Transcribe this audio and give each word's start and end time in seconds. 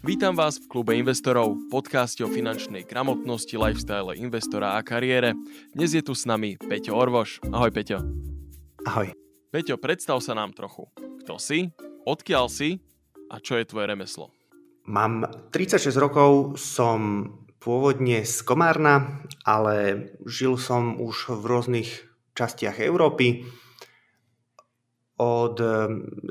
Vítam 0.00 0.32
vás 0.32 0.56
v 0.56 0.64
klube 0.64 0.96
investorov, 0.96 1.60
podcaste 1.68 2.24
o 2.24 2.32
finančnej 2.32 2.88
gramotnosti, 2.88 3.52
lifestyle 3.52 4.16
investora 4.16 4.72
a 4.72 4.80
kariére. 4.80 5.36
Dnes 5.76 5.92
je 5.92 6.00
tu 6.00 6.16
s 6.16 6.24
nami 6.24 6.56
Peťo 6.56 6.96
Orvoš. 6.96 7.44
Ahoj 7.52 7.68
Peťo. 7.68 8.00
Ahoj. 8.88 9.12
Peťo, 9.52 9.76
predstav 9.76 10.24
sa 10.24 10.32
nám 10.32 10.56
trochu. 10.56 10.88
Kto 11.20 11.36
si, 11.36 11.76
odkiaľ 12.08 12.48
si 12.48 12.80
a 13.28 13.44
čo 13.44 13.60
je 13.60 13.68
tvoje 13.68 13.92
remeslo? 13.92 14.32
Mám 14.88 15.28
36 15.52 15.92
rokov, 16.00 16.56
som 16.56 17.28
pôvodne 17.60 18.24
z 18.24 18.40
Komárna, 18.40 19.20
ale 19.44 20.08
žil 20.24 20.56
som 20.56 20.96
už 20.96 21.36
v 21.36 21.44
rôznych 21.44 21.90
častiach 22.32 22.80
Európy. 22.80 23.44
Od 25.20 25.60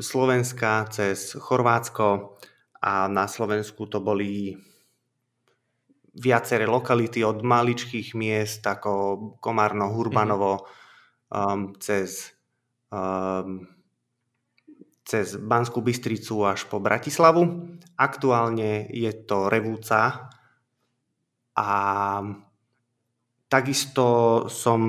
Slovenska 0.01 0.89
cez 0.89 1.38
Chorvátsko, 1.38 2.38
a 2.80 3.11
na 3.11 3.27
Slovensku 3.27 3.88
to 3.91 4.00
boli 4.00 4.55
viaceré 6.16 6.66
lokality 6.67 7.23
od 7.23 7.44
maličkých 7.44 8.16
miest 8.17 8.66
ako 8.66 8.91
Komárno, 9.40 9.91
Hurbanovo 9.94 10.67
um, 11.31 11.76
cez, 11.80 12.34
um, 12.91 13.67
cez 15.05 15.38
Banskú 15.38 15.80
Bystricu 15.80 16.44
až 16.44 16.67
po 16.67 16.81
Bratislavu. 16.84 17.76
Aktuálne 17.95 18.89
je 18.89 19.11
to 19.23 19.48
Revúca 19.48 20.31
a 21.55 21.70
takisto 23.48 24.05
som 24.48 24.80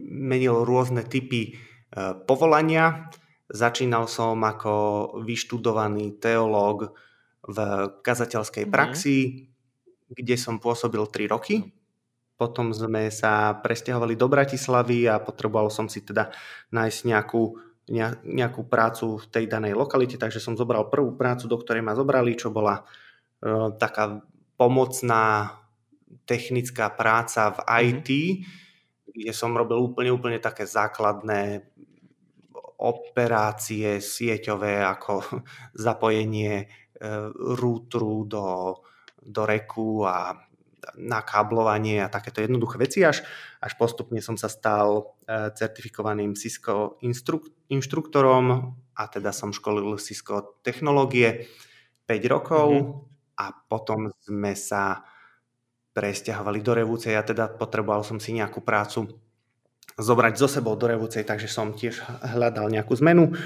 menil 0.00 0.64
rôzne 0.64 1.06
typy 1.06 1.54
uh, 1.54 2.14
povolania. 2.14 3.10
Začínal 3.50 4.06
som 4.06 4.38
ako 4.42 4.74
vyštudovaný 5.26 6.22
teológ, 6.22 6.94
v 7.50 7.58
kazateľskej 8.00 8.64
mm-hmm. 8.66 8.74
praxi, 8.74 9.50
kde 10.10 10.36
som 10.38 10.62
pôsobil 10.62 11.02
3 11.02 11.26
roky. 11.30 11.74
Potom 12.38 12.72
sme 12.72 13.12
sa 13.12 13.60
presťahovali 13.60 14.16
do 14.16 14.26
Bratislavy 14.30 15.10
a 15.10 15.20
potreboval 15.20 15.68
som 15.68 15.92
si 15.92 16.00
teda 16.00 16.32
nájsť 16.72 16.98
nejakú, 17.04 17.42
nejakú 18.24 18.62
prácu 18.64 19.20
v 19.20 19.26
tej 19.28 19.44
danej 19.44 19.76
lokalite, 19.76 20.16
takže 20.16 20.40
som 20.40 20.56
zobral 20.56 20.88
prvú 20.88 21.12
prácu, 21.18 21.44
do 21.50 21.60
ktorej 21.60 21.84
ma 21.84 21.92
zobrali, 21.92 22.32
čo 22.40 22.48
bola 22.48 22.80
uh, 22.80 23.76
taká 23.76 24.24
pomocná 24.56 25.52
technická 26.24 26.88
práca 26.88 27.52
v 27.52 27.58
IT, 27.92 28.08
mm-hmm. 28.08 29.12
kde 29.12 29.32
som 29.36 29.52
robil 29.52 29.76
úplne, 29.76 30.08
úplne 30.08 30.40
také 30.40 30.64
základné 30.64 31.70
operácie 32.80 34.00
sieťové 34.00 34.80
ako 34.80 35.20
zapojenie 35.86 36.72
rútru 37.56 38.28
do, 38.28 38.76
do 39.20 39.42
reku 39.48 40.04
a 40.04 40.36
na 40.96 41.20
káblovanie 41.20 42.00
a 42.00 42.12
takéto 42.12 42.40
jednoduché 42.40 42.80
veci, 42.80 43.00
až, 43.04 43.20
až 43.60 43.76
postupne 43.76 44.18
som 44.24 44.40
sa 44.40 44.48
stal 44.48 45.12
e, 45.28 45.52
certifikovaným 45.52 46.32
Cisco 46.32 46.96
instruk- 47.04 47.52
inštruktorom 47.68 48.74
a 48.96 49.02
teda 49.08 49.30
som 49.30 49.52
školil 49.52 50.00
Cisco 50.00 50.60
technológie 50.64 51.48
5 52.08 52.32
rokov 52.32 52.68
mm-hmm. 52.72 53.40
a 53.40 53.46
potom 53.68 54.08
sme 54.24 54.56
sa 54.56 55.04
presťahovali 55.92 56.60
do 56.64 56.72
Revúcej. 56.72 57.14
A 57.14 57.26
teda 57.26 57.50
potreboval 57.50 58.02
som 58.02 58.16
si 58.16 58.32
nejakú 58.32 58.64
prácu 58.64 59.10
zobrať 60.00 60.34
zo 60.40 60.48
sebou 60.48 60.74
do 60.80 60.88
Revúcej, 60.88 61.26
takže 61.28 61.50
som 61.50 61.76
tiež 61.76 62.00
hľadal 62.34 62.72
nejakú 62.72 62.96
zmenu. 62.98 63.36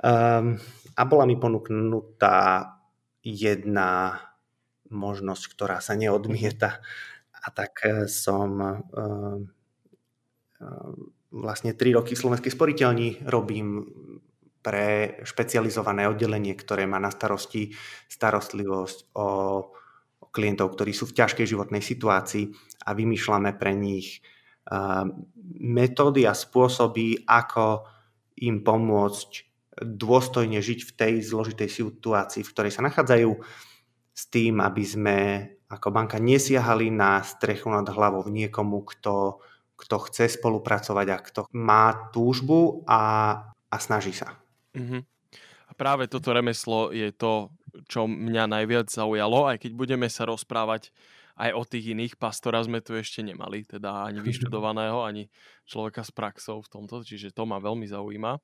Um, 0.00 0.56
a 0.96 1.02
bola 1.04 1.24
mi 1.28 1.36
ponúknutá 1.36 2.79
jedna 3.24 4.20
možnosť, 4.90 5.44
ktorá 5.54 5.78
sa 5.78 5.94
neodmieta. 5.94 6.82
A 7.40 7.48
tak 7.54 7.72
e, 7.86 8.10
som 8.10 8.50
e, 8.60 8.68
e, 8.68 10.66
vlastne 11.32 11.72
3 11.72 11.96
roky 11.96 12.12
v 12.12 12.22
Slovenskej 12.26 12.52
sporiteľni 12.52 13.24
robím 13.24 13.86
pre 14.60 15.16
špecializované 15.24 16.04
oddelenie, 16.04 16.52
ktoré 16.52 16.84
má 16.84 17.00
na 17.00 17.08
starosti 17.08 17.72
starostlivosť 18.12 19.16
o, 19.16 19.28
o 20.20 20.26
klientov, 20.28 20.76
ktorí 20.76 20.92
sú 20.92 21.08
v 21.08 21.16
ťažkej 21.16 21.46
životnej 21.48 21.80
situácii 21.80 22.44
a 22.84 22.92
vymýšľame 22.92 23.56
pre 23.56 23.72
nich 23.72 24.20
metódy 25.58 26.28
a 26.28 26.36
spôsoby, 26.36 27.24
ako 27.24 27.88
im 28.44 28.60
pomôcť 28.60 29.49
dôstojne 29.80 30.60
žiť 30.60 30.80
v 30.86 30.92
tej 30.94 31.12
zložitej 31.24 31.68
situácii, 31.68 32.44
v 32.44 32.52
ktorej 32.52 32.72
sa 32.76 32.84
nachádzajú, 32.84 33.30
s 34.10 34.22
tým, 34.28 34.60
aby 34.60 34.84
sme 34.84 35.16
ako 35.70 35.88
banka 35.94 36.18
nesiahali 36.18 36.90
na 36.90 37.22
strechu 37.22 37.70
nad 37.70 37.86
hlavou 37.86 38.26
niekomu, 38.26 38.82
kto, 38.84 39.40
kto 39.78 39.96
chce 40.10 40.36
spolupracovať 40.36 41.06
a 41.08 41.18
kto 41.22 41.40
má 41.54 42.10
túžbu 42.10 42.82
a, 42.84 43.02
a 43.70 43.76
snaží 43.78 44.12
sa. 44.12 44.36
Mm-hmm. 44.74 45.02
A 45.70 45.72
práve 45.78 46.10
toto 46.10 46.34
remeslo 46.34 46.90
je 46.90 47.14
to, 47.14 47.54
čo 47.86 48.10
mňa 48.10 48.50
najviac 48.50 48.90
zaujalo, 48.90 49.46
aj 49.46 49.62
keď 49.62 49.72
budeme 49.78 50.10
sa 50.10 50.26
rozprávať 50.26 50.90
aj 51.38 51.50
o 51.54 51.62
tých 51.62 51.94
iných. 51.94 52.18
Pastora 52.18 52.60
sme 52.60 52.82
tu 52.82 52.98
ešte 52.98 53.22
nemali, 53.22 53.62
teda 53.62 54.10
ani 54.10 54.18
vyštudovaného, 54.26 55.06
ani 55.06 55.30
človeka 55.70 56.02
s 56.02 56.10
praxou 56.10 56.60
v 56.60 56.68
tomto, 56.68 57.06
čiže 57.06 57.30
to 57.30 57.46
ma 57.46 57.62
veľmi 57.62 57.86
zaujíma 57.86 58.36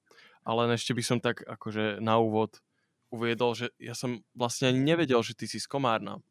ale 0.47 0.71
ešte 0.79 0.95
by 0.95 1.03
som 1.03 1.19
tak 1.19 1.43
akože 1.43 1.99
na 1.99 2.23
úvod 2.23 2.63
uviedol, 3.11 3.59
že 3.59 3.75
ja 3.83 3.99
som 3.99 4.23
vlastne 4.31 4.71
ani 4.71 4.79
nevedel, 4.79 5.19
že 5.27 5.35
ty 5.35 5.51
si 5.51 5.59
z 5.59 5.67
Komárna. 5.67 6.23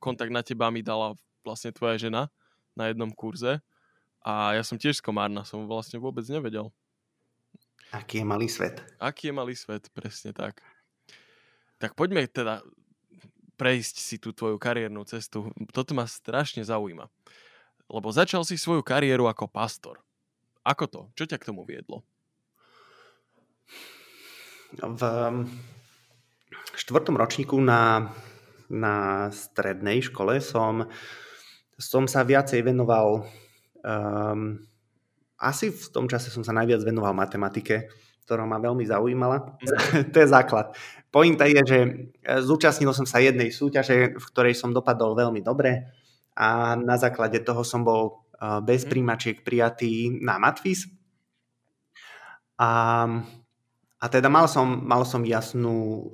Kontakt 0.00 0.32
na 0.32 0.40
teba 0.40 0.72
mi 0.72 0.80
dala 0.80 1.12
vlastne 1.44 1.68
tvoja 1.76 2.00
žena 2.00 2.32
na 2.72 2.88
jednom 2.88 3.12
kurze 3.12 3.60
a 4.24 4.56
ja 4.56 4.64
som 4.64 4.80
tiež 4.80 5.00
z 5.00 5.04
Komárna, 5.04 5.44
som 5.44 5.68
vlastne 5.68 6.00
vôbec 6.00 6.24
nevedel. 6.32 6.72
Aký 7.92 8.22
je 8.22 8.26
malý 8.28 8.48
svet. 8.48 8.80
Aký 8.96 9.28
je 9.28 9.34
malý 9.34 9.52
svet, 9.52 9.92
presne 9.92 10.32
tak. 10.32 10.64
Tak 11.80 11.96
poďme 11.96 12.24
teda 12.28 12.64
prejsť 13.60 13.96
si 14.00 14.16
tú 14.16 14.32
tvoju 14.32 14.56
kariérnu 14.56 15.04
cestu. 15.04 15.52
Toto 15.72 15.92
ma 15.92 16.08
strašne 16.08 16.64
zaujíma. 16.64 17.08
Lebo 17.90 18.08
začal 18.08 18.46
si 18.46 18.54
svoju 18.56 18.80
kariéru 18.80 19.26
ako 19.26 19.50
pastor. 19.50 19.98
Ako 20.62 20.84
to? 20.86 21.00
Čo 21.18 21.24
ťa 21.26 21.36
k 21.40 21.48
tomu 21.50 21.66
viedlo? 21.66 22.06
V 24.78 25.02
štvrtom 26.78 27.18
ročníku 27.18 27.58
na, 27.58 28.14
na 28.70 29.28
strednej 29.34 30.04
škole 30.06 30.38
som, 30.38 30.86
som 31.74 32.06
sa 32.06 32.22
viacej 32.22 32.62
venoval 32.62 33.26
um, 33.82 34.62
asi 35.40 35.72
v 35.72 35.86
tom 35.88 36.04
čase 36.04 36.28
som 36.28 36.44
sa 36.44 36.52
najviac 36.52 36.84
venoval 36.84 37.16
matematike, 37.16 37.88
ktorá 38.28 38.44
ma 38.44 38.60
veľmi 38.60 38.84
zaujímala. 38.84 39.56
to 40.12 40.16
je 40.20 40.28
základ. 40.28 40.76
Pointa 41.08 41.48
je, 41.48 41.60
že 41.64 41.78
e, 41.80 41.88
zúčastnil 42.44 42.92
som 42.92 43.08
sa 43.08 43.24
jednej 43.24 43.48
súťaže, 43.48 44.20
v 44.20 44.24
ktorej 44.30 44.54
som 44.54 44.76
dopadol 44.76 45.16
veľmi 45.16 45.40
dobre 45.40 45.88
a 46.36 46.76
na 46.76 47.00
základe 47.00 47.40
toho 47.40 47.64
som 47.64 47.82
bol 47.82 48.28
e, 48.36 48.60
bez 48.62 48.84
mhm. 48.84 48.88
príjmačiek 48.92 49.36
prijatý 49.40 50.12
na 50.20 50.36
Matfis. 50.36 50.86
A 52.60 52.68
a 54.00 54.08
teda 54.08 54.32
mal 54.32 54.48
som, 54.48 54.80
mal 54.80 55.04
som 55.04 55.20
jasnú 55.28 55.76
uh, 55.76 56.08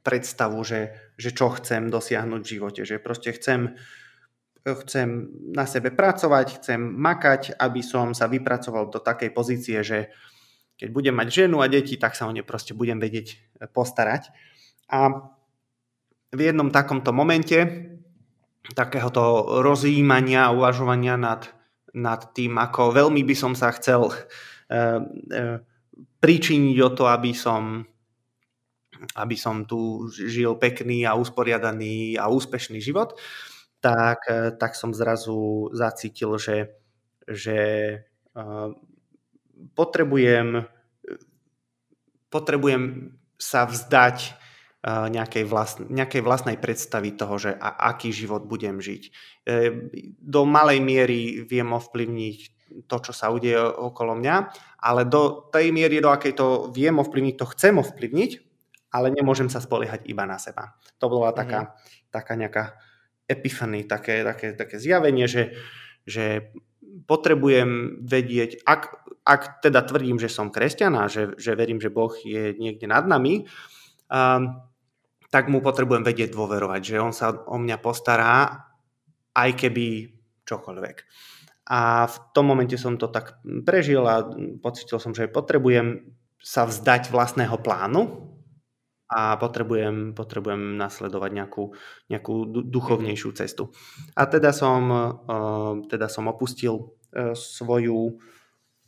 predstavu, 0.00 0.64
že, 0.64 1.12
že 1.20 1.36
čo 1.36 1.52
chcem 1.52 1.92
dosiahnuť 1.92 2.40
v 2.40 2.52
živote. 2.56 2.80
Že 2.88 2.96
proste 3.04 3.36
chcem, 3.36 3.76
chcem 4.64 5.28
na 5.52 5.68
sebe 5.68 5.92
pracovať, 5.92 6.56
chcem 6.56 6.80
makať, 6.80 7.60
aby 7.60 7.84
som 7.84 8.16
sa 8.16 8.24
vypracoval 8.24 8.88
do 8.88 9.04
takej 9.04 9.36
pozície, 9.36 9.84
že 9.84 10.08
keď 10.80 10.88
budem 10.96 11.12
mať 11.12 11.44
ženu 11.44 11.60
a 11.60 11.68
deti, 11.68 12.00
tak 12.00 12.16
sa 12.16 12.24
o 12.24 12.32
ne 12.32 12.40
proste 12.40 12.72
budem 12.72 12.96
vedieť 12.96 13.36
eh, 13.36 13.68
postarať. 13.68 14.32
A 14.88 15.28
v 16.32 16.40
jednom 16.40 16.72
takomto 16.72 17.12
momente 17.12 17.58
takéhoto 18.72 19.44
rozjímania 19.60 20.54
uvažovania 20.56 21.20
nad, 21.20 21.52
nad 21.92 22.32
tým, 22.32 22.56
ako 22.56 22.96
veľmi 22.96 23.20
by 23.26 23.34
som 23.34 23.52
sa 23.58 23.74
chcel 23.74 24.08
uh, 24.08 24.14
uh, 24.70 25.58
pričiniť 26.20 26.76
o 26.84 26.90
to, 26.92 27.04
aby 27.08 27.32
som, 27.32 27.84
aby 29.16 29.36
som 29.36 29.64
tu 29.64 30.06
žil 30.12 30.54
pekný 30.60 31.08
a 31.08 31.16
usporiadaný 31.16 32.20
a 32.20 32.28
úspešný 32.28 32.78
život, 32.84 33.16
tak, 33.80 34.28
tak 34.60 34.76
som 34.76 34.92
zrazu 34.92 35.72
zacítil, 35.72 36.36
že, 36.36 36.76
že 37.24 37.58
potrebujem, 39.72 40.68
potrebujem 42.28 43.16
sa 43.40 43.64
vzdať 43.64 44.36
nejakej, 44.84 45.44
vlastn- 45.44 45.88
nejakej 45.92 46.24
vlastnej 46.24 46.56
predstavy 46.56 47.12
toho, 47.12 47.36
že 47.36 47.52
a- 47.52 47.92
aký 47.92 48.16
život 48.16 48.48
budem 48.48 48.80
žiť. 48.80 49.02
E, 49.04 49.10
do 50.16 50.48
malej 50.48 50.80
miery 50.80 51.44
viem 51.44 51.68
ovplyvniť 51.68 52.38
to, 52.86 52.96
čo 53.02 53.12
sa 53.14 53.32
udeje 53.32 53.58
okolo 53.58 54.14
mňa, 54.18 54.36
ale 54.82 55.06
do 55.06 55.50
tej 55.50 55.74
miery, 55.74 55.98
do 55.98 56.10
akej 56.10 56.34
to 56.34 56.70
viem 56.70 56.98
ovplyvniť, 56.98 57.34
to 57.36 57.46
chcem 57.50 57.74
ovplyvniť 57.78 58.50
ale 58.90 59.14
nemôžem 59.14 59.46
sa 59.46 59.62
spoliehať 59.62 60.06
iba 60.10 60.26
na 60.26 60.36
seba. 60.36 60.74
To 60.98 61.06
bola 61.06 61.30
taká, 61.30 61.70
mm-hmm. 61.70 62.10
taká 62.10 62.32
nejaká 62.34 62.64
epifany, 63.30 63.86
také, 63.86 64.26
také, 64.26 64.58
také 64.58 64.76
zjavenie, 64.82 65.30
že, 65.30 65.54
že 66.02 66.50
potrebujem 67.06 68.02
vedieť, 68.02 68.66
ak, 68.66 68.82
ak 69.22 69.62
teda 69.62 69.86
tvrdím, 69.86 70.18
že 70.18 70.26
som 70.26 70.50
kresťan 70.50 70.98
a 70.98 71.06
že, 71.06 71.38
že 71.38 71.54
verím, 71.54 71.78
že 71.78 71.94
Boh 71.94 72.10
je 72.18 72.58
niekde 72.58 72.90
nad 72.90 73.06
nami, 73.06 73.46
um, 74.10 74.58
tak 75.30 75.46
mu 75.46 75.62
potrebujem 75.62 76.02
vedieť 76.02 76.34
dôverovať, 76.34 76.80
že 76.82 76.96
on 76.98 77.14
sa 77.14 77.30
o 77.30 77.54
mňa 77.54 77.78
postará, 77.78 78.66
aj 79.30 79.50
keby 79.54 80.10
čokoľvek. 80.42 80.96
A 81.70 82.10
v 82.10 82.16
tom 82.34 82.50
momente 82.50 82.74
som 82.74 82.98
to 82.98 83.06
tak 83.06 83.38
prežil 83.62 84.02
a 84.02 84.26
pocitil 84.58 84.98
som, 84.98 85.14
že 85.14 85.30
potrebujem 85.30 86.02
sa 86.42 86.66
vzdať 86.66 87.14
vlastného 87.14 87.54
plánu 87.62 88.26
a 89.06 89.38
potrebujem, 89.38 90.14
potrebujem 90.18 90.74
nasledovať 90.74 91.30
nejakú, 91.30 91.64
nejakú 92.10 92.34
duchovnejšiu 92.66 93.30
cestu. 93.38 93.70
A 94.18 94.26
teda 94.26 94.50
som, 94.50 94.82
uh, 94.90 95.72
teda 95.86 96.10
som 96.10 96.26
opustil 96.26 96.74
uh, 97.14 97.34
svoju 97.38 98.18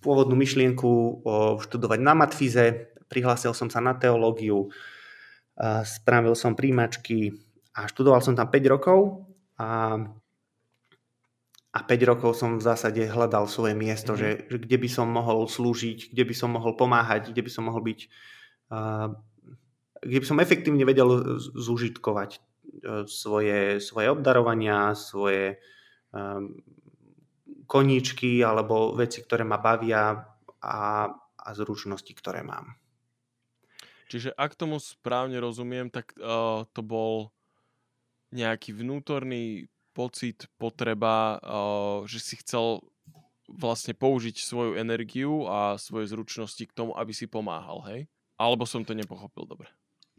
pôvodnú 0.03 0.35
myšlienku 0.35 1.23
študovať 1.63 2.01
na 2.03 2.19
matfize, 2.19 2.91
prihlásil 3.07 3.55
som 3.55 3.71
sa 3.71 3.79
na 3.79 3.95
teológiu, 3.95 4.67
spravil 5.87 6.35
som 6.35 6.59
príjmačky 6.59 7.39
a 7.79 7.87
študoval 7.87 8.19
som 8.19 8.35
tam 8.35 8.51
5 8.51 8.67
rokov 8.67 9.31
a, 9.55 10.03
a 11.73 11.81
5 11.81 12.11
rokov 12.11 12.37
som 12.37 12.61
v 12.61 12.67
zásade 12.69 13.01
hľadal 13.09 13.49
svoje 13.49 13.73
miesto, 13.73 14.13
mm-hmm. 14.13 14.49
že, 14.49 14.53
že 14.53 14.57
kde 14.61 14.77
by 14.77 14.89
som 14.93 15.09
mohol 15.09 15.49
slúžiť, 15.49 16.13
kde 16.13 16.25
by 16.29 16.35
som 16.37 16.53
mohol 16.53 16.77
pomáhať, 16.77 17.33
kde 17.33 17.43
by 17.43 17.51
som 17.51 17.65
mohol 17.73 17.81
byť, 17.81 18.01
kde 20.05 20.19
by 20.21 20.27
som 20.29 20.39
efektívne 20.45 20.85
vedel 20.85 21.41
zúžitkovať 21.41 22.31
e, 22.37 22.41
svoje, 23.09 23.81
svoje 23.81 24.07
obdarovania, 24.13 24.93
svoje 24.93 25.57
koníčky 27.73 28.45
alebo 28.45 28.93
veci, 28.93 29.25
ktoré 29.25 29.49
ma 29.49 29.57
bavia 29.57 30.13
a, 30.61 31.09
a 31.41 31.49
zručnosti, 31.57 32.13
ktoré 32.13 32.45
mám. 32.45 32.77
Čiže 34.13 34.37
ak 34.37 34.61
tomu 34.61 34.77
správne 34.77 35.41
rozumiem, 35.41 35.89
tak 35.89 36.13
uh, 36.21 36.69
to 36.77 36.85
bol 36.85 37.33
nejaký 38.29 38.77
vnútorný 38.77 39.73
pocit, 39.93 40.49
potreba, 40.57 41.39
uh, 41.39 42.09
že 42.09 42.19
si 42.19 42.35
chcel 42.41 42.81
vlastne 43.53 43.93
použiť 43.93 44.41
svoju 44.41 44.81
energiu 44.81 45.45
a 45.45 45.77
svoje 45.77 46.09
zručnosti 46.09 46.65
k 46.65 46.73
tomu, 46.73 46.97
aby 46.97 47.13
si 47.13 47.29
pomáhal, 47.29 47.85
hej? 47.93 48.01
Alebo 48.41 48.65
som 48.65 48.83
to 48.83 48.97
nepochopil 48.97 49.45
dobre? 49.45 49.69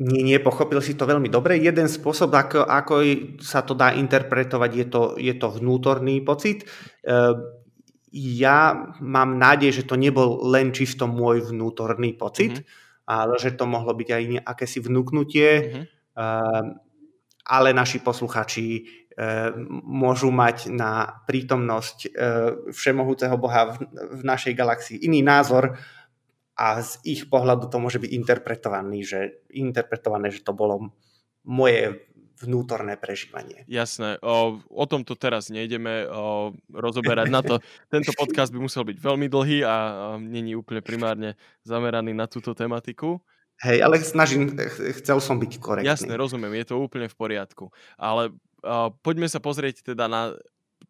Nie, 0.01 0.25
nie, 0.25 0.37
pochopil 0.41 0.81
si 0.81 0.97
to 0.97 1.05
veľmi 1.05 1.29
dobre. 1.29 1.61
Jeden 1.61 1.85
spôsob, 1.85 2.33
ako, 2.33 2.65
ako 2.65 2.93
sa 3.41 3.61
to 3.61 3.77
dá 3.77 3.93
interpretovať, 3.93 4.71
je 4.73 4.85
to, 4.89 5.01
je 5.21 5.33
to 5.37 5.47
vnútorný 5.53 6.25
pocit. 6.25 6.65
Ehm, 7.05 7.61
ja 8.13 8.89
mám 9.01 9.37
nádej, 9.37 9.81
že 9.81 9.83
to 9.89 9.97
nebol 9.97 10.49
len 10.49 10.73
čisto 10.73 11.05
môj 11.09 11.49
vnútorný 11.49 12.13
pocit, 12.13 12.61
mm-hmm. 12.61 13.09
ale 13.09 13.33
že 13.41 13.57
to 13.57 13.65
mohlo 13.65 13.93
byť 13.93 14.09
aj 14.09 14.23
akési 14.45 14.79
vnúknutie, 14.85 15.49
mm-hmm. 15.49 15.85
ale 17.49 17.69
naši 17.73 18.05
posluchači 18.05 18.85
môžu 19.85 20.33
mať 20.33 20.73
na 20.73 21.21
prítomnosť 21.29 22.13
všemohúceho 22.73 23.35
Boha 23.37 23.77
v 23.91 24.21
našej 24.25 24.53
galaxii 24.57 24.97
iný 25.05 25.21
názor, 25.21 25.77
a 26.53 26.85
z 26.85 27.01
ich 27.01 27.21
pohľadu 27.33 27.65
to 27.65 27.81
môže 27.81 27.97
byť 27.97 28.11
interpretovaný, 28.13 29.01
že, 29.01 29.41
interpretované, 29.49 30.29
že 30.29 30.45
to 30.45 30.53
bolo 30.53 30.93
moje 31.41 32.05
vnútorné 32.45 32.93
prežívanie. 32.99 33.65
Jasné, 33.65 34.21
o, 34.21 34.61
o 34.61 34.85
tomto 34.85 35.17
teraz 35.17 35.49
nejdeme 35.49 36.05
o, 36.05 36.53
rozoberať 36.69 37.27
na 37.33 37.41
to. 37.41 37.57
Tento 37.89 38.13
podcast 38.13 38.53
by 38.53 38.61
musel 38.61 38.85
byť 38.85 38.97
veľmi 39.01 39.27
dlhý 39.33 39.65
a 39.65 39.75
není 40.21 40.53
úplne 40.53 40.85
primárne 40.85 41.39
zameraný 41.65 42.13
na 42.13 42.29
túto 42.29 42.53
tematiku. 42.53 43.17
Hej, 43.63 43.81
ale 43.81 43.97
snažím, 44.05 44.53
chcel 45.01 45.23
som 45.23 45.41
byť 45.41 45.51
korektný. 45.57 45.89
Jasné, 45.89 46.13
rozumiem, 46.19 46.53
je 46.61 46.69
to 46.69 46.77
úplne 46.77 47.09
v 47.09 47.15
poriadku. 47.15 47.73
Ale 47.97 48.29
poďme 49.03 49.27
sa 49.27 49.43
pozrieť 49.43 49.93
teda 49.93 50.07
na 50.07 50.31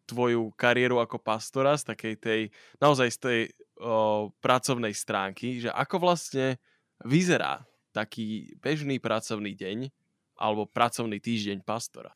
tvoju 0.06 0.52
kariéru 0.54 1.00
ako 1.00 1.18
pastora 1.22 1.74
z 1.78 1.94
takej 1.94 2.14
tej, 2.20 2.40
naozaj 2.78 3.08
z 3.14 3.18
tej 3.18 3.40
o, 3.80 4.30
pracovnej 4.42 4.92
stránky, 4.92 5.64
že 5.64 5.70
ako 5.72 6.02
vlastne 6.02 6.60
vyzerá 7.02 7.64
taký 7.94 8.52
bežný 8.60 8.98
pracovný 8.98 9.54
deň 9.54 9.88
alebo 10.38 10.66
pracovný 10.66 11.22
týždeň 11.22 11.62
pastora? 11.62 12.12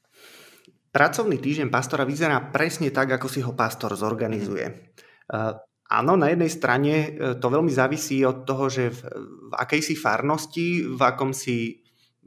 Pracovný 0.91 1.39
týždeň 1.39 1.69
pastora 1.71 2.03
vyzerá 2.03 2.51
presne 2.51 2.91
tak, 2.91 3.15
ako 3.15 3.27
si 3.31 3.41
ho 3.45 3.55
pastor 3.55 3.95
zorganizuje. 3.95 4.95
Uh, 5.29 5.55
áno, 5.87 6.19
na 6.19 6.33
jednej 6.33 6.51
strane 6.51 6.93
to 7.39 7.47
veľmi 7.47 7.71
závisí 7.71 8.25
od 8.25 8.43
toho, 8.49 8.67
že 8.73 8.91
v, 8.91 9.01
v 9.49 9.53
akejsi 9.55 9.95
farnosti, 9.95 10.83
v 10.83 11.01
akom 11.05 11.31
si 11.31 11.85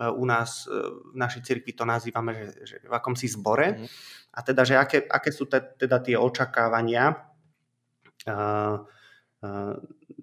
u 0.09 0.25
nás 0.25 0.65
e, 0.65 0.74
v 1.13 1.15
našej 1.18 1.42
cirkvi 1.45 1.77
to 1.77 1.86
nazývame, 1.86 2.33
že, 2.33 2.48
že 2.65 2.75
v 2.89 2.94
akom 2.94 3.13
si 3.13 3.30
zbore. 3.30 3.77
Mm. 3.77 3.88
A 4.33 4.39
teda, 4.42 4.65
že 4.65 4.80
aké, 4.80 5.06
aké 5.06 5.30
sú 5.30 5.45
te, 5.45 5.59
teda 5.59 6.00
tie 6.00 6.15
očakávania 6.15 7.12
uh, 7.12 8.80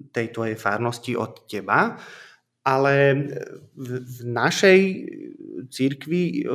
tej 0.08 0.26
tvojej 0.32 0.56
farnosti 0.56 1.12
od 1.12 1.44
teba. 1.44 2.00
Ale 2.64 2.94
v, 3.76 3.88
v 4.00 4.18
našej 4.24 4.80
církvi, 5.68 6.48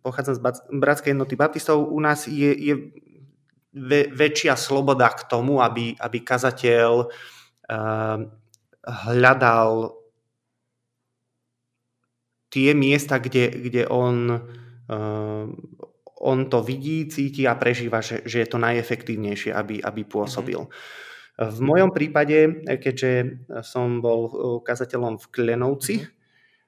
pochádzam 0.00 0.34
z 0.40 0.40
Bratskej 0.80 1.12
jednoty 1.12 1.36
baptistov, 1.36 1.92
u 1.92 2.00
nás 2.00 2.24
je, 2.24 2.56
je 2.56 2.74
väčšia 4.16 4.56
sloboda 4.56 5.12
k 5.12 5.28
tomu, 5.28 5.60
aby, 5.60 5.92
aby 5.96 6.18
kazateľ 6.24 7.12
hľadal 8.82 10.01
tie 12.52 12.76
miesta, 12.76 13.16
kde, 13.16 13.48
kde 13.48 13.88
on, 13.88 14.36
on 16.20 16.38
to 16.52 16.60
vidí, 16.60 17.08
cíti 17.08 17.48
a 17.48 17.56
prežíva, 17.56 18.04
že, 18.04 18.20
že 18.28 18.44
je 18.44 18.48
to 18.52 18.60
najefektívnejšie, 18.60 19.56
aby, 19.56 19.80
aby 19.80 20.04
pôsobil. 20.04 20.60
Mm-hmm. 20.60 21.00
V 21.40 21.58
mojom 21.64 21.90
prípade, 21.96 22.68
keďže 22.76 23.40
som 23.64 24.04
bol 24.04 24.20
eh, 24.28 24.32
kazateľom 24.62 25.16
v 25.16 25.26
Klenovci, 25.32 25.96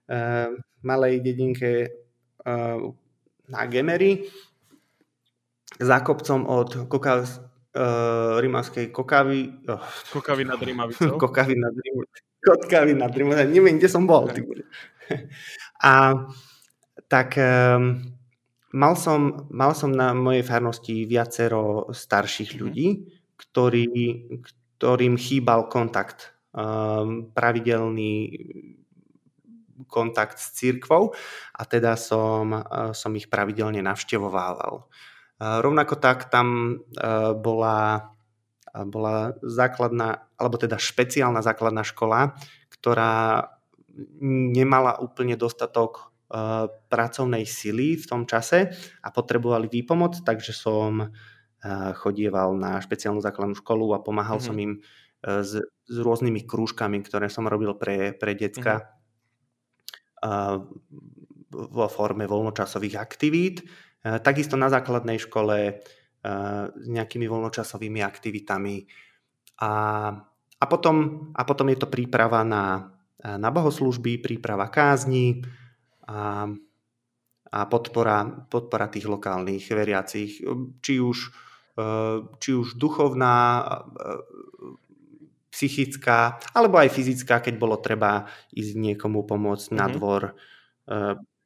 mm. 0.08 0.82
malej 0.88 1.20
dedinke 1.20 1.72
eh, 1.84 2.78
na 3.44 3.62
Gemery, 3.69 4.25
za 5.81 6.00
kopcom 6.00 6.46
od 6.46 6.86
Kokav, 6.86 7.26
uh, 7.74 8.93
Kokavy. 8.93 9.67
Oh. 9.67 9.82
Kokavy 10.12 10.44
nad 10.44 10.62
Rimavicou. 10.62 11.19
Kokavy 11.22 11.55
nad 11.58 11.74
Rimavicou. 11.74 12.22
Kokavy 12.46 12.94
nad 12.94 13.10
Rimavicou. 13.10 13.50
Neviem, 13.50 13.79
kde 13.82 13.88
som 13.91 14.06
bol. 14.06 14.31
Ty. 14.31 14.46
A 15.84 16.17
tak 17.12 17.36
um, 17.36 18.00
mal, 18.72 18.94
som, 18.96 19.44
mal 19.53 19.76
som 19.76 19.93
na 19.93 20.17
mojej 20.17 20.41
farnosti 20.41 21.05
viacero 21.05 21.93
starších 21.93 22.56
mhm. 22.56 22.58
ľudí, 22.58 22.88
ktorí, 23.36 23.86
ktorým 24.81 25.20
chýbal 25.20 25.69
kontakt, 25.69 26.32
um, 26.56 27.29
pravidelný 27.31 28.32
kontakt 29.91 30.38
s 30.38 30.55
církvou 30.56 31.12
a 31.53 31.62
teda 31.67 31.98
som, 31.98 32.62
uh, 32.62 32.94
som 32.96 33.12
ich 33.19 33.29
pravidelne 33.29 33.84
navštevovával. 33.84 34.86
Uh, 35.36 35.58
rovnako 35.60 35.98
tak 35.98 36.31
tam 36.31 36.79
uh, 36.79 37.34
bola, 37.34 38.10
bola 38.86 39.34
základná, 39.43 40.31
alebo 40.38 40.56
teda 40.56 40.79
špeciálna 40.79 41.43
základná 41.43 41.82
škola, 41.82 42.38
ktorá 42.70 43.54
nemala 44.20 44.98
úplne 44.98 45.39
dostatok 45.39 46.10
pracovnej 46.91 47.46
sily 47.46 47.94
v 48.01 48.06
tom 48.10 48.27
čase 48.27 48.74
a 49.05 49.08
potrebovali 49.15 49.70
výpomoc, 49.70 50.24
takže 50.27 50.51
som 50.51 51.15
chodieval 51.96 52.53
na 52.56 52.77
špeciálnu 52.77 53.24
základnú 53.24 53.56
školu 53.56 53.96
a 53.96 54.05
pomáhal 54.05 54.36
mm-hmm. 54.36 54.53
som 54.53 54.56
im 54.60 54.72
e, 54.77 54.81
s, 55.41 55.56
s 55.65 55.96
rôznymi 55.96 56.44
krúžkami, 56.44 57.01
ktoré 57.01 57.32
som 57.32 57.48
robil 57.48 57.72
pre, 57.72 58.13
pre 58.13 58.36
decka 58.36 58.84
mm-hmm. 60.20 60.60
vo 61.72 61.86
forme 61.89 62.29
voľnočasových 62.29 63.01
aktivít. 63.01 63.65
E, 63.65 64.20
takisto 64.20 64.60
na 64.60 64.69
základnej 64.69 65.17
škole 65.17 65.56
e, 65.65 65.72
s 66.69 66.86
nejakými 66.93 67.24
voľnočasovými 67.24 68.05
aktivitami. 68.05 68.84
A, 69.65 69.70
a, 70.60 70.65
potom, 70.69 71.31
a 71.32 71.43
potom 71.48 71.72
je 71.72 71.79
to 71.81 71.89
príprava 71.89 72.44
na, 72.44 72.93
na 73.22 73.48
bohoslužby, 73.52 74.18
príprava 74.18 74.66
kázni 74.72 75.44
a, 76.08 76.50
a 77.48 77.58
podpora, 77.70 78.48
podpora 78.50 78.90
tých 78.90 79.06
lokálnych 79.06 79.64
veriacich, 79.70 80.42
či 80.82 80.94
už 80.98 81.30
Eh, 81.74 82.18
či 82.38 82.54
už 82.54 82.78
duchovná, 82.78 83.66
eh, 83.66 84.22
psychická, 85.50 86.38
alebo 86.54 86.78
aj 86.78 86.94
fyzická, 86.94 87.42
keď 87.42 87.54
bolo 87.58 87.78
treba 87.82 88.30
ísť 88.54 88.74
niekomu 88.78 89.26
pomôcť 89.26 89.70
mm-hmm. 89.70 89.78
na 89.78 89.86
mhm. 89.86 89.94
dvor 89.94 90.22
e, 90.26 90.34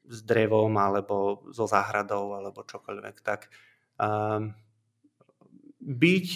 s 0.09 0.19
drevom, 0.25 0.73
alebo 0.81 1.45
so 1.53 1.69
záhradou, 1.69 2.33
alebo 2.33 2.65
čokoľvek. 2.65 3.17
Tak 3.21 3.53
e, 4.01 4.09
byť, 5.85 6.29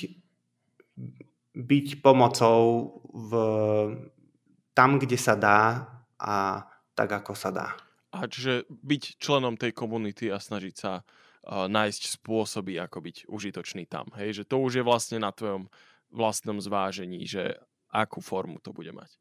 byť 1.56 1.86
pomocou 2.04 2.60
v, 3.08 3.32
tam, 4.72 5.00
kde 5.00 5.16
sa 5.16 5.36
dá 5.36 5.88
a 6.16 6.64
tak, 6.92 7.12
ako 7.12 7.32
sa 7.32 7.50
dá. 7.52 7.68
A 8.12 8.28
čiže 8.28 8.68
byť 8.68 9.16
členom 9.16 9.56
tej 9.56 9.72
komunity 9.72 10.28
a 10.28 10.36
snažiť 10.36 10.74
sa 10.76 11.00
uh, 11.00 11.64
nájsť 11.68 12.20
spôsoby, 12.20 12.76
ako 12.76 13.00
byť 13.00 13.16
užitočný 13.28 13.88
tam. 13.88 14.12
Hej, 14.20 14.42
že 14.42 14.48
to 14.48 14.60
už 14.60 14.80
je 14.80 14.84
vlastne 14.84 15.20
na 15.20 15.32
tvojom 15.32 15.72
vlastnom 16.12 16.60
zvážení, 16.60 17.24
že 17.24 17.56
akú 17.88 18.20
formu 18.20 18.60
to 18.60 18.72
bude 18.76 18.92
mať. 18.92 19.16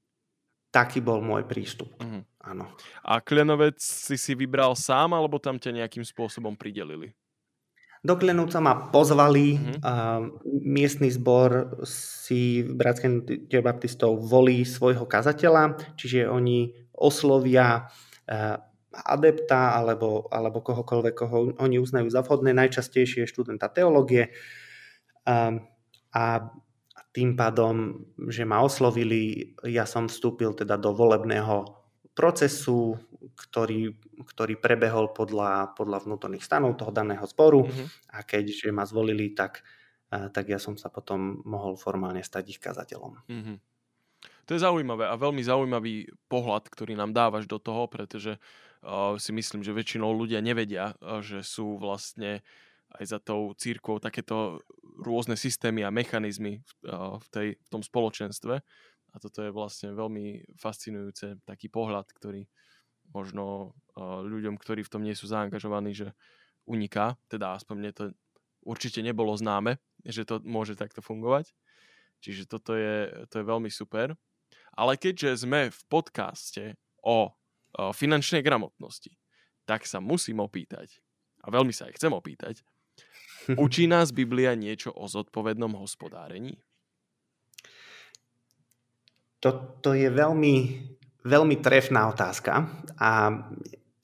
Taký 0.72 1.04
bol 1.04 1.20
môj 1.20 1.44
prístup. 1.44 1.92
Uh-huh. 2.00 2.24
Áno. 2.48 2.72
A 3.04 3.20
Klenovec 3.20 3.76
si 3.80 4.16
si 4.16 4.32
vybral 4.32 4.72
sám, 4.76 5.12
alebo 5.12 5.36
tam 5.36 5.60
ťa 5.60 5.84
nejakým 5.84 6.04
spôsobom 6.08 6.56
pridelili? 6.56 7.12
Do 8.02 8.18
Klenovca 8.18 8.58
ma 8.58 8.90
pozvali. 8.90 9.62
Uh, 9.78 10.34
miestny 10.50 11.14
zbor 11.14 11.78
si 11.86 12.66
v 12.66 12.74
Bratskej 12.74 13.62
baptistov 13.62 14.18
volí 14.26 14.66
svojho 14.66 15.06
kazateľa, 15.06 15.94
čiže 15.94 16.26
oni 16.26 16.74
oslovia 16.98 17.86
uh, 17.86 18.58
adepta 18.92 19.78
alebo, 19.78 20.26
alebo 20.34 20.66
kohokoľvek, 20.66 21.14
koho 21.14 21.54
oni 21.62 21.78
uznajú 21.78 22.10
za 22.10 22.26
vhodné, 22.26 22.58
najčastejšie 22.58 23.30
študenta 23.30 23.70
teológie. 23.70 24.34
Um, 25.22 25.70
a 26.12 26.52
tým 27.14 27.36
pádom, 27.38 28.08
že 28.32 28.48
ma 28.48 28.64
oslovili, 28.64 29.54
ja 29.68 29.86
som 29.86 30.08
vstúpil 30.08 30.56
teda 30.56 30.80
do 30.80 30.96
volebného 30.96 31.81
procesu, 32.12 33.00
ktorý, 33.36 33.96
ktorý 34.28 34.60
prebehol 34.60 35.16
podľa, 35.16 35.74
podľa 35.74 36.04
vnútorných 36.04 36.44
stanov 36.44 36.76
toho 36.76 36.92
daného 36.92 37.24
zboru 37.24 37.64
mm-hmm. 37.66 38.16
a 38.16 38.20
keďže 38.28 38.70
ma 38.76 38.84
zvolili, 38.84 39.32
tak, 39.32 39.64
tak 40.10 40.46
ja 40.52 40.60
som 40.60 40.76
sa 40.76 40.92
potom 40.92 41.40
mohol 41.48 41.80
formálne 41.80 42.20
stať 42.20 42.44
ich 42.52 42.60
kazateľom. 42.60 43.16
Mm-hmm. 43.28 43.58
To 44.50 44.60
je 44.60 44.68
zaujímavé 44.68 45.08
a 45.08 45.16
veľmi 45.16 45.40
zaujímavý 45.40 46.12
pohľad, 46.28 46.68
ktorý 46.68 46.98
nám 46.98 47.16
dávaš 47.16 47.48
do 47.48 47.56
toho, 47.56 47.88
pretože 47.88 48.36
uh, 48.36 49.16
si 49.16 49.32
myslím, 49.32 49.64
že 49.64 49.72
väčšinou 49.72 50.12
ľudia 50.12 50.44
nevedia, 50.44 50.98
uh, 51.00 51.24
že 51.24 51.40
sú 51.46 51.80
vlastne 51.80 52.44
aj 53.00 53.06
za 53.08 53.20
tou 53.24 53.56
církvou 53.56 54.04
takéto 54.04 54.60
rôzne 55.00 55.40
systémy 55.40 55.88
a 55.88 55.94
mechanizmy 55.94 56.60
uh, 56.84 57.16
v, 57.22 57.28
tej, 57.32 57.48
v 57.56 57.68
tom 57.72 57.80
spoločenstve. 57.80 58.60
A 59.12 59.20
toto 59.20 59.44
je 59.44 59.52
vlastne 59.52 59.92
veľmi 59.92 60.56
fascinujúce, 60.56 61.44
taký 61.44 61.68
pohľad, 61.68 62.08
ktorý 62.16 62.48
možno 63.12 63.76
uh, 64.00 64.24
ľuďom, 64.24 64.56
ktorí 64.56 64.88
v 64.88 64.92
tom 64.92 65.04
nie 65.04 65.16
sú 65.16 65.28
zaangažovaní, 65.28 65.92
že 65.92 66.16
uniká, 66.64 67.20
teda 67.28 67.60
aspoň 67.60 67.76
mne 67.76 67.92
to 67.92 68.04
určite 68.64 69.04
nebolo 69.04 69.36
známe, 69.36 69.82
že 70.06 70.24
to 70.24 70.40
môže 70.46 70.80
takto 70.80 71.04
fungovať. 71.04 71.52
Čiže 72.22 72.46
toto 72.48 72.78
je, 72.78 73.10
to 73.34 73.42
je 73.42 73.46
veľmi 73.46 73.68
super. 73.74 74.14
Ale 74.78 74.96
keďže 74.96 75.44
sme 75.44 75.74
v 75.74 75.82
podcaste 75.90 76.78
o, 77.02 77.28
o 77.28 77.92
finančnej 77.92 78.46
gramotnosti, 78.46 79.12
tak 79.66 79.84
sa 79.90 80.00
musím 80.00 80.40
opýtať, 80.40 81.02
a 81.42 81.50
veľmi 81.50 81.74
sa 81.74 81.90
aj 81.90 81.98
chcem 81.98 82.14
opýtať, 82.14 82.56
učí 83.64 83.90
nás 83.90 84.14
Biblia 84.14 84.54
niečo 84.54 84.94
o 84.94 85.10
zodpovednom 85.10 85.76
hospodárení? 85.82 86.62
Toto 89.42 89.98
je 89.98 90.06
veľmi, 90.06 90.56
veľmi 91.26 91.56
trefná 91.60 92.14
otázka 92.14 92.70
a 93.02 93.10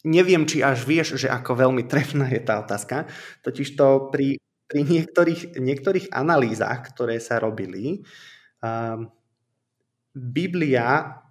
neviem, 0.01 0.49
či 0.49 0.65
až 0.65 0.81
vieš, 0.81 1.21
že 1.21 1.29
ako 1.29 1.67
veľmi 1.67 1.85
trefná 1.85 2.25
je 2.33 2.41
tá 2.41 2.65
otázka. 2.65 3.05
Totiž 3.45 3.77
to 3.77 4.09
pri, 4.09 4.41
pri 4.65 4.81
niektorých, 4.81 5.61
niektorých 5.61 6.07
analýzach, 6.09 6.89
ktoré 6.89 7.21
sa 7.21 7.37
robili, 7.37 8.01
um, 8.65 9.13
Biblia 10.17 11.21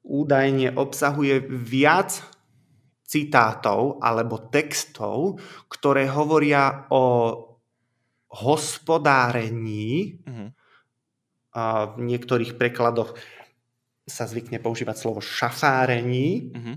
údajne 0.00 0.72
obsahuje 0.80 1.44
viac 1.44 2.24
citátov 3.04 4.00
alebo 4.00 4.48
textov, 4.48 5.36
ktoré 5.68 6.08
hovoria 6.08 6.88
o 6.88 7.36
hospodárení. 8.30 10.22
Uh-huh. 10.22 10.48
A 11.50 11.90
v 11.98 12.06
niektorých 12.06 12.54
prekladoch 12.54 13.18
sa 14.06 14.24
zvykne 14.26 14.58
používať 14.58 14.96
slovo 14.96 15.20
šafárení, 15.22 16.50
uh-huh. 16.50 16.76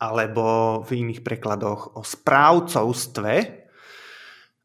alebo 0.00 0.44
v 0.82 1.06
iných 1.06 1.20
prekladoch 1.22 1.96
o 1.96 2.02
správcovstve. 2.02 3.62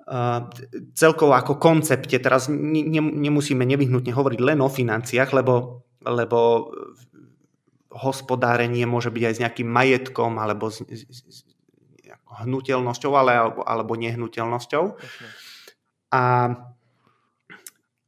Uh, 0.10 0.50
celkovo 0.98 1.38
ako 1.38 1.62
koncepte, 1.62 2.18
teraz 2.18 2.50
ne, 2.50 2.82
nemusíme 2.98 3.62
nevyhnutne 3.62 4.10
hovoriť 4.10 4.40
len 4.42 4.58
o 4.58 4.70
financiách, 4.70 5.30
lebo, 5.38 5.86
lebo 6.02 6.74
hospodárenie 7.94 8.90
môže 8.90 9.14
byť 9.14 9.24
aj 9.26 9.34
s 9.38 9.42
nejakým 9.46 9.70
majetkom 9.70 10.42
alebo 10.42 10.74
s, 10.74 10.82
s, 10.82 11.22
s 11.30 11.38
hnutelnosťou 12.30 13.12
ale, 13.18 13.32
alebo, 13.38 13.62
alebo 13.66 13.94
nehnuteľnosťou. 13.98 14.84
A, 16.14 16.22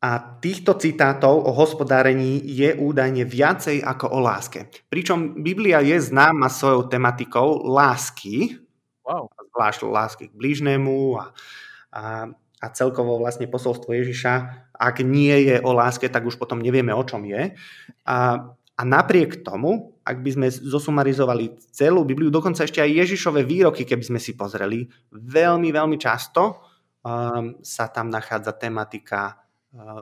a 0.01 0.17
týchto 0.17 0.73
citátov 0.81 1.45
o 1.45 1.53
hospodárení 1.53 2.41
je 2.41 2.73
údajne 2.73 3.21
viacej 3.21 3.85
ako 3.85 4.17
o 4.17 4.19
láske. 4.19 4.65
Pričom 4.89 5.45
Biblia 5.45 5.77
je 5.85 5.93
známa 6.01 6.49
svojou 6.49 6.89
tematikou 6.89 7.69
lásky, 7.69 8.57
wow. 9.05 9.29
zvlášť 9.53 9.85
lásky 9.85 10.23
k 10.33 10.33
blížnemu 10.33 11.21
a, 11.21 11.25
a, 11.93 12.03
a 12.33 12.65
celkovo 12.73 13.21
vlastne 13.21 13.45
posolstvo 13.45 13.93
Ježiša, 13.93 14.33
ak 14.73 15.05
nie 15.05 15.53
je 15.53 15.61
o 15.61 15.69
láske, 15.69 16.09
tak 16.09 16.25
už 16.25 16.41
potom 16.41 16.57
nevieme, 16.65 16.89
o 16.97 17.05
čom 17.05 17.21
je. 17.21 17.53
A, 18.09 18.17
a 18.73 18.81
napriek 18.81 19.45
tomu, 19.45 20.01
ak 20.01 20.17
by 20.25 20.29
sme 20.33 20.47
zosumarizovali 20.49 21.61
celú 21.69 22.01
Bibliu, 22.01 22.33
dokonca 22.33 22.65
ešte 22.65 22.81
aj 22.81 23.05
Ježišové 23.05 23.45
výroky, 23.45 23.85
keby 23.85 24.01
sme 24.01 24.17
si 24.17 24.33
pozreli, 24.33 24.89
veľmi, 25.13 25.69
veľmi 25.69 25.97
často 26.01 26.57
um, 27.05 27.61
sa 27.61 27.85
tam 27.93 28.09
nachádza 28.09 28.57
tematika 28.57 29.40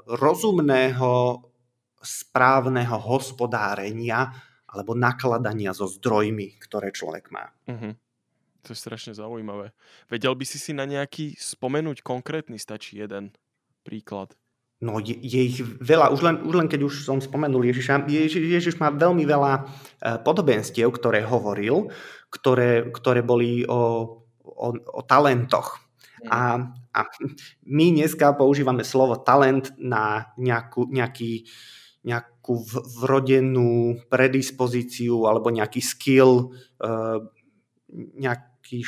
rozumného, 0.06 1.44
správneho 2.00 2.98
hospodárenia 2.98 4.32
alebo 4.70 4.94
nakladania 4.94 5.74
so 5.74 5.90
zdrojmi, 5.90 6.62
ktoré 6.62 6.94
človek 6.94 7.34
má. 7.34 7.50
Uh-huh. 7.66 7.94
To 8.64 8.70
je 8.72 8.78
strašne 8.78 9.18
zaujímavé. 9.18 9.74
Vedel 10.12 10.36
by 10.38 10.46
si 10.46 10.62
si 10.62 10.72
na 10.76 10.86
nejaký 10.86 11.34
spomenúť 11.36 12.06
konkrétny, 12.06 12.62
stačí 12.62 13.02
jeden 13.02 13.34
príklad. 13.82 14.36
No 14.80 14.96
je, 15.04 15.12
je 15.12 15.42
ich 15.44 15.60
veľa, 15.60 16.08
už 16.16 16.22
len, 16.24 16.36
už 16.40 16.56
len 16.56 16.68
keď 16.72 16.88
už 16.88 17.04
som 17.04 17.20
spomenul 17.20 17.68
Ježiša, 17.68 18.08
Ježiš, 18.08 18.48
Ježiš 18.48 18.76
má 18.80 18.88
veľmi 18.88 19.28
veľa 19.28 19.54
e, 19.60 19.62
podobenstiev, 20.24 20.88
ktoré 20.96 21.20
hovoril, 21.28 21.92
ktoré, 22.32 22.88
ktoré 22.88 23.20
boli 23.20 23.68
o, 23.68 23.80
o, 24.40 24.68
o 24.72 25.02
talentoch. 25.04 25.84
A, 26.32 26.64
a 27.00 27.08
my 27.64 27.86
dneska 27.96 28.36
používame 28.36 28.84
slovo 28.84 29.16
talent 29.16 29.72
na 29.80 30.36
nejakú, 30.36 30.92
nejaký, 30.92 31.48
nejakú 32.04 32.60
vrodenú 33.00 34.04
predispozíciu 34.12 35.24
alebo 35.24 35.48
nejaký 35.48 35.80
skill, 35.80 36.52
e, 36.76 36.88
nejaký, 38.20 38.84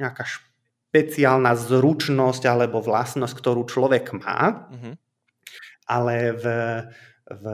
nejaká 0.00 0.24
špeciálna 0.24 1.52
zručnosť 1.54 2.42
alebo 2.48 2.80
vlastnosť, 2.80 3.34
ktorú 3.36 3.62
človek 3.68 4.16
má, 4.16 4.66
mm-hmm. 4.72 4.94
ale 5.86 6.14
v, 6.34 6.44
v, 7.28 7.44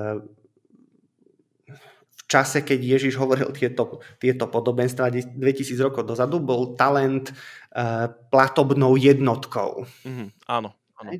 v 2.10 2.22
čase, 2.26 2.66
keď 2.66 2.98
Ježiš 2.98 3.14
hovoril 3.22 3.54
tieto, 3.54 4.02
tieto 4.18 4.50
podobenstva 4.50 5.10
2000 5.10 5.38
rokov 5.78 6.06
dozadu, 6.06 6.42
bol 6.42 6.74
talent 6.74 7.30
uh, 7.30 8.10
platobnou 8.30 8.98
jednotkou. 8.98 9.86
Mm-hmm, 10.02 10.28
áno, 10.50 10.74
áno. 10.98 11.10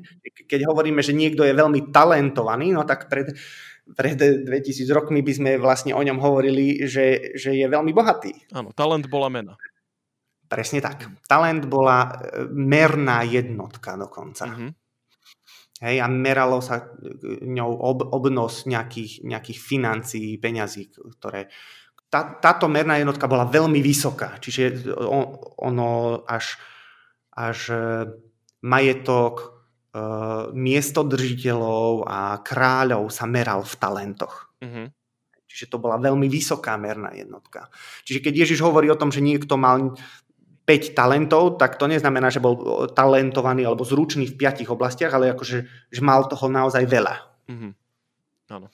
Keď 0.47 0.67
hovoríme, 0.67 0.99
že 0.99 1.15
niekto 1.15 1.47
je 1.47 1.55
veľmi 1.55 1.95
talentovaný, 1.95 2.75
no 2.75 2.83
tak 2.83 3.07
pred, 3.07 3.31
pred 3.95 4.19
2000 4.19 4.83
rokmi 4.91 5.23
by 5.23 5.33
sme 5.35 5.51
vlastne 5.55 5.95
o 5.95 6.01
ňom 6.03 6.19
hovorili, 6.19 6.83
že, 6.83 7.37
že 7.39 7.55
je 7.55 7.67
veľmi 7.71 7.95
bohatý. 7.95 8.51
Áno, 8.51 8.75
talent 8.75 9.07
bola 9.07 9.31
mena. 9.31 9.55
Presne 10.47 10.79
tak. 10.79 11.11
Talent 11.27 11.67
bola 11.67 12.07
e, 12.07 12.47
merná 12.51 13.23
jednotka 13.27 13.99
dokonca. 13.99 14.47
Mm-hmm. 14.47 14.86
Hej, 15.77 16.01
a 16.01 16.07
meralo 16.09 16.57
sa 16.57 16.81
e, 16.81 16.85
ňou 17.45 17.71
ob, 17.77 17.99
obnos 18.09 18.65
nejakých, 18.65 19.21
nejakých 19.21 19.59
financií, 19.61 20.37
peňazí, 20.41 20.89
ktoré... 21.19 21.53
Tá, 22.07 22.39
táto 22.39 22.71
merná 22.71 22.95
jednotka 22.97 23.27
bola 23.27 23.43
veľmi 23.43 23.83
vysoká, 23.83 24.39
čiže 24.39 24.89
on, 24.95 25.37
ono 25.59 26.23
až, 26.23 26.55
až 27.35 27.59
e, 27.69 27.77
majetok 28.63 29.57
miestodržiteľov 30.53 32.05
a 32.05 32.37
kráľov 32.45 33.09
sa 33.09 33.25
meral 33.25 33.65
v 33.65 33.75
talentoch. 33.81 34.53
Uh-huh. 34.61 34.87
Čiže 35.47 35.73
to 35.73 35.77
bola 35.81 35.97
veľmi 35.97 36.27
vysoká 36.29 36.77
merná 36.77 37.09
jednotka. 37.15 37.71
Čiže 38.05 38.21
keď 38.21 38.33
Ježiš 38.45 38.59
hovorí 38.61 38.91
o 38.91 38.99
tom, 38.99 39.09
že 39.09 39.25
niekto 39.25 39.57
mal 39.57 39.97
5 40.67 40.91
talentov, 40.91 41.55
tak 41.55 41.79
to 41.79 41.87
neznamená, 41.87 42.27
že 42.27 42.43
bol 42.43 42.59
talentovaný 42.91 43.63
alebo 43.63 43.87
zručný 43.87 44.27
v 44.27 44.35
piatich 44.35 44.67
oblastiach, 44.67 45.15
ale 45.15 45.31
akože 45.31 45.57
že 45.87 46.01
mal 46.03 46.27
toho 46.27 46.51
naozaj 46.51 46.83
veľa. 46.83 47.15
Mm-hmm. 47.47 47.71
Áno. 48.51 48.67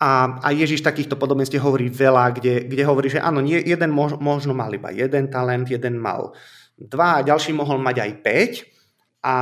A, 0.00 0.40
a 0.40 0.48
Ježiš 0.56 0.80
takýchto 0.80 1.20
podobností 1.20 1.60
hovorí 1.60 1.92
veľa, 1.92 2.32
kde, 2.40 2.54
kde 2.68 2.82
hovorí, 2.88 3.12
že 3.12 3.20
áno, 3.20 3.44
nie, 3.44 3.60
jeden 3.60 3.92
mož, 3.92 4.16
možno 4.16 4.56
mal 4.56 4.72
iba 4.72 4.92
jeden 4.92 5.28
talent, 5.28 5.68
jeden 5.68 6.00
mal 6.00 6.32
dva 6.76 7.20
a 7.20 7.24
ďalší 7.24 7.52
mohol 7.56 7.76
mať 7.80 7.96
aj 8.00 8.12
5. 8.24 9.28
A, 9.28 9.36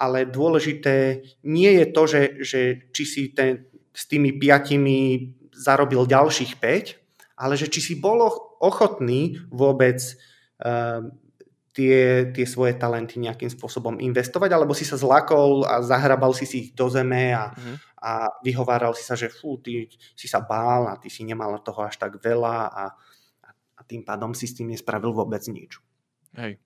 ale 0.00 0.28
dôležité 0.28 1.24
nie 1.48 1.72
je 1.80 1.86
to, 1.92 2.02
že, 2.08 2.22
že 2.44 2.60
či 2.92 3.04
si 3.04 3.22
ten, 3.32 3.68
s 3.92 4.08
tými 4.08 4.36
piatimi 4.36 5.32
zarobil 5.52 6.04
ďalších 6.04 6.60
5, 6.60 7.40
ale 7.40 7.56
že 7.56 7.68
či 7.68 7.80
si 7.80 7.94
bol 7.96 8.24
ochotný 8.60 9.40
vôbec 9.48 10.00
tie, 11.76 12.32
tie 12.32 12.46
svoje 12.48 12.72
talenty 12.80 13.20
nejakým 13.20 13.52
spôsobom 13.52 14.00
investovať, 14.00 14.50
alebo 14.56 14.72
si 14.72 14.88
sa 14.88 14.96
zlakol 14.96 15.68
a 15.68 15.84
zahrabal 15.84 16.32
si 16.32 16.48
si 16.48 16.56
ich 16.64 16.70
do 16.72 16.88
zeme 16.88 17.36
a, 17.36 17.52
mm. 17.52 17.76
a 18.00 18.12
vyhováral 18.40 18.96
si 18.96 19.04
sa, 19.04 19.12
že 19.12 19.28
fú, 19.28 19.60
ty 19.60 19.92
si 20.16 20.24
sa 20.24 20.40
bál 20.40 20.88
a 20.88 20.96
ty 20.96 21.12
si 21.12 21.20
nemal 21.28 21.60
toho 21.60 21.84
až 21.84 22.00
tak 22.00 22.16
veľa 22.16 22.56
a, 22.72 22.84
a 23.76 23.80
tým 23.84 24.00
pádom 24.08 24.32
si 24.32 24.48
s 24.48 24.56
tým 24.56 24.72
nespravil 24.72 25.12
vôbec 25.12 25.44
nič. 25.52 25.76
Hej. 26.40 26.56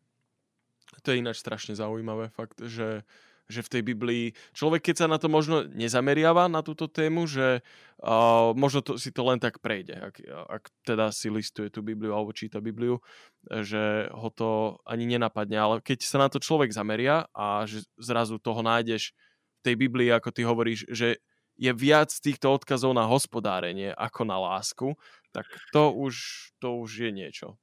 To 1.03 1.11
je 1.11 1.19
ináč 1.19 1.43
strašne 1.43 1.75
zaujímavé, 1.75 2.31
fakt, 2.31 2.63
že 2.63 3.03
že 3.51 3.67
v 3.67 3.73
tej 3.75 3.83
Biblii 3.83 4.25
človek, 4.55 4.91
keď 4.91 5.05
sa 5.05 5.07
na 5.11 5.19
to 5.19 5.27
možno 5.27 5.67
nezameriava 5.67 6.47
na 6.47 6.63
túto 6.63 6.87
tému, 6.87 7.27
že 7.27 7.67
uh, 8.01 8.55
možno 8.55 8.81
to, 8.81 8.95
si 8.97 9.11
to 9.11 9.27
len 9.27 9.43
tak 9.43 9.59
prejde, 9.59 9.99
ak, 9.99 10.17
ak 10.47 10.63
teda 10.87 11.11
si 11.11 11.29
listuje 11.29 11.69
tú 11.69 11.83
Bibliu 11.83 12.15
alebo 12.15 12.31
číta 12.31 12.63
Bibliu, 12.63 13.03
že 13.51 14.07
ho 14.15 14.29
to 14.31 14.79
ani 14.87 15.11
nenapadne, 15.11 15.59
ale 15.59 15.75
keď 15.83 16.07
sa 16.07 16.23
na 16.23 16.31
to 16.31 16.39
človek 16.39 16.71
zameria 16.71 17.27
a 17.35 17.67
že 17.67 17.83
zrazu 17.99 18.39
toho 18.39 18.63
nájdeš 18.63 19.13
v 19.61 19.61
tej 19.67 19.75
Biblii, 19.77 20.09
ako 20.15 20.31
ty 20.31 20.47
hovoríš, 20.47 20.87
že 20.89 21.21
je 21.61 21.73
viac 21.77 22.09
týchto 22.09 22.57
odkazov 22.57 22.97
na 22.97 23.05
hospodárenie 23.05 23.93
ako 23.93 24.25
na 24.25 24.41
lásku, 24.41 24.97
tak 25.37 25.45
to 25.77 25.93
už, 25.93 26.17
to 26.57 26.81
už 26.81 26.91
je 27.05 27.11
niečo. 27.13 27.61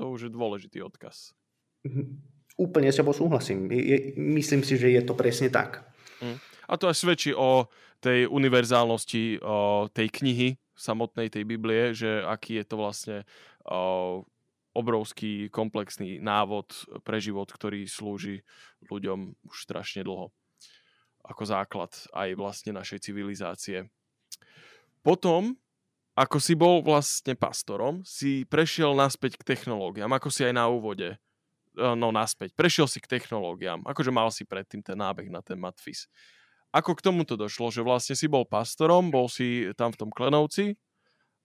To 0.00 0.16
už 0.16 0.28
je 0.28 0.30
dôležitý 0.32 0.80
odkaz. 0.80 1.36
Úplne 2.60 2.92
s 2.92 3.00
tebou 3.00 3.16
súhlasím. 3.16 3.72
Je, 3.72 4.12
myslím 4.16 4.60
si, 4.60 4.76
že 4.76 4.92
je 4.92 5.02
to 5.02 5.16
presne 5.16 5.48
tak. 5.48 5.84
Mm. 6.20 6.36
A 6.68 6.72
to 6.76 6.88
aj 6.88 6.96
svedčí 6.96 7.32
o 7.32 7.68
tej 8.02 8.26
univerzálnosti 8.26 9.40
o 9.40 9.86
tej 9.88 10.08
knihy 10.10 10.48
samotnej 10.74 11.30
tej 11.30 11.46
Biblie, 11.46 11.94
že 11.94 12.26
aký 12.26 12.58
je 12.58 12.64
to 12.66 12.76
vlastne 12.80 13.16
o, 13.62 14.24
obrovský 14.74 15.52
komplexný 15.52 16.18
návod 16.18 17.00
pre 17.06 17.22
život, 17.22 17.46
ktorý 17.46 17.86
slúži 17.86 18.42
ľuďom 18.90 19.38
už 19.46 19.56
strašne 19.62 20.02
dlho 20.02 20.34
ako 21.22 21.42
základ 21.46 21.94
aj 22.10 22.34
vlastne 22.34 22.74
našej 22.74 22.98
civilizácie. 22.98 23.86
Potom, 25.06 25.54
ako 26.18 26.42
si 26.42 26.58
bol 26.58 26.82
vlastne 26.82 27.38
pastorom, 27.38 28.02
si 28.02 28.42
prešiel 28.46 28.94
naspäť 28.94 29.38
k 29.38 29.54
technológiám, 29.54 30.10
ako 30.10 30.28
si 30.34 30.42
aj 30.42 30.54
na 30.54 30.66
úvode 30.66 31.14
no 31.76 32.08
naspäť. 32.12 32.52
Prešiel 32.52 32.86
si 32.88 33.00
k 33.00 33.18
technológiám. 33.18 33.84
Akože 33.88 34.12
mal 34.12 34.28
si 34.28 34.44
predtým 34.44 34.84
ten 34.84 34.98
nábeh 34.98 35.28
na 35.32 35.40
ten 35.40 35.56
Matfis. 35.56 36.08
Ako 36.72 36.96
k 36.96 37.04
tomuto 37.04 37.36
došlo, 37.36 37.68
že 37.68 37.84
vlastne 37.84 38.16
si 38.16 38.24
bol 38.28 38.48
pastorom, 38.48 39.12
bol 39.12 39.28
si 39.28 39.68
tam 39.76 39.92
v 39.92 40.00
tom 40.00 40.10
Klenovci 40.12 40.72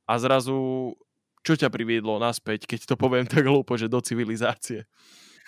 a 0.07 0.15
zrazu 0.15 0.95
čo 1.43 1.55
ťa 1.55 1.71
priviedlo 1.71 2.19
naspäť, 2.19 2.67
keď 2.67 2.91
to 2.91 2.95
poviem 2.99 3.23
tak 3.23 3.47
hlúpo, 3.47 3.79
že 3.79 3.87
do 3.87 4.03
civilizácie? 4.03 4.83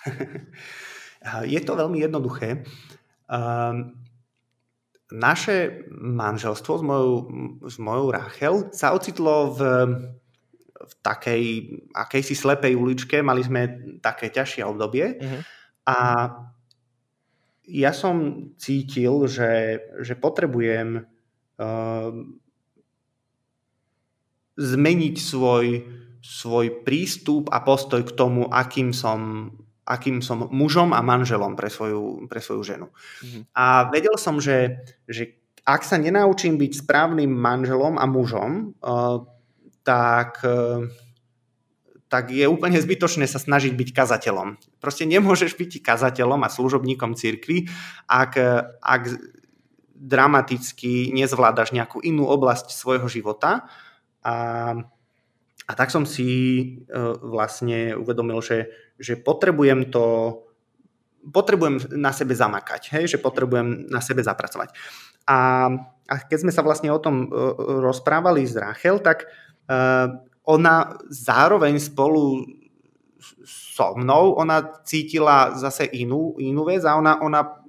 Je 1.52 1.60
to 1.60 1.76
veľmi 1.76 2.00
jednoduché. 2.00 2.64
Um, 3.28 4.00
naše 5.12 5.84
manželstvo 5.92 6.80
s 6.80 6.82
mojou, 6.82 7.12
s 7.68 7.76
mojou 7.76 8.06
Rachel 8.08 8.54
sa 8.72 8.96
ocitlo 8.96 9.52
v 9.52 9.60
v 10.80 10.94
takej 11.04 11.42
akejsi 11.92 12.32
slepej 12.32 12.72
uličke, 12.72 13.20
mali 13.20 13.44
sme 13.44 13.62
také 14.00 14.32
ťažšie 14.32 14.64
obdobie 14.64 15.20
uh-huh. 15.20 15.40
a 15.84 15.96
ja 17.70 17.92
som 17.94 18.48
cítil, 18.58 19.30
že, 19.30 19.78
že 20.02 20.18
potrebujem 20.18 21.06
uh, 21.06 22.10
zmeniť 24.58 25.14
svoj, 25.20 25.66
svoj 26.18 26.66
prístup 26.82 27.52
a 27.54 27.62
postoj 27.62 28.02
k 28.02 28.16
tomu, 28.16 28.50
akým 28.50 28.90
som, 28.90 29.52
akým 29.86 30.18
som 30.18 30.50
mužom 30.50 30.90
a 30.90 31.00
manželom 31.04 31.54
pre 31.54 31.70
svoju, 31.70 32.26
pre 32.26 32.42
svoju 32.42 32.62
ženu. 32.66 32.86
Uh-huh. 32.90 33.46
A 33.54 33.86
vedel 33.92 34.18
som, 34.18 34.42
že, 34.42 34.82
že 35.06 35.38
ak 35.62 35.86
sa 35.86 36.00
nenaučím 36.00 36.58
byť 36.58 36.72
správnym 36.82 37.30
manželom 37.30 38.00
a 38.00 38.04
mužom, 38.08 38.74
uh, 38.82 39.22
tak, 39.82 40.40
e, 40.44 40.88
tak 42.10 42.34
je 42.34 42.46
úplne 42.46 42.76
zbytočné 42.76 43.24
sa 43.24 43.38
snažiť 43.38 43.72
byť 43.72 43.90
kazateľom. 43.94 44.60
Proste 44.82 45.06
nemôžeš 45.06 45.56
byť 45.56 45.80
kazateľom 45.80 46.40
a 46.42 46.52
služobníkom 46.52 47.14
cirkvi, 47.14 47.70
ak, 48.08 48.32
ak 48.80 49.02
dramaticky 50.00 51.12
nezvládaš 51.12 51.76
nejakú 51.76 52.00
inú 52.00 52.24
oblasť 52.24 52.72
svojho 52.72 53.06
života. 53.06 53.68
A, 54.24 54.34
a 55.68 55.72
tak 55.76 55.92
som 55.92 56.08
si 56.08 56.28
e, 56.28 56.66
vlastne 57.20 57.92
uvedomil, 57.94 58.40
že, 58.40 58.72
že 58.96 59.20
potrebujem 59.20 59.92
to 59.92 60.36
potrebujem 61.20 62.00
na 62.00 62.16
sebe 62.16 62.32
zamakať, 62.32 62.96
hej? 62.96 63.04
že 63.16 63.18
potrebujem 63.20 63.92
na 63.92 64.00
sebe 64.00 64.24
zapracovať. 64.24 64.72
A, 65.28 65.68
a 66.08 66.14
keď 66.24 66.48
sme 66.48 66.52
sa 66.52 66.64
vlastne 66.64 66.88
o 66.88 66.96
tom 66.96 67.28
e, 67.28 67.36
rozprávali 67.84 68.48
s 68.48 68.56
Rachel, 68.56 69.04
tak 69.04 69.28
ona 70.44 70.74
zároveň 71.10 71.78
spolu 71.78 72.42
so 73.44 73.96
mnou, 73.96 74.34
ona 74.36 74.82
cítila 74.84 75.54
zase 75.56 75.84
inú, 75.84 76.34
inú 76.40 76.64
vec 76.66 76.84
a 76.84 76.96
ona, 76.96 77.20
ona 77.20 77.60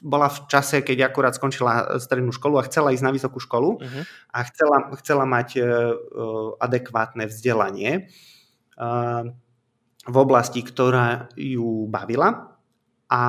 bola 0.00 0.32
v 0.32 0.48
čase, 0.48 0.80
keď 0.80 1.12
akurát 1.12 1.36
skončila 1.36 2.00
strednú 2.00 2.32
školu 2.32 2.56
a 2.56 2.66
chcela 2.66 2.90
ísť 2.90 3.04
na 3.04 3.12
vysokú 3.12 3.36
školu 3.36 3.76
uh-huh. 3.76 4.02
a 4.32 4.38
chcela, 4.48 4.76
chcela 4.96 5.24
mať 5.28 5.48
uh, 5.60 5.66
adekvátne 6.56 7.28
vzdelanie 7.28 8.08
uh, 8.80 9.28
v 10.08 10.16
oblasti, 10.16 10.64
ktorá 10.64 11.28
ju 11.36 11.84
bavila. 11.86 12.56
A 13.12 13.22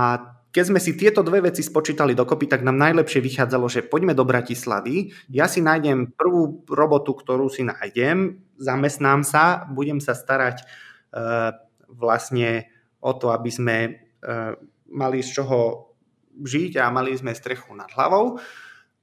keď 0.52 0.64
sme 0.68 0.80
si 0.84 1.00
tieto 1.00 1.24
dve 1.24 1.48
veci 1.48 1.64
spočítali 1.64 2.12
dokopy, 2.12 2.52
tak 2.52 2.68
nám 2.68 2.76
najlepšie 2.76 3.24
vychádzalo, 3.24 3.72
že 3.72 3.88
poďme 3.88 4.12
do 4.12 4.28
Bratislavy, 4.28 5.16
ja 5.32 5.48
si 5.48 5.64
nájdem 5.64 6.12
prvú 6.12 6.68
robotu, 6.68 7.16
ktorú 7.16 7.48
si 7.48 7.64
nájdem, 7.64 8.44
zamestnám 8.60 9.24
sa, 9.24 9.64
budem 9.72 10.04
sa 10.04 10.12
starať 10.12 10.60
uh, 10.62 11.56
vlastne 11.88 12.68
o 13.00 13.16
to, 13.16 13.32
aby 13.32 13.48
sme 13.48 13.78
uh, 13.88 14.60
mali 14.92 15.24
z 15.24 15.40
čoho 15.40 15.88
žiť 16.36 16.84
a 16.84 16.92
mali 16.92 17.16
sme 17.16 17.32
strechu 17.32 17.72
nad 17.72 17.88
hlavou. 17.96 18.36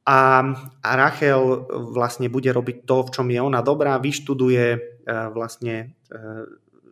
A, 0.08 0.40
a 0.84 0.90
Rachel 0.96 1.68
vlastne 1.92 2.32
bude 2.32 2.48
robiť 2.52 2.84
to, 2.84 3.08
v 3.08 3.12
čom 3.12 3.26
je 3.28 3.40
ona 3.40 3.64
dobrá, 3.64 3.96
vyštuduje 3.96 4.64
uh, 4.76 5.32
vlastne 5.32 5.96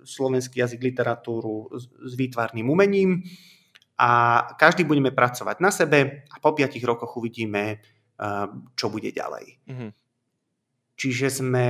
slovenský 0.07 0.61
jazyk, 0.61 0.81
literatúru 0.81 1.73
s, 1.75 1.89
s 1.89 2.13
výtvarným 2.15 2.69
umením 2.69 3.25
a 3.97 4.11
každý 4.61 4.85
budeme 4.85 5.13
pracovať 5.13 5.57
na 5.61 5.73
sebe 5.73 6.29
a 6.29 6.37
po 6.37 6.53
5 6.53 6.77
rokoch 6.85 7.17
uvidíme, 7.17 7.81
eh, 7.81 8.47
čo 8.77 8.87
bude 8.93 9.09
ďalej. 9.09 9.47
Mm-hmm. 9.65 9.91
Čiže 10.97 11.27
sme 11.29 11.67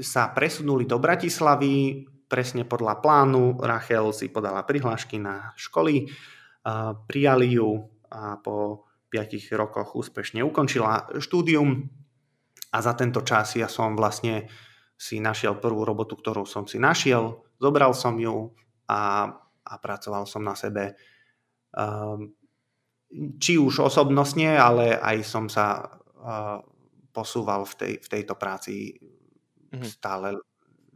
sa 0.00 0.32
presunuli 0.32 0.88
do 0.88 0.96
Bratislavy 0.96 2.04
presne 2.28 2.64
podľa 2.64 3.00
plánu. 3.04 3.60
Rachel 3.60 4.12
si 4.16 4.32
podala 4.32 4.64
prihlášky 4.64 5.20
na 5.20 5.52
školy, 5.56 6.04
eh, 6.04 6.92
prijali 7.08 7.56
ju 7.56 7.80
a 8.12 8.36
po 8.38 8.84
5 9.08 9.52
rokoch 9.56 9.96
úspešne 9.96 10.44
ukončila 10.44 11.16
štúdium 11.18 11.88
a 12.74 12.76
za 12.82 12.92
tento 12.98 13.22
čas 13.22 13.54
ja 13.54 13.70
som 13.70 13.94
vlastne 13.94 14.50
si 14.98 15.18
našiel 15.22 15.58
prvú 15.58 15.86
robotu, 15.86 16.18
ktorú 16.18 16.46
som 16.46 16.66
si 16.66 16.78
našiel, 16.78 17.42
zobral 17.58 17.94
som 17.94 18.18
ju 18.18 18.50
a, 18.90 19.30
a 19.62 19.72
pracoval 19.78 20.26
som 20.26 20.42
na 20.42 20.58
sebe 20.58 20.98
či 23.38 23.52
už 23.58 23.74
osobnostne, 23.82 24.58
ale 24.58 24.94
aj 24.98 25.16
som 25.26 25.46
sa 25.50 25.98
posúval 27.14 27.62
v, 27.68 27.74
tej, 27.78 27.92
v 28.02 28.08
tejto 28.10 28.34
práci 28.34 28.98
mm-hmm. 28.98 29.86
stále 29.86 30.34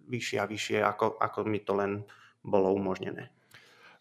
vyššie 0.08 0.38
a 0.42 0.50
vyššie, 0.50 0.78
ako, 0.82 1.20
ako 1.20 1.38
mi 1.46 1.62
to 1.62 1.78
len 1.78 2.02
bolo 2.42 2.74
umožnené. 2.74 3.30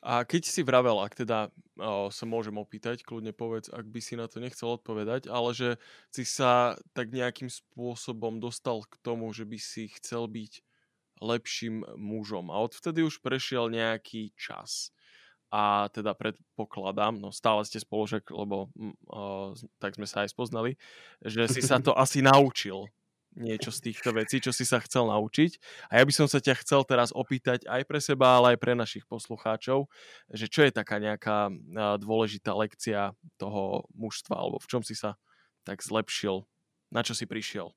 A 0.08 0.24
keď 0.24 0.48
si 0.48 0.62
vravel, 0.64 0.98
ak 1.04 1.20
teda 1.20 1.52
o, 1.76 2.08
sa 2.08 2.24
môžem 2.24 2.56
opýtať, 2.56 3.04
kľudne 3.04 3.36
povedz, 3.36 3.68
ak 3.68 3.86
by 3.92 4.00
si 4.00 4.16
na 4.16 4.30
to 4.30 4.40
nechcel 4.40 4.80
odpovedať, 4.80 5.28
ale 5.28 5.52
že 5.52 5.70
si 6.14 6.24
sa 6.24 6.80
tak 6.96 7.12
nejakým 7.12 7.52
spôsobom 7.52 8.40
dostal 8.40 8.88
k 8.88 8.96
tomu, 9.04 9.34
že 9.36 9.44
by 9.44 9.60
si 9.60 9.92
chcel 10.00 10.32
byť 10.32 10.64
lepším 11.20 11.84
mužom. 11.98 12.54
A 12.54 12.62
odvtedy 12.62 13.04
už 13.04 13.20
prešiel 13.20 13.74
nejaký 13.74 14.32
čas. 14.38 14.94
A 15.48 15.88
teda 15.96 16.12
predpokladám, 16.12 17.16
no 17.24 17.32
stále 17.32 17.64
ste 17.64 17.80
spoloček, 17.80 18.28
lebo 18.36 18.68
o, 19.08 19.56
tak 19.80 19.96
sme 19.96 20.04
sa 20.04 20.28
aj 20.28 20.36
spoznali, 20.36 20.76
že 21.24 21.48
si 21.48 21.64
sa 21.64 21.80
to 21.80 21.96
asi 22.04 22.20
naučil 22.20 22.92
niečo 23.38 23.70
z 23.70 23.94
týchto 23.94 24.10
vecí, 24.18 24.42
čo 24.42 24.50
si 24.50 24.66
sa 24.66 24.82
chcel 24.82 25.08
naučiť. 25.08 25.62
A 25.94 26.02
ja 26.02 26.04
by 26.04 26.12
som 26.12 26.28
sa 26.28 26.42
ťa 26.42 26.58
chcel 26.66 26.82
teraz 26.84 27.14
opýtať 27.14 27.70
aj 27.70 27.86
pre 27.86 28.02
seba, 28.02 28.42
ale 28.42 28.58
aj 28.58 28.60
pre 28.60 28.74
našich 28.74 29.06
poslucháčov, 29.06 29.86
že 30.34 30.50
čo 30.50 30.66
je 30.66 30.74
taká 30.74 30.98
nejaká 30.98 31.54
dôležitá 32.02 32.58
lekcia 32.58 33.14
toho 33.38 33.86
mužstva, 33.94 34.36
alebo 34.36 34.58
v 34.58 34.68
čom 34.68 34.82
si 34.82 34.98
sa 34.98 35.16
tak 35.64 35.86
zlepšil, 35.86 36.50
na 36.90 37.06
čo 37.06 37.14
si 37.14 37.30
prišiel? 37.30 37.72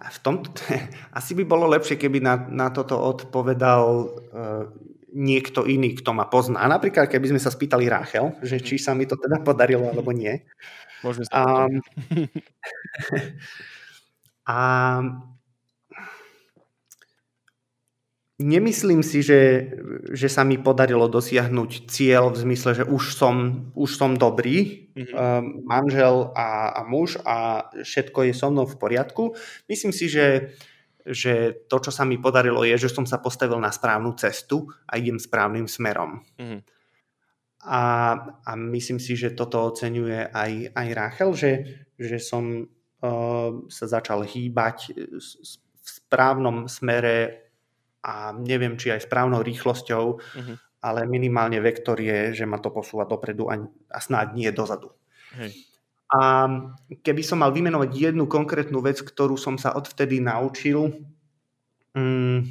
A 0.00 0.06
v 0.08 0.18
tom, 0.24 0.40
asi 1.18 1.32
by 1.36 1.44
bolo 1.44 1.68
lepšie, 1.70 2.00
keby 2.00 2.18
na, 2.24 2.34
na 2.48 2.68
toto 2.72 2.96
odpovedal 2.96 3.84
uh, 4.32 4.64
niekto 5.12 5.66
iný, 5.66 5.98
kto 5.98 6.14
ma 6.14 6.26
pozná. 6.30 6.64
Napríklad, 6.66 7.10
keby 7.10 7.34
sme 7.34 7.40
sa 7.42 7.52
spýtali 7.52 7.90
Ráchel, 7.90 8.34
že 8.40 8.62
či 8.62 8.78
sa 8.78 8.94
mi 8.94 9.04
to 9.04 9.18
teda 9.18 9.42
podarilo, 9.48 9.90
alebo 9.90 10.14
nie. 10.14 10.40
Môžeme 11.00 11.24
um, 11.32 11.80
a 14.44 14.56
nemyslím 18.40 19.04
si, 19.04 19.20
že, 19.20 19.70
že 20.16 20.32
sa 20.32 20.42
mi 20.48 20.56
podarilo 20.56 21.06
dosiahnuť 21.12 21.70
cieľ 21.92 22.32
v 22.32 22.40
zmysle, 22.48 22.70
že 22.82 22.84
už 22.88 23.12
som, 23.12 23.68
už 23.76 23.90
som 24.00 24.16
dobrý 24.16 24.88
mm-hmm. 24.96 25.14
um, 25.14 25.44
manžel 25.68 26.32
a, 26.32 26.72
a 26.72 26.80
muž 26.88 27.20
a 27.22 27.68
všetko 27.76 28.26
je 28.26 28.32
so 28.32 28.48
mnou 28.48 28.64
v 28.64 28.80
poriadku. 28.80 29.36
Myslím 29.68 29.92
si, 29.92 30.08
že, 30.08 30.56
že 31.04 31.52
to, 31.68 31.84
čo 31.84 31.92
sa 31.92 32.08
mi 32.08 32.16
podarilo, 32.16 32.64
je, 32.64 32.80
že 32.80 32.88
som 32.88 33.04
sa 33.04 33.20
postavil 33.20 33.60
na 33.60 33.68
správnu 33.68 34.16
cestu 34.16 34.72
a 34.88 34.96
idem 34.96 35.20
správnym 35.20 35.68
smerom. 35.68 36.24
Mm-hmm. 36.40 36.60
A, 37.60 37.82
a 38.40 38.52
myslím 38.56 38.96
si, 38.96 39.20
že 39.20 39.36
toto 39.36 39.60
oceňuje 39.68 40.32
aj, 40.32 40.72
aj 40.72 40.86
Rachel, 40.96 41.30
že, 41.36 41.52
že 42.00 42.16
som 42.16 42.64
uh, 42.64 43.50
sa 43.68 43.84
začal 43.84 44.24
hýbať 44.24 44.96
v 44.96 45.20
správnom 45.84 46.64
smere 46.72 47.49
a 48.00 48.32
neviem, 48.32 48.80
či 48.80 48.92
aj 48.92 49.04
správnou 49.04 49.44
rýchlosťou, 49.44 50.04
uh-huh. 50.16 50.56
ale 50.80 51.00
minimálne 51.04 51.60
vektor 51.60 52.00
je, 52.00 52.32
že 52.32 52.44
ma 52.48 52.56
to 52.56 52.72
posúva 52.72 53.04
dopredu 53.04 53.52
a, 53.52 53.60
a 53.92 53.98
snáď 54.00 54.26
nie 54.36 54.50
dozadu. 54.52 54.92
Hej. 55.36 55.68
A 56.10 56.50
keby 57.06 57.22
som 57.22 57.38
mal 57.38 57.54
vymenovať 57.54 57.94
jednu 57.94 58.26
konkrétnu 58.26 58.82
vec, 58.82 58.98
ktorú 58.98 59.38
som 59.38 59.54
sa 59.54 59.78
odvtedy 59.78 60.18
naučil, 60.18 60.90
um, 61.94 62.42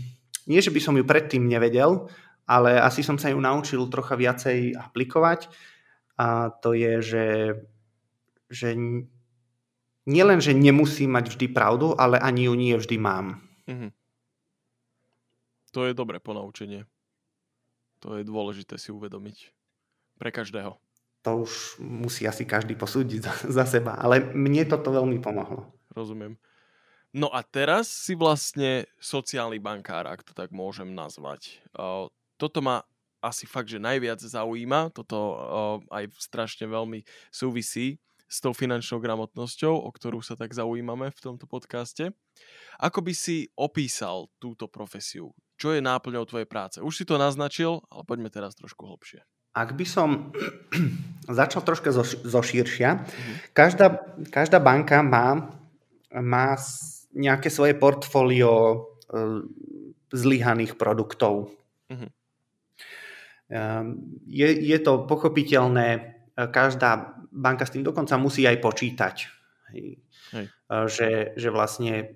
nie, 0.47 0.59
že 0.63 0.71
by 0.71 0.79
som 0.79 0.95
ju 0.95 1.03
predtým 1.03 1.43
nevedel, 1.43 2.07
ale 2.47 2.79
asi 2.79 3.03
som 3.03 3.19
sa 3.19 3.29
ju 3.29 3.38
naučil 3.38 3.83
trocha 3.91 4.15
viacej 4.15 4.73
aplikovať 4.73 5.51
a 6.17 6.49
to 6.49 6.73
je, 6.73 6.93
že, 7.03 7.27
že 8.49 8.69
nielen, 10.09 10.39
že 10.41 10.57
nemusím 10.57 11.13
mať 11.13 11.35
vždy 11.35 11.47
pravdu, 11.53 11.93
ale 11.93 12.17
ani 12.17 12.49
ju 12.49 12.53
nie 12.57 12.73
vždy 12.73 12.97
mám. 12.97 13.43
Mm-hmm. 13.69 13.89
To 15.75 15.86
je 15.86 15.97
dobré 15.97 16.17
ponaučenie. 16.21 16.86
To 18.05 18.19
je 18.19 18.23
dôležité 18.23 18.79
si 18.79 18.89
uvedomiť. 18.89 19.51
Pre 20.19 20.32
každého. 20.32 20.75
To 21.27 21.43
už 21.43 21.84
musí 21.84 22.23
asi 22.27 22.47
každý 22.47 22.75
posúdiť 22.79 23.19
za, 23.19 23.34
za 23.62 23.65
seba, 23.67 23.99
ale 23.99 24.23
mne 24.32 24.63
toto 24.67 24.91
veľmi 24.91 25.19
pomohlo. 25.19 25.67
Rozumiem. 25.91 26.39
No 27.12 27.27
a 27.34 27.41
teraz 27.41 27.89
si 27.89 28.13
vlastne 28.13 28.86
sociálny 29.01 29.58
bankár, 29.58 30.05
ak 30.05 30.21
to 30.21 30.32
tak 30.38 30.53
môžem 30.53 30.93
nazvať 30.93 31.60
toto 32.39 32.63
ma 32.63 32.79
asi 33.19 33.43
fakt, 33.43 33.67
že 33.67 33.84
najviac 33.84 34.23
zaujíma, 34.23 34.95
toto 34.95 35.19
aj 35.91 36.08
strašne 36.15 36.71
veľmi 36.71 37.03
súvisí 37.27 37.99
s 38.32 38.39
tou 38.39 38.55
finančnou 38.55 39.03
gramotnosťou, 39.03 39.75
o 39.75 39.89
ktorú 39.91 40.23
sa 40.23 40.39
tak 40.39 40.55
zaujímame 40.55 41.12
v 41.12 41.19
tomto 41.19 41.43
podcaste. 41.43 42.15
Ako 42.79 43.03
by 43.03 43.12
si 43.12 43.51
opísal 43.60 44.32
túto 44.39 44.71
profesiu? 44.71 45.36
Čo 45.60 45.76
je 45.76 45.84
náplňou 45.84 46.24
tvojej 46.24 46.48
práce? 46.48 46.80
Už 46.80 46.95
si 46.95 47.04
to 47.04 47.19
naznačil, 47.19 47.84
ale 47.91 48.08
poďme 48.08 48.32
teraz 48.32 48.56
trošku 48.56 48.88
hlbšie. 48.88 49.19
Ak 49.52 49.76
by 49.76 49.84
som 49.84 50.32
začal 51.28 51.67
troška 51.67 51.91
zo, 51.91 52.08
zo 52.08 52.39
širšia, 52.39 52.89
mm-hmm. 52.95 53.36
každá, 53.52 54.00
každá 54.32 54.63
banka 54.63 55.04
má, 55.04 55.52
má 56.15 56.56
nejaké 57.12 57.52
svoje 57.52 57.76
portfólio 57.76 58.54
uh, 59.12 59.43
zlyhaných 60.15 60.80
produktov. 60.80 61.52
Mm-hmm. 61.91 62.10
Ehm, 63.50 64.22
je, 64.30 64.45
je 64.45 64.78
to 64.80 65.10
pochopiteľné, 65.10 65.88
e, 65.89 66.00
každá 66.54 67.17
banka 67.34 67.65
s 67.65 67.74
tým 67.74 67.82
dokonca 67.82 68.13
musí 68.22 68.45
aj 68.45 68.58
počítať. 68.62 69.15
Hej. 69.74 69.98
Hej. 70.38 70.45
E, 70.45 70.76
že, 70.86 71.10
že 71.34 71.50
vlastne 71.50 72.13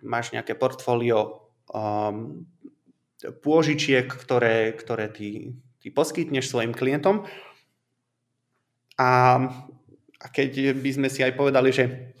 máš 0.00 0.32
nejaké 0.32 0.56
portfólio 0.56 1.52
um, 1.70 2.42
pôžičiek, 3.30 4.10
ktoré, 4.10 4.74
ktoré 4.74 5.06
ty, 5.06 5.54
ty 5.78 5.94
poskytneš 5.94 6.50
svojim 6.50 6.74
klientom. 6.74 7.22
A, 8.98 9.10
a 10.18 10.26
keď 10.30 10.74
by 10.74 10.90
sme 10.90 11.08
si 11.08 11.22
aj 11.22 11.38
povedali, 11.38 11.70
že 11.70 12.14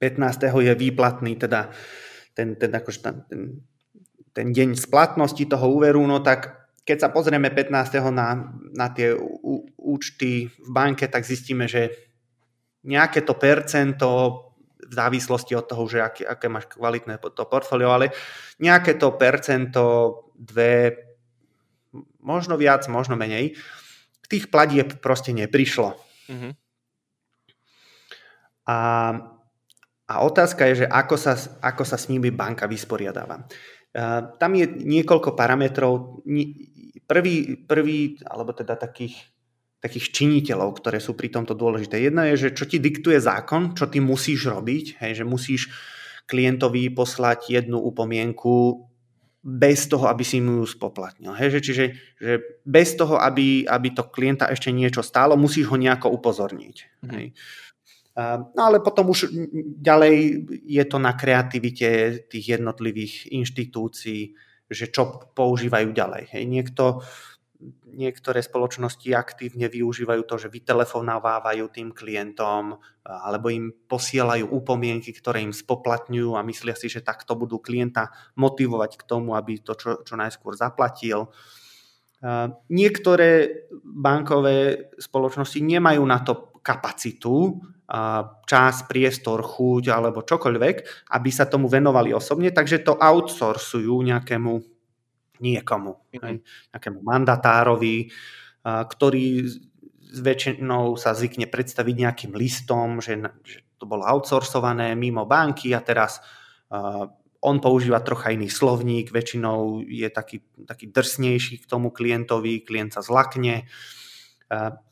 15. 0.00 0.48
je 0.48 0.72
výplatný, 0.72 1.36
teda 1.36 1.68
ten, 2.32 2.56
ten, 2.56 2.72
akože 2.72 3.00
ten, 3.28 3.60
ten 4.32 4.48
deň 4.48 4.80
splatnosti 4.80 5.44
toho 5.44 5.66
úveru, 5.76 6.00
no 6.08 6.24
tak 6.24 6.60
keď 6.88 6.96
sa 6.96 7.12
pozrieme 7.12 7.52
15. 7.52 8.00
na, 8.08 8.56
na 8.72 8.88
tie 8.88 9.12
účty 9.76 10.48
v 10.48 10.68
banke, 10.72 11.06
tak 11.06 11.28
zistíme, 11.28 11.68
že 11.68 11.92
nejaké 12.88 13.20
to 13.20 13.36
percento 13.36 14.08
v 14.80 14.92
závislosti 14.96 15.52
od 15.54 15.68
toho, 15.68 15.84
že 15.86 16.00
aké, 16.00 16.22
aké 16.24 16.46
máš 16.48 16.66
kvalitné 16.72 17.20
to 17.20 17.44
portfólio, 17.46 17.92
ale 17.92 18.10
nejaké 18.58 18.96
to 18.96 19.14
percento, 19.14 19.84
dve, 20.40 20.96
možno 22.24 22.56
viac, 22.56 22.88
možno 22.88 23.20
menej, 23.20 23.60
tých 24.30 24.48
platieb 24.48 25.02
proste 25.02 25.36
neprišlo. 25.36 25.98
Mm-hmm. 26.30 26.52
A, 28.70 28.78
a 30.06 30.14
otázka 30.22 30.70
je, 30.70 30.84
že 30.84 30.86
ako 30.86 31.16
sa, 31.18 31.34
ako 31.60 31.82
sa 31.82 31.98
s 31.98 32.06
nimi 32.06 32.30
banka 32.30 32.70
vysporiadáva. 32.70 33.50
Tam 34.38 34.52
je 34.54 34.66
niekoľko 34.70 35.34
parametrov. 35.34 36.22
Prvý, 37.10 37.58
prvý 37.66 38.22
alebo 38.22 38.54
teda 38.54 38.78
takých, 38.78 39.18
takých 39.82 40.14
činiteľov, 40.14 40.78
ktoré 40.78 41.02
sú 41.02 41.18
pri 41.18 41.34
tomto 41.34 41.58
dôležité. 41.58 41.98
Jedna 41.98 42.30
je, 42.30 42.46
že 42.46 42.54
čo 42.54 42.70
ti 42.70 42.78
diktuje 42.78 43.18
zákon, 43.18 43.74
čo 43.74 43.90
ty 43.90 43.98
musíš 43.98 44.46
robiť, 44.46 45.02
hej, 45.02 45.12
že 45.18 45.24
musíš 45.26 45.74
klientovi 46.30 46.94
poslať 46.94 47.50
jednu 47.50 47.82
upomienku 47.82 48.86
bez 49.40 49.88
toho, 49.88 50.04
aby 50.04 50.20
si 50.20 50.36
mu 50.44 50.60
ju 50.60 50.66
spoplatnil. 50.68 51.32
Hej, 51.32 51.56
že, 51.56 51.60
čiže 51.64 51.84
že 52.20 52.32
bez 52.60 52.92
toho, 52.92 53.16
aby, 53.16 53.64
aby 53.64 53.88
to 53.96 54.12
klienta 54.12 54.52
ešte 54.52 54.68
niečo 54.68 55.00
stálo, 55.00 55.32
musíš 55.40 55.72
ho 55.72 55.80
nejako 55.80 56.12
upozorniť. 56.12 56.76
Mm. 57.08 57.10
Hej. 57.16 57.26
No 58.52 58.60
ale 58.60 58.84
potom 58.84 59.08
už 59.08 59.32
ďalej 59.80 60.44
je 60.68 60.84
to 60.84 61.00
na 61.00 61.16
kreativite 61.16 62.20
tých 62.28 62.60
jednotlivých 62.60 63.32
inštitúcií, 63.32 64.36
že 64.68 64.86
čo 64.92 65.32
používajú 65.32 65.88
ďalej. 65.96 66.36
Hej, 66.36 66.44
niekto, 66.44 67.00
niektoré 67.90 68.40
spoločnosti 68.40 69.12
aktívne 69.12 69.68
využívajú 69.68 70.22
to, 70.24 70.36
že 70.40 70.48
vytelefonávajú 70.48 71.64
tým 71.68 71.92
klientom 71.92 72.80
alebo 73.04 73.52
im 73.52 73.72
posielajú 73.86 74.48
upomienky, 74.48 75.12
ktoré 75.12 75.44
im 75.44 75.52
spoplatňujú 75.52 76.36
a 76.36 76.46
myslia 76.46 76.72
si, 76.72 76.88
že 76.88 77.04
takto 77.04 77.36
budú 77.36 77.60
klienta 77.60 78.12
motivovať 78.40 78.96
k 78.96 79.06
tomu, 79.06 79.36
aby 79.36 79.60
to 79.60 79.76
čo, 79.76 80.00
čo 80.00 80.14
najskôr 80.16 80.56
zaplatil. 80.56 81.28
Niektoré 82.68 83.64
bankové 83.84 84.88
spoločnosti 85.00 85.60
nemajú 85.60 86.02
na 86.04 86.20
to 86.20 86.52
kapacitu 86.60 87.60
čas, 88.46 88.86
priestor, 88.86 89.42
chuť 89.42 89.90
alebo 89.90 90.22
čokoľvek, 90.22 90.76
aby 91.10 91.30
sa 91.34 91.50
tomu 91.50 91.66
venovali 91.66 92.14
osobne, 92.14 92.54
takže 92.54 92.86
to 92.86 92.94
outsourcujú 92.94 93.98
nejakému 94.06 94.69
niekomu, 95.40 95.96
mm-hmm. 96.12 96.38
nejakému 96.76 97.00
mandatárovi, 97.00 98.12
ktorý 98.64 99.26
väčšinou 100.10 101.00
sa 101.00 101.16
zvykne 101.16 101.48
predstaviť 101.48 101.94
nejakým 101.96 102.32
listom, 102.36 103.00
že, 103.00 103.16
že 103.46 103.64
to 103.80 103.88
bolo 103.88 104.04
outsourcované 104.04 104.92
mimo 104.92 105.24
banky 105.24 105.72
a 105.72 105.80
teraz 105.80 106.20
on 107.40 107.56
používa 107.56 108.04
trocha 108.04 108.36
iný 108.36 108.52
slovník, 108.52 109.08
väčšinou 109.08 109.80
je 109.88 110.08
taký, 110.12 110.44
taký 110.68 110.92
drsnejší 110.92 111.64
k 111.64 111.68
tomu 111.70 111.88
klientovi, 111.88 112.60
klient 112.60 112.92
sa 112.92 113.00
zlakne, 113.00 113.64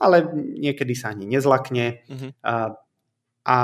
ale 0.00 0.16
niekedy 0.56 0.96
sa 0.96 1.12
ani 1.12 1.28
nezlakne. 1.28 2.00
Uh-huh. 2.08 2.30
A 3.44 3.58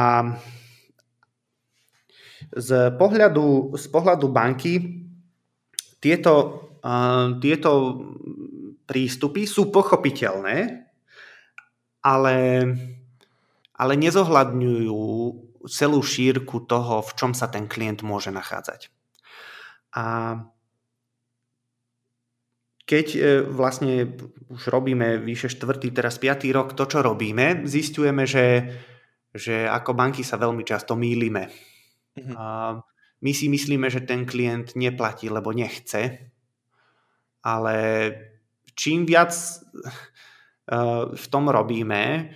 z 2.52 2.70
pohľadu, 3.00 3.72
z 3.78 3.86
pohľadu 3.88 4.26
banky 4.28 4.74
tieto, 5.96 6.60
tieto 7.40 7.72
prístupy 8.84 9.48
sú 9.48 9.72
pochopiteľné, 9.72 10.84
ale, 12.04 12.36
ale 13.72 13.92
nezohľadňujú 13.96 15.04
celú 15.64 16.04
šírku 16.04 16.68
toho, 16.68 17.00
v 17.00 17.12
čom 17.16 17.32
sa 17.32 17.48
ten 17.48 17.64
klient 17.64 18.04
môže 18.04 18.28
nachádzať. 18.28 18.92
A 19.96 20.04
keď 22.84 23.06
e, 23.16 23.20
vlastne 23.48 24.12
už 24.52 24.68
robíme 24.68 25.16
vyše 25.24 25.48
štvrtý, 25.48 25.96
teraz 25.96 26.20
piatý 26.20 26.52
rok 26.52 26.76
to, 26.76 26.84
čo 26.84 27.00
robíme, 27.00 27.64
zistujeme, 27.64 28.28
že, 28.28 28.76
že 29.32 29.64
ako 29.64 29.96
banky 29.96 30.20
sa 30.20 30.36
veľmi 30.36 30.60
často 30.68 30.92
mýlime. 30.92 31.48
Mm-hmm. 32.20 32.34
A 32.36 32.44
my 33.24 33.32
si 33.32 33.48
myslíme, 33.48 33.88
že 33.88 34.04
ten 34.04 34.28
klient 34.28 34.76
neplatí, 34.76 35.32
lebo 35.32 35.56
nechce, 35.56 36.33
ale 37.44 37.76
čím 38.72 39.04
viac 39.04 39.30
e, 39.36 39.54
v 41.12 41.26
tom 41.28 41.52
robíme, 41.52 42.32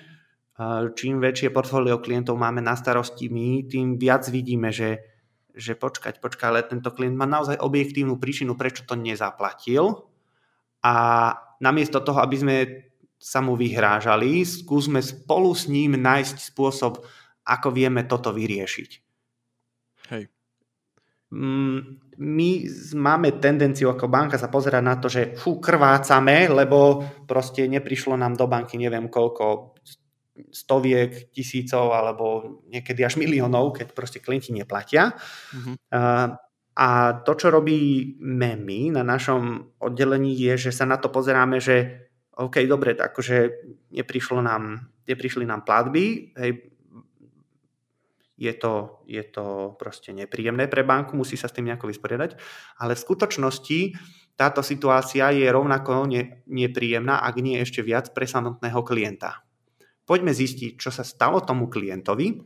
čím 0.99 1.23
väčšie 1.23 1.55
portfólio 1.55 2.03
klientov 2.03 2.35
máme 2.35 2.59
na 2.59 2.75
starosti 2.75 3.31
my, 3.31 3.71
tým 3.71 3.95
viac 3.95 4.27
vidíme, 4.27 4.75
že, 4.75 5.07
že 5.55 5.79
počkať, 5.79 6.19
počkať, 6.19 6.47
ale 6.51 6.67
tento 6.67 6.91
klient 6.91 7.15
má 7.15 7.31
naozaj 7.31 7.63
objektívnu 7.63 8.19
príčinu, 8.19 8.59
prečo 8.59 8.83
to 8.83 8.99
nezaplatil 8.99 10.11
a 10.83 10.95
namiesto 11.63 12.03
toho, 12.03 12.19
aby 12.19 12.37
sme 12.37 12.57
sa 13.19 13.39
mu 13.39 13.55
vyhrážali, 13.55 14.43
skúsme 14.43 14.99
spolu 15.03 15.55
s 15.55 15.71
ním 15.71 15.99
nájsť 15.99 16.37
spôsob, 16.55 17.07
ako 17.47 17.69
vieme 17.71 18.07
toto 18.07 18.35
vyriešiť. 18.35 18.91
Hej. 20.11 20.31
Mm, 21.29 22.01
my 22.19 22.51
máme 22.97 23.37
tendenciu 23.37 23.93
ako 23.93 24.09
banka 24.09 24.41
sa 24.41 24.49
pozerať 24.49 24.83
na 24.83 24.97
to, 24.97 25.13
že 25.13 25.37
fú, 25.37 25.61
krvácame, 25.61 26.49
lebo 26.49 27.05
proste 27.29 27.69
neprišlo 27.69 28.17
nám 28.17 28.33
do 28.33 28.49
banky 28.49 28.81
neviem 28.81 29.13
koľko 29.13 29.77
stoviek, 30.49 31.35
tisícov 31.35 31.93
alebo 31.93 32.59
niekedy 32.71 33.05
až 33.05 33.19
miliónov, 33.19 33.77
keď 33.77 33.93
proste 33.93 34.23
klienti 34.23 34.55
neplatia. 34.55 35.13
Mm-hmm. 35.53 35.77
A 36.79 36.89
to, 37.27 37.33
čo 37.35 37.51
robíme 37.51 38.55
my 38.55 38.81
na 38.95 39.03
našom 39.03 39.75
oddelení, 39.83 40.39
je, 40.39 40.71
že 40.71 40.73
sa 40.73 40.87
na 40.87 40.95
to 40.97 41.11
pozeráme, 41.11 41.59
že 41.59 42.07
OK, 42.39 42.63
dobre, 42.71 42.95
takže 42.95 43.67
neprišlo 43.91 44.39
nám, 44.39 44.87
neprišli 45.11 45.43
nám 45.43 45.67
platby, 45.67 46.39
hej, 46.39 46.71
je 48.39 48.55
to, 48.55 49.03
je 49.11 49.21
to 49.27 49.75
proste 49.77 50.15
nepríjemné 50.15 50.71
pre 50.71 50.87
banku, 50.87 51.19
musí 51.19 51.35
sa 51.35 51.51
s 51.51 51.55
tým 51.59 51.67
nejako 51.69 51.91
vysporiadať, 51.91 52.39
ale 52.79 52.95
v 52.95 53.05
skutočnosti 53.05 53.81
táto 54.39 54.63
situácia 54.63 55.35
je 55.35 55.51
rovnako 55.51 56.07
ne, 56.07 56.47
nepríjemná, 56.47 57.19
ak 57.19 57.43
nie 57.43 57.59
ešte 57.59 57.83
viac 57.83 58.15
pre 58.15 58.31
samotného 58.31 58.87
klienta 58.87 59.43
poďme 60.09 60.33
zistiť, 60.33 60.81
čo 60.81 60.89
sa 60.89 61.05
stalo 61.05 61.45
tomu 61.45 61.69
klientovi 61.69 62.41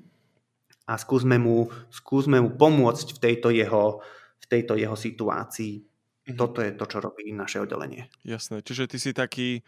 a 0.91 0.99
skúsme 0.99 1.39
mu, 1.39 1.71
skúsme 1.95 2.43
mu 2.43 2.59
pomôcť 2.59 3.15
v 3.15 3.19
tejto 3.23 3.49
jeho, 3.55 4.03
v 4.43 4.47
tejto 4.51 4.75
jeho 4.75 4.99
situácii. 4.99 5.79
Mhm. 6.27 6.35
Toto 6.35 6.59
je 6.59 6.75
to, 6.75 6.85
čo 6.91 6.99
robí 6.99 7.31
naše 7.31 7.63
oddelenie. 7.63 8.11
Jasné, 8.27 8.67
čiže 8.67 8.91
ty 8.91 8.99
si 8.99 9.15
taký 9.15 9.63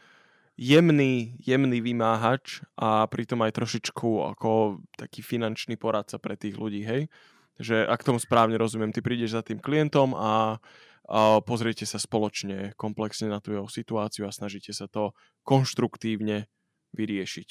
jemný, 0.54 1.34
jemný 1.42 1.82
vymáhač 1.82 2.62
a 2.78 3.06
pritom 3.10 3.42
aj 3.42 3.58
trošičku 3.58 4.22
ako 4.34 4.82
taký 4.94 5.22
finančný 5.22 5.74
poradca 5.74 6.18
pre 6.22 6.38
tých 6.38 6.54
ľudí, 6.54 6.86
hej? 6.86 7.10
Že 7.58 7.86
ak 7.86 8.02
tomu 8.02 8.18
správne 8.18 8.58
rozumiem, 8.58 8.90
ty 8.90 9.02
prídeš 9.02 9.38
za 9.38 9.42
tým 9.42 9.62
klientom 9.62 10.14
a, 10.14 10.58
a 11.06 11.38
pozriete 11.42 11.86
sa 11.86 12.02
spoločne 12.02 12.74
komplexne 12.74 13.30
na 13.30 13.38
tú 13.38 13.54
jeho 13.54 13.70
situáciu 13.70 14.26
a 14.26 14.34
snažíte 14.34 14.74
sa 14.74 14.90
to 14.90 15.14
konštruktívne 15.46 16.50
vyriešiť. 16.94 17.48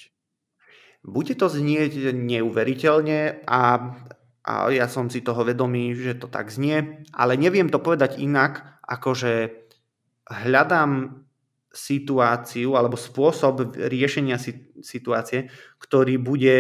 Bude 1.04 1.36
to 1.36 1.52
znieť 1.52 2.16
neuveriteľne 2.16 3.44
a, 3.44 3.62
a 4.48 4.54
ja 4.72 4.88
som 4.88 5.12
si 5.12 5.20
toho 5.20 5.44
vedomý, 5.44 5.92
že 5.96 6.16
to 6.16 6.32
tak 6.32 6.48
znie, 6.48 7.04
ale 7.12 7.36
neviem 7.36 7.68
to 7.68 7.84
povedať 7.84 8.20
inak, 8.24 8.80
ako 8.88 9.12
že 9.12 9.34
hľadám 10.28 11.23
situáciu 11.74 12.78
alebo 12.78 12.94
spôsob 12.94 13.74
riešenia 13.76 14.38
situácie, 14.80 15.50
ktorý 15.82 16.22
bude, 16.22 16.58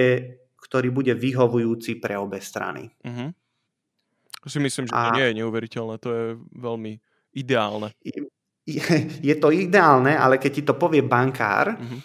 ktorý 0.58 0.90
bude 0.90 1.14
vyhovujúci 1.14 2.02
pre 2.02 2.18
obe 2.18 2.42
strany. 2.42 2.90
Uh-huh. 3.06 3.30
Si 4.44 4.60
myslím, 4.60 4.90
že 4.90 4.94
to 4.98 5.00
a... 5.00 5.16
nie 5.16 5.30
je 5.30 5.38
neuveriteľné, 5.40 5.96
to 6.02 6.10
je 6.10 6.26
veľmi 6.58 6.98
ideálne. 7.38 7.94
Je, 8.02 8.26
je 9.22 9.36
to 9.38 9.54
ideálne, 9.54 10.18
ale 10.18 10.42
keď 10.42 10.52
ti 10.52 10.64
to 10.66 10.74
povie 10.76 11.06
bankár, 11.06 11.78
uh-huh 11.78 12.02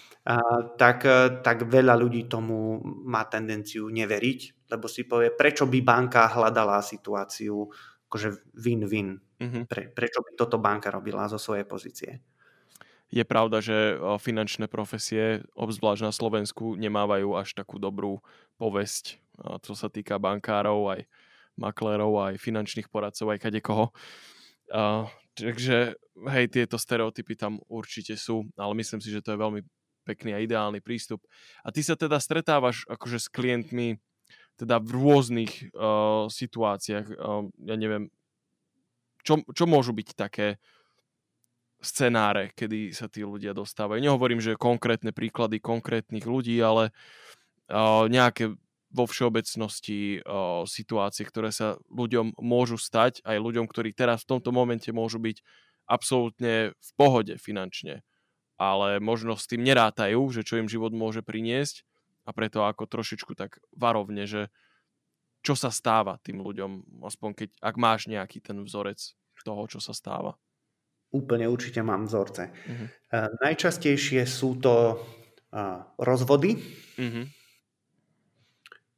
tak, 0.77 1.09
tak 1.41 1.59
veľa 1.65 1.97
ľudí 1.97 2.29
tomu 2.29 2.85
má 2.85 3.25
tendenciu 3.25 3.89
neveriť, 3.89 4.69
lebo 4.69 4.85
si 4.85 5.09
povie, 5.09 5.33
prečo 5.33 5.65
by 5.65 5.81
banka 5.81 6.29
hľadala 6.29 6.85
situáciu 6.85 7.65
akože 8.09 8.53
win-win. 8.61 9.17
Mm-hmm. 9.17 9.65
Pre, 9.65 9.83
prečo 9.97 10.21
by 10.21 10.31
toto 10.37 10.61
banka 10.61 10.93
robila 10.93 11.29
zo 11.33 11.41
svojej 11.41 11.65
pozície. 11.65 12.13
Je 13.09 13.25
pravda, 13.25 13.65
že 13.65 13.97
finančné 14.21 14.69
profesie, 14.69 15.41
obzvlášť 15.57 16.03
na 16.05 16.13
Slovensku, 16.13 16.77
nemávajú 16.77 17.41
až 17.41 17.57
takú 17.57 17.81
dobrú 17.81 18.21
povesť, 18.61 19.17
čo 19.65 19.73
sa 19.73 19.89
týka 19.89 20.21
bankárov, 20.21 20.93
aj 20.93 21.01
maklérov, 21.57 22.21
aj 22.21 22.35
finančných 22.37 22.93
poradcov, 22.93 23.33
aj 23.33 23.43
kadekoho. 23.43 23.91
Uh, 24.69 25.09
takže 25.33 25.97
hej, 26.29 26.45
tieto 26.53 26.77
stereotypy 26.77 27.33
tam 27.35 27.57
určite 27.73 28.15
sú, 28.21 28.45
ale 28.61 28.77
myslím 28.77 29.01
si, 29.01 29.09
že 29.09 29.25
to 29.25 29.33
je 29.33 29.41
veľmi 29.41 29.61
pekný 30.05 30.37
a 30.37 30.45
ideálny 30.45 30.85
prístup. 30.85 31.25
A 31.65 31.73
ty 31.73 31.81
sa 31.81 31.97
teda 31.97 32.21
stretávaš 32.21 32.85
akože 32.93 33.19
s 33.19 33.29
klientmi 33.33 33.97
teda 34.61 34.77
v 34.85 34.91
rôznych 34.93 35.73
uh, 35.73 36.29
situáciách. 36.29 37.07
Uh, 37.17 37.49
ja 37.65 37.75
neviem, 37.81 38.13
čo, 39.25 39.41
čo 39.57 39.65
môžu 39.65 39.97
byť 39.97 40.09
také 40.13 40.61
scenáre, 41.79 42.51
kedy 42.59 42.91
sa 42.91 43.07
tí 43.07 43.23
ľudia 43.23 43.55
dostávajú. 43.55 44.03
Nehovorím, 44.03 44.43
že 44.43 44.59
konkrétne 44.59 45.15
príklady 45.15 45.63
konkrétnych 45.63 46.27
ľudí, 46.27 46.59
ale 46.59 46.91
uh, 47.71 48.11
nejaké 48.11 48.55
vo 48.89 49.05
všeobecnosti 49.05 50.25
uh, 50.25 50.65
situácie, 50.65 51.23
ktoré 51.29 51.55
sa 51.55 51.79
ľuďom 51.93 52.41
môžu 52.41 52.81
stať, 52.81 53.23
aj 53.23 53.37
ľuďom, 53.39 53.69
ktorí 53.69 53.95
teraz 53.95 54.25
v 54.25 54.37
tomto 54.37 54.51
momente 54.51 54.91
môžu 54.91 55.23
byť 55.23 55.45
absolútne 55.87 56.73
v 56.75 56.91
pohode 56.97 57.37
finančne 57.39 58.03
ale 58.59 58.99
možno 58.99 59.39
s 59.39 59.47
tým 59.47 59.63
nerátajú, 59.63 60.19
že 60.35 60.43
čo 60.43 60.59
im 60.59 60.67
život 60.67 60.91
môže 60.91 61.23
priniesť 61.23 61.87
a 62.27 62.35
preto 62.35 62.67
ako 62.67 62.91
trošičku 62.91 63.39
tak 63.39 63.63
varovne, 63.73 64.27
že 64.27 64.51
čo 65.47 65.55
sa 65.55 65.71
stáva 65.71 66.19
tým 66.27 66.43
ľuďom, 66.43 67.01
aspoň 67.07 67.31
keď, 67.39 67.49
ak 67.63 67.75
máš 67.79 68.11
nejaký 68.11 68.43
ten 68.43 68.59
vzorec 68.67 69.15
toho, 69.47 69.63
čo 69.71 69.79
sa 69.79 69.95
stáva. 69.95 70.35
Úplne 71.09 71.49
určite 71.49 71.81
mám 71.81 72.05
vzorce. 72.05 72.53
Uh-huh. 72.53 72.87
Uh, 73.09 73.33
najčastejšie 73.41 74.29
sú 74.29 74.61
to 74.61 75.01
uh, 75.57 75.81
rozvody, 75.97 76.61
uh-huh. 77.01 77.25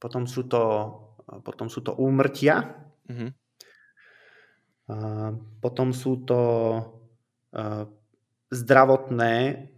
potom, 0.03 0.27
sú 0.27 0.51
to, 0.51 0.63
uh, 1.31 1.39
potom 1.39 1.71
sú 1.71 1.87
to 1.87 1.95
úmrtia, 1.95 2.67
uh-huh. 3.07 3.31
uh, 4.91 5.31
potom 5.63 5.95
sú 5.95 6.27
to 6.27 6.43
uh, 7.55 7.87
zdravotné 8.51 9.71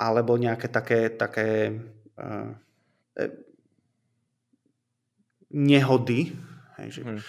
alebo 0.00 0.40
nejaké 0.40 0.72
také, 0.72 1.12
také 1.12 1.76
uh, 2.16 2.56
nehody. 5.52 6.32
Hej, 6.76 6.88
že, 6.88 7.00
hmm. 7.04 7.20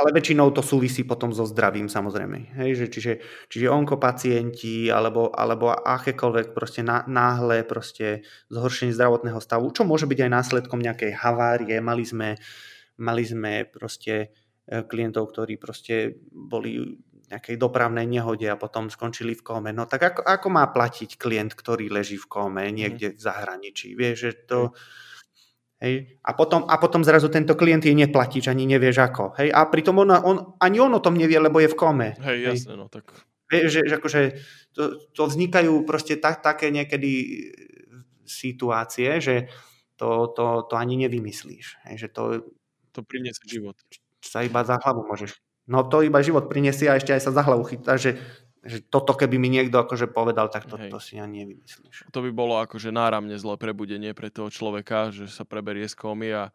Ale 0.00 0.16
väčšinou 0.16 0.48
to 0.56 0.64
súvisí 0.64 1.04
potom 1.04 1.28
so 1.28 1.44
zdravím 1.44 1.92
samozrejme. 1.92 2.56
Hej, 2.56 2.70
že, 2.80 2.86
čiže, 2.88 3.12
čiže 3.52 3.68
onkopacienti 3.68 4.88
alebo, 4.88 5.28
alebo 5.28 5.68
akékoľvek 5.76 6.56
proste 6.56 6.80
náhle 6.88 7.68
proste 7.68 8.24
zhoršenie 8.48 8.96
zdravotného 8.96 9.36
stavu, 9.44 9.68
čo 9.76 9.84
môže 9.84 10.08
byť 10.08 10.18
aj 10.24 10.30
následkom 10.32 10.80
nejakej 10.80 11.12
havárie. 11.20 11.76
Mali 11.84 12.08
sme, 12.08 12.40
mali 12.96 13.28
sme 13.28 13.68
proste 13.68 14.32
e, 14.64 14.80
klientov, 14.88 15.36
ktorí 15.36 15.60
proste 15.60 16.16
boli 16.32 16.96
nejakej 17.28 17.60
dopravnej 17.60 18.08
nehode 18.08 18.48
a 18.48 18.56
potom 18.56 18.88
skončili 18.88 19.36
v 19.36 19.44
kóme. 19.44 19.70
No 19.70 19.84
tak 19.84 20.00
ako, 20.16 20.20
ako 20.24 20.48
má 20.48 20.64
platiť 20.72 21.20
klient, 21.20 21.52
ktorý 21.52 21.92
leží 21.92 22.16
v 22.16 22.26
kóme 22.26 22.64
niekde 22.72 23.12
v 23.12 23.20
zahraničí? 23.20 23.92
Vieš, 23.92 24.16
že 24.16 24.32
to... 24.48 24.60
Hej? 25.80 26.20
A, 26.20 26.36
potom, 26.36 26.68
a 26.68 26.76
potom 26.76 27.00
zrazu 27.00 27.32
tento 27.32 27.56
klient 27.56 27.88
je 27.88 27.96
neplatíč, 27.96 28.52
ani 28.52 28.68
nevieš 28.68 29.00
ako. 29.00 29.24
Hej? 29.40 29.48
A 29.48 29.64
pritom 29.66 29.96
on, 30.04 30.12
on, 30.12 30.36
ani 30.60 30.76
on 30.76 30.92
o 30.92 31.00
tom 31.00 31.16
nevie, 31.16 31.40
lebo 31.40 31.56
je 31.58 31.72
v 31.72 31.78
kome. 31.78 32.08
Hej, 32.20 32.38
jasne, 32.44 32.76
no 32.76 32.92
tak... 32.92 33.08
Hej, 33.50 33.66
že, 33.66 33.80
že 33.88 33.94
akože 33.98 34.20
to, 34.76 34.82
to 35.10 35.22
vznikajú 35.26 35.82
proste 35.82 36.22
tak, 36.22 36.38
také 36.38 36.70
niekedy 36.70 37.42
situácie, 38.22 39.18
že 39.18 39.50
to, 39.98 40.30
to, 40.36 40.70
to 40.70 40.74
ani 40.78 41.00
nevymyslíš. 41.02 41.82
Hej? 41.88 42.06
Že 42.06 42.08
to, 42.14 42.22
to 42.94 43.00
priniesie 43.02 43.42
život. 43.48 43.74
Sa 44.22 44.44
iba 44.46 44.62
za 44.62 44.78
hlavu 44.78 45.02
môžeš. 45.08 45.40
No 45.66 45.82
to 45.86 46.04
iba 46.04 46.20
život 46.22 46.46
priniesie 46.46 46.86
a 46.90 46.98
ešte 46.98 47.14
aj 47.16 47.22
sa 47.24 47.32
za 47.34 47.42
hlavu 47.42 47.64
chytá, 47.66 47.94
že 47.96 48.20
že 48.60 48.84
toto 48.84 49.16
keby 49.16 49.40
mi 49.40 49.48
niekto 49.48 49.80
akože 49.80 50.12
povedal, 50.12 50.52
tak 50.52 50.68
to, 50.68 50.76
to 50.76 51.00
si 51.00 51.16
ani 51.16 51.44
nevymyslíš. 51.44 52.12
To 52.12 52.20
by 52.20 52.30
bolo 52.32 52.60
akože 52.60 52.92
náramne 52.92 53.40
zlé 53.40 53.56
prebudenie 53.56 54.12
pre 54.12 54.28
toho 54.28 54.52
človeka, 54.52 55.08
že 55.08 55.32
sa 55.32 55.48
preberie 55.48 55.88
z 55.88 55.96
komy 55.96 56.28
a 56.36 56.52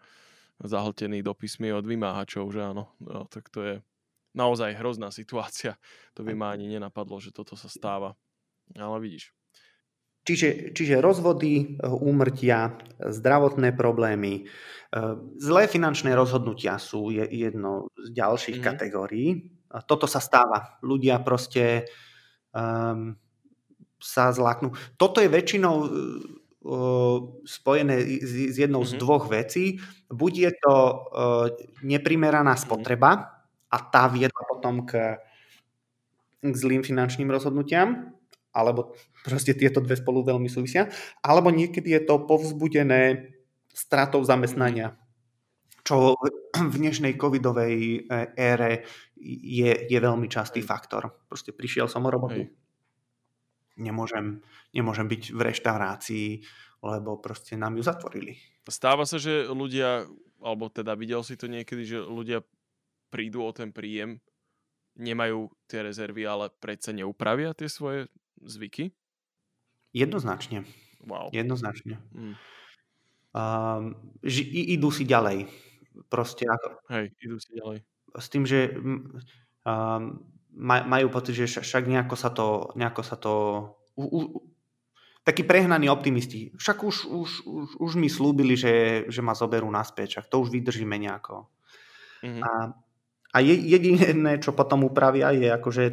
zahltený 0.61 1.25
dopismi 1.25 1.73
od 1.73 1.83
vymáhačov, 1.83 2.47
že 2.53 2.61
áno. 2.61 2.93
No, 3.01 3.25
tak 3.25 3.49
to 3.49 3.59
je 3.65 3.75
naozaj 4.37 4.77
hrozná 4.77 5.09
situácia. 5.09 5.79
To 6.13 6.21
by 6.21 6.37
ma 6.37 6.53
ani 6.53 6.69
nenapadlo, 6.69 7.17
že 7.17 7.33
toto 7.33 7.57
sa 7.57 7.67
stáva. 7.71 8.13
Ale 8.75 8.97
vidíš. 9.01 9.33
Čiže, 10.25 10.73
čiže 10.73 11.05
rozvody, 11.05 11.77
úmrtia, 11.85 12.73
zdravotné 12.97 13.77
problémy, 13.77 14.41
e, 14.41 14.43
zlé 15.37 15.69
finančné 15.69 16.17
rozhodnutia 16.17 16.81
sú 16.81 17.13
jedno 17.13 17.93
z 17.93 18.09
ďalších 18.09 18.57
mm-hmm. 18.57 18.73
kategórií 18.73 19.55
toto 19.83 20.07
sa 20.07 20.23
stáva. 20.23 20.79
Ľudia 20.79 21.19
proste 21.19 21.83
um, 22.55 23.19
sa 23.99 24.31
zláknú. 24.31 24.71
Toto 24.95 25.19
je 25.19 25.27
väčšinou 25.27 25.75
uh, 25.83 25.89
spojené 27.43 28.23
s, 28.23 28.55
s 28.55 28.55
jednou 28.55 28.87
mm-hmm. 28.87 28.99
z 28.99 29.01
dvoch 29.03 29.27
vecí. 29.27 29.65
Buď 30.07 30.33
je 30.39 30.51
to 30.63 30.75
uh, 30.75 31.45
neprimeraná 31.83 32.55
mhm. 32.55 32.61
spotreba 32.63 33.11
mm-hmm. 33.11 33.75
a 33.75 33.77
tá 33.91 34.07
viedla 34.07 34.43
potom 34.47 34.87
k, 34.87 35.19
k 36.39 36.55
zlým 36.55 36.85
finančným 36.85 37.27
rozhodnutiam, 37.27 38.14
alebo 38.55 38.95
proste 39.27 39.51
tieto 39.51 39.83
dve 39.83 39.99
spolu 39.99 40.23
veľmi 40.23 40.47
súvisia, 40.47 40.87
alebo 41.19 41.51
niekedy 41.51 41.91
je 41.91 42.01
to 42.07 42.23
povzbudené 42.23 43.35
stratou 43.75 44.23
zamestnania 44.23 44.95
čo 45.85 46.17
v 46.71 46.75
dnešnej 46.81 47.13
covidovej 47.13 47.77
e, 47.77 47.99
ére 48.33 48.81
je, 49.21 49.71
je 49.85 49.99
veľmi 50.01 50.25
častý 50.25 50.65
faktor. 50.65 51.29
Proste 51.29 51.53
prišiel 51.53 51.85
som 51.85 52.03
o 52.03 52.09
robotu. 52.09 52.41
Nemôžem, 53.77 54.41
nemôžem 54.73 55.05
byť 55.05 55.23
v 55.35 55.39
reštaurácii, 55.45 56.29
lebo 56.81 57.21
proste 57.21 57.53
nám 57.53 57.77
ju 57.77 57.83
zatvorili. 57.85 58.33
Stáva 58.65 59.05
sa, 59.05 59.21
že 59.21 59.45
ľudia, 59.45 60.09
alebo 60.41 60.73
teda 60.73 60.97
videl 60.97 61.21
si 61.21 61.37
to 61.37 61.45
niekedy, 61.45 61.85
že 61.85 62.01
ľudia 62.01 62.41
prídu 63.13 63.45
o 63.45 63.51
ten 63.53 63.69
príjem, 63.69 64.17
nemajú 64.95 65.51
tie 65.67 65.85
rezervy, 65.85 66.23
ale 66.25 66.49
predsa 66.55 66.95
neupravia 66.95 67.51
tie 67.51 67.67
svoje 67.67 68.07
zvyky? 68.43 68.91
Jednoznačne. 69.95 70.67
Wow. 71.05 71.31
Jednoznačne. 71.31 72.01
Mm. 72.11 72.35
Um, 73.35 73.83
ži, 74.23 74.43
idú 74.75 74.91
si 74.91 75.07
ďalej 75.07 75.47
proste 76.07 76.43
ako... 76.47 76.67
Hej, 76.91 77.05
idú 77.23 77.37
si 77.39 77.51
ďalej. 77.55 77.77
S 78.15 78.27
tým, 78.31 78.43
že 78.47 78.75
um, 78.75 80.23
majú 80.63 81.07
pocit, 81.11 81.35
že 81.35 81.59
však 81.59 81.87
nejako 81.87 82.15
sa 82.15 82.29
to, 82.31 82.71
nejako 82.79 83.03
sa 83.03 83.15
to 83.19 83.33
u, 83.99 84.03
u, 84.03 84.19
takí 85.27 85.43
prehnaní 85.43 85.91
optimisti. 85.91 86.55
Však 86.55 86.77
už, 86.83 86.95
už, 87.11 87.29
už, 87.43 87.67
už 87.79 87.91
mi 87.99 88.07
slúbili, 88.07 88.55
že, 88.55 89.07
že 89.11 89.19
ma 89.19 89.35
zoberú 89.35 89.67
naspäť, 89.67 90.19
však 90.19 90.31
to 90.31 90.35
už 90.47 90.49
vydržíme 90.51 90.95
nejako. 90.95 91.51
Mm-hmm. 92.23 92.43
A, 92.43 92.51
a 93.35 93.37
je, 93.43 93.55
jediné, 93.67 94.39
čo 94.39 94.55
potom 94.55 94.87
upravia, 94.87 95.35
je 95.35 95.51
akože 95.51 95.85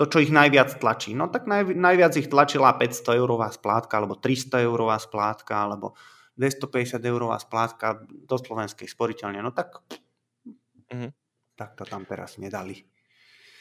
to, 0.00 0.08
čo 0.08 0.24
ich 0.24 0.32
najviac 0.32 0.80
tlačí. 0.80 1.12
No 1.12 1.28
tak 1.28 1.44
naj, 1.44 1.76
najviac 1.76 2.16
ich 2.16 2.32
tlačila 2.32 2.72
500 2.72 3.20
eurová 3.20 3.52
splátka, 3.52 4.00
alebo 4.00 4.16
300 4.16 4.64
eurová 4.64 4.96
splátka, 4.96 5.68
alebo 5.68 5.92
250 6.40 7.04
eurová 7.04 7.36
splátka 7.36 8.00
do 8.08 8.36
slovenskej 8.40 8.88
sporiteľne, 8.88 9.44
no 9.44 9.52
tak, 9.52 9.84
uh-huh. 10.88 11.12
tak 11.52 11.76
to 11.76 11.84
tam 11.84 12.08
teraz 12.08 12.40
nedali. 12.40 12.80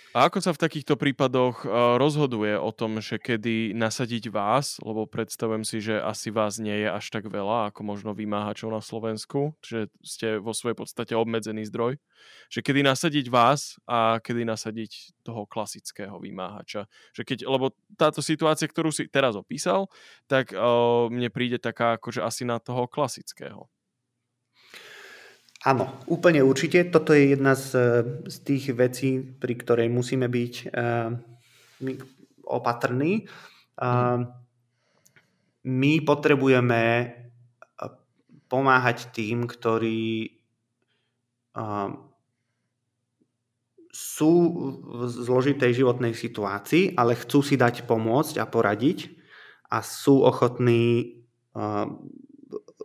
A 0.10 0.26
ako 0.26 0.41
sa 0.41 0.58
v 0.58 0.62
takýchto 0.65 0.98
prípadoch 0.98 1.69
rozhoduje 2.02 2.58
o 2.58 2.74
tom, 2.74 2.98
že 2.98 3.22
kedy 3.22 3.78
nasadiť 3.78 4.34
vás, 4.34 4.82
lebo 4.82 5.06
predstavujem 5.06 5.62
si, 5.62 5.78
že 5.86 6.02
asi 6.02 6.34
vás 6.34 6.58
nie 6.58 6.74
je 6.82 6.89
až 6.89 7.13
tak 7.13 7.30
veľa, 7.30 7.69
ako 7.69 7.86
možno 7.86 8.17
vymáhačov 8.17 8.74
na 8.74 8.82
Slovensku, 8.82 9.54
že 9.62 9.93
ste 10.02 10.41
vo 10.41 10.58
svojej 10.58 10.74
podstate 10.74 11.13
obmedzený 11.13 11.69
zdroj, 11.69 12.02
že 12.50 12.65
kedy 12.65 12.82
nasadiť 12.82 13.30
vás 13.30 13.78
a 13.86 14.17
kedy 14.17 14.50
nasadiť 14.50 15.22
toho 15.22 15.45
klasického 15.45 16.17
vymáhača. 16.17 16.89
Že 17.13 17.22
keď, 17.30 17.38
lebo 17.45 17.78
táto 17.93 18.26
situácia, 18.26 18.65
ktorú 18.65 18.89
si 18.89 19.06
teraz 19.13 19.38
opísal, 19.38 19.93
tak 20.26 20.58
uh, 20.58 21.06
mne 21.13 21.30
príde 21.30 21.62
taká 21.62 22.02
akože 22.02 22.26
asi 22.26 22.50
na 22.50 22.58
toho 22.58 22.89
klasického. 22.89 23.69
Áno, 25.60 25.91
úplne 26.08 26.39
určite. 26.39 26.88
Toto 26.88 27.12
je 27.12 27.36
jedna 27.36 27.52
z, 27.52 27.76
z 28.32 28.38
tých 28.48 28.72
vecí, 28.72 29.19
pri 29.19 29.60
ktorej 29.60 29.91
musíme 29.91 30.32
byť 30.32 30.54
uh, 30.72 31.12
opatrní. 32.48 33.28
Uh, 33.76 34.24
my 35.67 35.93
potrebujeme 36.08 36.84
eh, 37.04 37.12
pomáhať 38.48 39.12
tým, 39.12 39.43
ktorí 39.43 40.32
uh, 41.60 41.91
sú 43.91 44.34
v 44.80 45.02
zložitej 45.12 45.76
životnej 45.76 46.15
situácii, 46.15 46.95
ale 46.95 47.19
chcú 47.19 47.43
si 47.43 47.60
dať 47.60 47.84
pomôcť 47.84 48.39
a 48.39 48.48
poradiť 48.48 49.12
a 49.67 49.84
sú 49.84 50.24
ochotní 50.24 51.19
uh, 51.52 51.84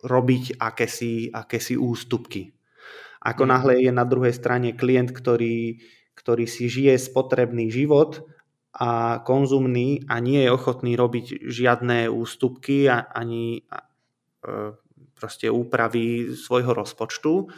robiť 0.03 0.59
akési, 0.59 1.31
akési 1.31 1.79
ústupky. 1.79 2.64
Ako 3.25 3.49
mm. 3.49 3.51
náhle 3.51 3.75
je 3.81 3.93
na 3.93 4.05
druhej 4.05 4.37
strane 4.37 4.77
klient, 4.77 5.11
ktorý, 5.11 5.81
ktorý 6.15 6.45
si 6.45 6.69
žije 6.69 7.01
spotrebný 7.01 7.73
život 7.73 8.29
a 8.77 9.23
konzumný 9.25 10.05
a 10.07 10.21
nie 10.21 10.45
je 10.45 10.51
ochotný 10.53 10.95
robiť 10.95 11.49
žiadne 11.49 12.13
ústupky 12.13 12.87
a, 12.87 13.01
ani 13.01 13.65
e, 13.65 14.77
proste 15.15 15.49
úpravy 15.49 16.37
svojho 16.37 16.77
rozpočtu, 16.77 17.49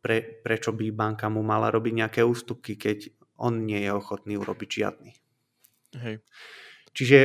pre, 0.00 0.16
prečo 0.40 0.70
by 0.72 0.86
banka 0.90 1.28
mu 1.28 1.44
mala 1.44 1.68
robiť 1.68 1.92
nejaké 1.92 2.20
ústupky, 2.24 2.74
keď 2.74 3.12
on 3.40 3.64
nie 3.64 3.84
je 3.84 3.92
ochotný 3.92 4.34
urobiť 4.40 4.68
žiadny. 4.68 5.12
Hej. 6.00 6.16
Čiže 6.90 7.18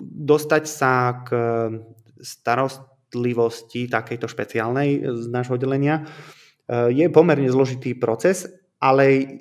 dostať 0.00 0.64
sa 0.64 0.92
k 1.24 1.28
starost, 2.22 2.80
citlivosti 3.14 3.86
takejto 3.86 4.26
špeciálnej 4.26 5.06
z 5.06 5.24
nášho 5.30 5.54
oddelenia 5.54 6.02
eh, 6.02 6.90
je 6.90 7.06
pomerne 7.14 7.46
zložitý 7.46 7.94
proces, 7.94 8.50
ale 8.82 9.38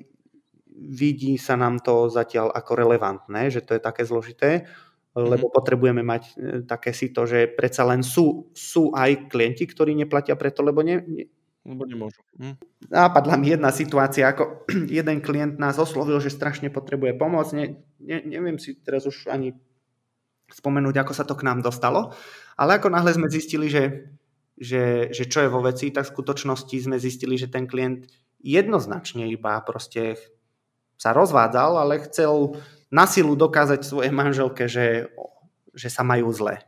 vidí 0.69 1.41
sa 1.41 1.57
nám 1.57 1.81
to 1.81 2.13
zatiaľ 2.13 2.53
ako 2.53 2.71
relevantné, 2.77 3.49
že 3.49 3.65
to 3.65 3.73
je 3.73 3.81
také 3.81 4.05
zložité, 4.05 4.69
mm-hmm. 4.69 5.25
lebo 5.25 5.49
potrebujeme 5.49 6.05
mať 6.05 6.23
eh, 6.37 6.61
také 6.69 6.93
si 6.93 7.09
to, 7.09 7.25
že 7.25 7.49
predsa 7.49 7.81
len 7.89 8.05
sú, 8.05 8.53
sú 8.53 8.93
aj 8.93 9.33
klienti, 9.33 9.65
ktorí 9.65 9.97
neplatia 9.97 10.37
preto, 10.37 10.61
lebo 10.61 10.85
ne, 10.85 11.01
ne, 11.01 11.25
lebo 11.65 11.89
nemôžu. 11.89 12.21
Hm. 12.37 12.59
Nápadla 12.93 13.39
mi 13.41 13.57
jedna 13.57 13.73
situácia, 13.73 14.29
ako 14.29 14.69
jeden 15.01 15.17
klient 15.25 15.57
nás 15.57 15.81
oslovil, 15.81 16.21
že 16.21 16.29
strašne 16.29 16.69
potrebuje 16.69 17.17
pomoc. 17.17 17.49
Ne, 17.57 17.81
ne, 17.97 18.21
neviem 18.21 18.61
si 18.61 18.77
teraz 18.77 19.09
už 19.09 19.33
ani 19.33 19.57
spomenúť, 20.53 20.95
ako 21.01 21.13
sa 21.15 21.25
to 21.25 21.33
k 21.33 21.45
nám 21.49 21.65
dostalo, 21.65 22.13
ale 22.57 22.77
ako 22.77 22.93
náhle 22.93 23.13
sme 23.13 23.29
zistili, 23.29 23.69
že, 23.69 24.13
že, 24.57 25.09
že 25.09 25.25
čo 25.25 25.45
je 25.45 25.49
vo 25.49 25.61
veci, 25.65 25.89
tak 25.89 26.05
v 26.07 26.13
skutočnosti 26.13 26.75
sme 26.77 26.97
zistili, 27.01 27.37
že 27.37 27.49
ten 27.49 27.65
klient 27.65 28.05
jednoznačne 28.43 29.31
iba 29.31 29.57
proste 29.63 30.19
sa 30.99 31.15
rozvádzal, 31.15 31.79
ale 31.79 32.03
chcel 32.05 32.59
na 32.93 33.09
silu 33.09 33.33
dokázať 33.33 33.81
svojej 33.81 34.13
manželke, 34.13 34.69
že, 34.69 35.09
že 35.73 35.89
sa 35.89 36.05
majú 36.05 36.29
zle. 36.29 36.61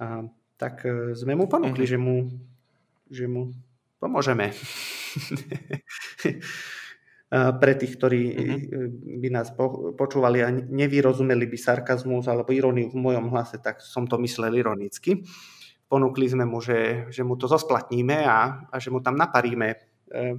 A, 0.00 0.24
tak 0.56 0.88
e, 0.88 1.12
sme 1.12 1.36
mu 1.36 1.44
ponúkli, 1.44 1.84
mm-hmm. 1.84 1.92
že, 1.92 1.98
mu, 2.00 2.16
že 3.12 3.24
mu 3.28 3.52
pomôžeme. 4.00 4.50
pre 7.30 7.78
tých, 7.78 7.94
ktorí 7.94 8.22
mm-hmm. 8.26 9.20
by 9.22 9.28
nás 9.30 9.54
počúvali 9.94 10.42
a 10.42 10.50
nevyrozumeli 10.50 11.46
by 11.46 11.58
sarkazmus 11.62 12.26
alebo 12.26 12.50
iróniu 12.50 12.90
v 12.90 12.98
mojom 12.98 13.30
hlase, 13.30 13.62
tak 13.62 13.78
som 13.78 14.10
to 14.10 14.18
myslel 14.18 14.50
ironicky. 14.58 15.22
Ponúkli 15.86 16.26
sme 16.26 16.42
mu, 16.42 16.58
že, 16.58 17.06
že 17.14 17.22
mu 17.22 17.38
to 17.38 17.46
zosplatníme 17.46 18.26
a, 18.26 18.66
a 18.66 18.76
že 18.82 18.90
mu 18.90 18.98
tam 18.98 19.14
naparíme, 19.14 19.68
eh, 20.10 20.34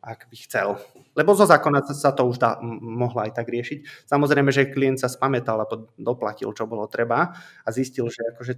ak 0.00 0.32
by 0.32 0.36
chcel. 0.48 0.80
Lebo 1.12 1.36
zo 1.36 1.44
zákona 1.44 1.84
sa 1.92 2.16
to 2.16 2.24
už 2.24 2.40
dá, 2.40 2.56
mohlo 2.64 3.20
aj 3.20 3.36
tak 3.36 3.52
riešiť. 3.52 4.08
Samozrejme, 4.08 4.48
že 4.48 4.72
klient 4.72 4.96
sa 4.96 5.12
spamätal 5.12 5.60
a 5.60 5.68
doplatil, 6.00 6.56
čo 6.56 6.64
bolo 6.64 6.88
treba 6.88 7.36
a 7.36 7.68
zistil, 7.68 8.08
že 8.08 8.32
akože 8.32 8.52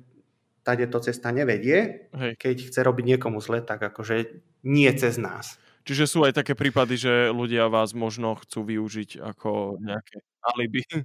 tade 0.62 0.86
to 0.86 1.02
cesta 1.02 1.34
nevedie. 1.34 2.08
Hej. 2.14 2.38
Keď 2.38 2.56
chce 2.72 2.80
robiť 2.80 3.04
niekomu 3.14 3.42
zle, 3.42 3.60
tak 3.60 3.82
akože 3.82 4.38
nie 4.64 4.90
cez 4.94 5.18
nás. 5.18 5.60
Čiže 5.84 6.04
sú 6.08 6.24
aj 6.24 6.40
také 6.40 6.56
prípady, 6.56 6.96
že 6.96 7.28
ľudia 7.28 7.68
vás 7.68 7.92
možno 7.92 8.40
chcú 8.40 8.64
využiť 8.64 9.20
ako 9.20 9.76
nejaké 9.84 10.24
alibi. 10.40 10.80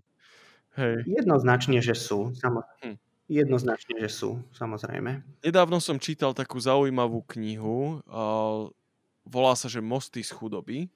Hej. 0.80 1.04
Jednoznačne, 1.04 1.84
že 1.84 1.96
sú. 1.96 2.32
Samo... 2.40 2.64
Hm. 2.80 2.96
Jednoznačne, 3.30 3.94
že 4.02 4.10
sú, 4.10 4.42
samozrejme. 4.58 5.22
Nedávno 5.46 5.78
som 5.78 6.02
čítal 6.02 6.34
takú 6.34 6.58
zaujímavú 6.58 7.22
knihu. 7.38 8.02
Uh, 8.10 8.74
volá 9.22 9.54
sa, 9.54 9.70
že 9.70 9.86
Mosty 9.86 10.26
z 10.26 10.34
chudoby. 10.34 10.90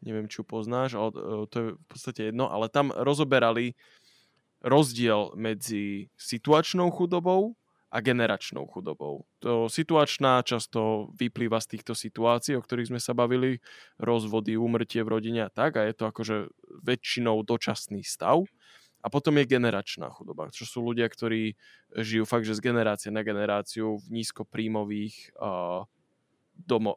Neviem, 0.00 0.24
či 0.24 0.40
ju 0.40 0.48
poznáš, 0.48 0.96
ale 0.96 1.12
uh, 1.12 1.44
to 1.44 1.56
je 1.60 1.66
v 1.76 1.86
podstate 1.90 2.20
jedno. 2.32 2.48
Ale 2.48 2.72
tam 2.72 2.88
rozoberali 2.88 3.76
rozdiel 4.64 5.36
medzi 5.36 6.08
situačnou 6.16 6.88
chudobou 6.88 7.52
a 7.94 8.02
generačnou 8.02 8.66
chudobou. 8.66 9.22
To 9.38 9.70
situačná 9.70 10.42
často 10.42 11.14
vyplýva 11.14 11.62
z 11.62 11.78
týchto 11.78 11.94
situácií, 11.94 12.58
o 12.58 12.64
ktorých 12.64 12.90
sme 12.90 12.98
sa 12.98 13.14
bavili, 13.14 13.62
rozvody, 14.02 14.58
úmrtie 14.58 15.06
v 15.06 15.12
rodine 15.14 15.46
a 15.46 15.50
tak, 15.54 15.78
a 15.78 15.86
je 15.86 15.94
to 15.94 16.10
akože 16.10 16.50
väčšinou 16.82 17.46
dočasný 17.46 18.02
stav. 18.02 18.42
A 19.04 19.12
potom 19.12 19.36
je 19.38 19.46
generačná 19.46 20.10
chudoba, 20.10 20.50
čo 20.50 20.66
sú 20.66 20.80
ľudia, 20.80 21.06
ktorí 21.06 21.54
žijú 21.94 22.24
fakt, 22.26 22.48
že 22.48 22.56
z 22.58 22.64
generácie 22.66 23.14
na 23.14 23.22
generáciu 23.22 24.00
v 24.00 24.06
nízkopríjmových 24.10 25.36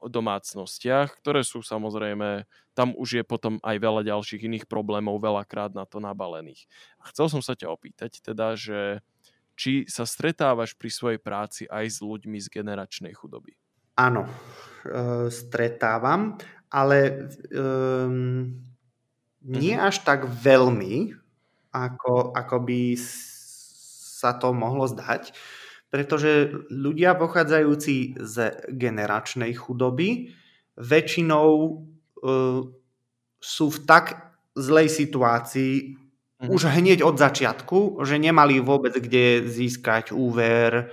domácnostiach, 0.07 1.19
ktoré 1.19 1.43
sú 1.43 1.61
samozrejme, 1.61 2.47
tam 2.73 2.95
už 2.95 3.21
je 3.21 3.23
potom 3.27 3.59
aj 3.59 3.75
veľa 3.77 4.01
ďalších 4.07 4.45
iných 4.49 4.65
problémov, 4.71 5.19
veľakrát 5.19 5.75
na 5.75 5.83
to 5.83 5.99
nabalených. 5.99 6.65
A 7.03 7.11
chcel 7.11 7.27
som 7.27 7.41
sa 7.43 7.59
ťa 7.59 7.75
opýtať 7.75 8.23
teda, 8.23 8.55
že 8.55 9.03
či 9.58 9.89
sa 9.89 10.05
stretávaš 10.05 10.78
pri 10.78 10.93
svojej 10.93 11.20
práci 11.20 11.66
aj 11.66 11.86
s 11.89 11.99
ľuďmi 12.05 12.38
z 12.38 12.47
generačnej 12.53 13.12
chudoby? 13.18 13.58
Áno, 13.97 14.30
e, 14.30 14.32
stretávam, 15.34 16.38
ale 16.70 17.34
um, 17.49 18.53
nie 19.41 19.74
uh-huh. 19.74 19.89
až 19.89 20.05
tak 20.05 20.30
veľmi, 20.30 21.18
ako, 21.74 22.38
ako 22.38 22.58
by 22.62 22.82
sa 22.97 24.38
to 24.38 24.53
mohlo 24.53 24.86
zdať, 24.86 25.34
pretože 25.89 26.53
ľudia 26.70 27.18
pochádzajúci 27.18 28.22
z 28.22 28.36
generačnej 28.70 29.55
chudoby 29.58 30.36
väčšinou 30.78 31.47
uh, 31.58 32.62
sú 33.41 33.66
v 33.72 33.80
tak 33.88 34.36
zlej 34.53 34.89
situácii, 34.93 35.95
mm-hmm. 36.41 36.53
už 36.53 36.61
hneď 36.69 36.99
od 37.03 37.17
začiatku, 37.17 38.01
že 38.05 38.21
nemali 38.21 38.61
vôbec 38.61 38.93
kde 38.93 39.45
získať 39.45 40.13
úver, 40.13 40.91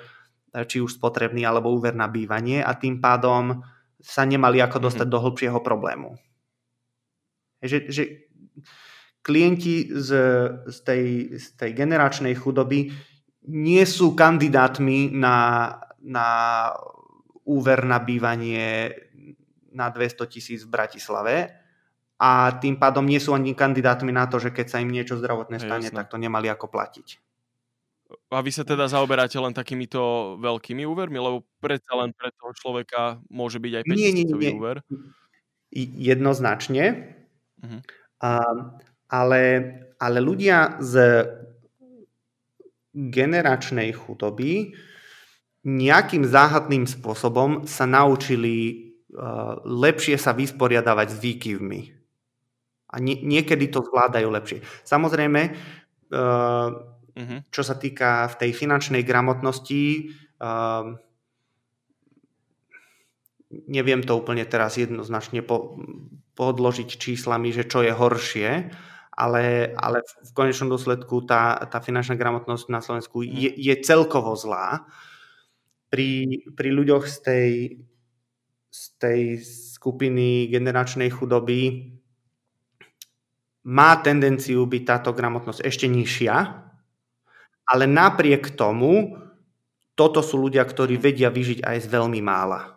či 0.55 0.79
už 0.79 0.97
spotrebný 0.97 1.43
alebo 1.43 1.75
úver 1.75 1.99
na 1.99 2.07
bývanie 2.07 2.63
a 2.63 2.79
tým 2.79 3.03
pádom 3.03 3.65
sa 3.99 4.23
nemali 4.23 4.61
ako 4.61 4.79
mhm. 4.79 4.85
dostať 4.85 5.07
mm-hmm. 5.09 5.21
do 5.21 5.25
hĺbšieho 5.25 5.59
problému. 5.65 6.11
Že, 7.65 7.79
že 7.89 8.03
klienti 9.25 9.89
z, 9.89 10.11
z, 10.69 10.79
tej, 10.85 11.05
z 11.41 11.47
tej 11.57 11.71
generačnej 11.73 12.37
chudoby 12.37 12.93
nie 13.49 13.85
sú 13.89 14.13
kandidátmi 14.13 15.17
na, 15.17 15.73
na 16.05 16.29
úver 17.49 17.89
na 17.89 18.01
bývanie 18.01 18.93
na 19.73 19.89
200 19.91 20.29
tisíc 20.29 20.61
v 20.65 20.73
Bratislave, 20.77 21.64
a 22.25 22.57
tým 22.57 22.81
pádom 22.81 23.05
nie 23.05 23.21
sú 23.21 23.37
ani 23.37 23.53
kandidátmi 23.53 24.09
na 24.09 24.25
to, 24.25 24.41
že 24.41 24.49
keď 24.49 24.67
sa 24.73 24.81
im 24.81 24.89
niečo 24.89 25.21
zdravotné 25.21 25.61
stane, 25.61 25.93
Jasne. 25.93 26.01
tak 26.01 26.09
to 26.09 26.17
nemali 26.17 26.49
ako 26.49 26.73
platiť. 26.73 27.21
A 28.33 28.41
vy 28.41 28.49
sa 28.49 28.65
teda 28.65 28.89
zaoberáte 28.89 29.37
len 29.37 29.53
takýmito 29.53 30.35
veľkými 30.41 30.89
úvermi, 30.89 31.21
lebo 31.21 31.45
predsa 31.61 31.93
len 32.01 32.17
pre 32.17 32.33
toho 32.33 32.57
človeka 32.57 33.21
môže 33.29 33.61
byť 33.61 33.73
aj 33.77 33.85
5 33.85 33.93
nie, 33.93 34.11
nie, 34.17 34.25
nie. 34.25 34.57
úver? 34.57 34.81
Jednoznačne. 35.77 37.13
Uh-huh. 37.61 37.81
A, 38.25 38.31
ale, 39.13 39.43
ale 40.01 40.19
ľudia 40.25 40.81
z 40.81 41.29
generačnej 42.95 43.93
chudoby 43.93 44.73
nejakým 45.67 46.25
záhadným 46.25 46.89
spôsobom 46.89 47.69
sa 47.69 47.85
naučili 47.85 48.57
uh, 49.13 49.59
lepšie 49.65 50.17
sa 50.17 50.33
vysporiadavať 50.37 51.09
s 51.11 51.19
výkyvmi. 51.19 51.81
A 52.95 53.03
nie, 53.03 53.19
niekedy 53.19 53.67
to 53.75 53.83
zvládajú 53.83 54.31
lepšie. 54.31 54.63
Samozrejme, 54.87 55.41
uh, 56.15 56.71
uh-huh. 57.19 57.39
čo 57.51 57.63
sa 57.67 57.75
týka 57.75 58.31
v 58.31 58.35
tej 58.39 58.51
finančnej 58.55 59.03
gramotnosti, 59.03 60.15
uh, 60.39 60.95
neviem 63.67 64.03
to 64.03 64.19
úplne 64.19 64.47
teraz 64.47 64.79
jednoznačne 64.79 65.43
po, 65.43 65.79
podložiť 66.35 66.91
číslami, 66.99 67.55
že 67.55 67.67
čo 67.67 67.83
je 67.83 67.95
horšie, 67.95 68.51
ale, 69.15 69.71
ale 69.79 70.03
v 70.03 70.33
konečnom 70.35 70.75
dôsledku 70.75 71.23
tá, 71.23 71.55
tá 71.71 71.79
finančná 71.79 72.19
gramotnosť 72.19 72.67
na 72.71 72.83
Slovensku 72.83 73.23
mhm. 73.23 73.31
je, 73.31 73.51
je 73.71 73.75
celkovo 73.83 74.35
zlá. 74.35 74.87
Pri, 75.95 76.43
pri 76.59 76.75
ľuďoch 76.75 77.07
z 77.07 77.17
tej, 77.23 77.51
z 78.67 78.83
tej 78.99 79.21
skupiny 79.79 80.51
generačnej 80.51 81.07
chudoby 81.07 81.94
má 83.65 83.97
tendenciu 84.05 84.69
byť 84.69 84.83
táto 84.85 85.11
gramotnosť 85.17 85.65
ešte 85.65 85.89
nižšia, 85.89 86.37
ale 87.65 87.85
napriek 87.89 88.53
tomu 88.53 89.17
toto 89.95 90.21
sú 90.21 90.37
ľudia, 90.37 90.67
ktorí 90.67 91.01
vedia 91.01 91.33
vyžiť 91.33 91.65
aj 91.65 91.77
z 91.81 91.87
veľmi 91.89 92.21
mála. 92.21 92.75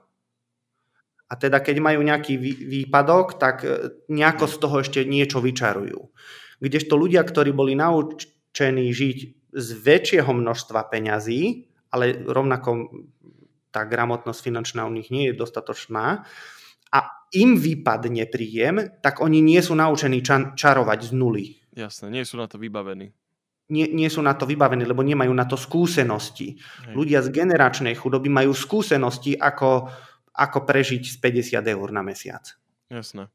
A 1.27 1.33
teda 1.35 1.59
keď 1.59 1.83
majú 1.83 1.99
nejaký 1.99 2.39
výpadok, 2.39 3.35
tak 3.35 3.67
e, 3.67 3.91
nejako 4.07 4.45
z 4.47 4.55
toho 4.63 4.75
ešte 4.79 4.99
niečo 5.03 5.43
vyčarujú. 5.43 6.07
Kdežto 6.63 6.95
ľudia, 6.95 7.19
ktorí 7.27 7.51
boli 7.51 7.75
naučení 7.75 8.95
žiť 8.95 9.17
z 9.51 9.67
väčšieho 9.75 10.31
množstva 10.31 10.87
peňazí, 10.87 11.67
ale 11.91 12.15
rovnako 12.23 12.95
tá 13.75 13.83
gramotnosť 13.83 14.39
finančná 14.39 14.87
u 14.87 14.91
nich 14.95 15.11
nie 15.11 15.29
je 15.29 15.35
dostatočná, 15.35 16.23
a 16.93 17.27
im 17.35 17.59
vypadne 17.59 18.27
príjem, 18.31 19.01
tak 19.03 19.19
oni 19.19 19.43
nie 19.43 19.59
sú 19.59 19.75
naučení 19.75 20.23
ča- 20.23 20.55
čarovať 20.55 20.99
z 21.07 21.11
nuly. 21.11 21.45
Jasné, 21.75 22.09
nie 22.09 22.23
sú 22.23 22.39
na 22.39 22.47
to 22.47 22.57
vybavení. 22.57 23.11
Nie, 23.67 23.91
nie 23.91 24.07
sú 24.07 24.23
na 24.23 24.31
to 24.31 24.47
vybavení, 24.47 24.87
lebo 24.87 25.03
nemajú 25.03 25.33
na 25.35 25.43
to 25.43 25.59
skúsenosti. 25.59 26.55
Hej. 26.55 26.93
Ľudia 26.95 27.19
z 27.19 27.35
generačnej 27.35 27.99
chudoby 27.99 28.31
majú 28.31 28.55
skúsenosti, 28.55 29.35
ako, 29.35 29.91
ako 30.31 30.59
prežiť 30.63 31.03
z 31.03 31.15
50 31.19 31.75
eur 31.75 31.87
na 31.91 31.99
mesiac. 31.99 32.47
Jasné. 32.87 33.27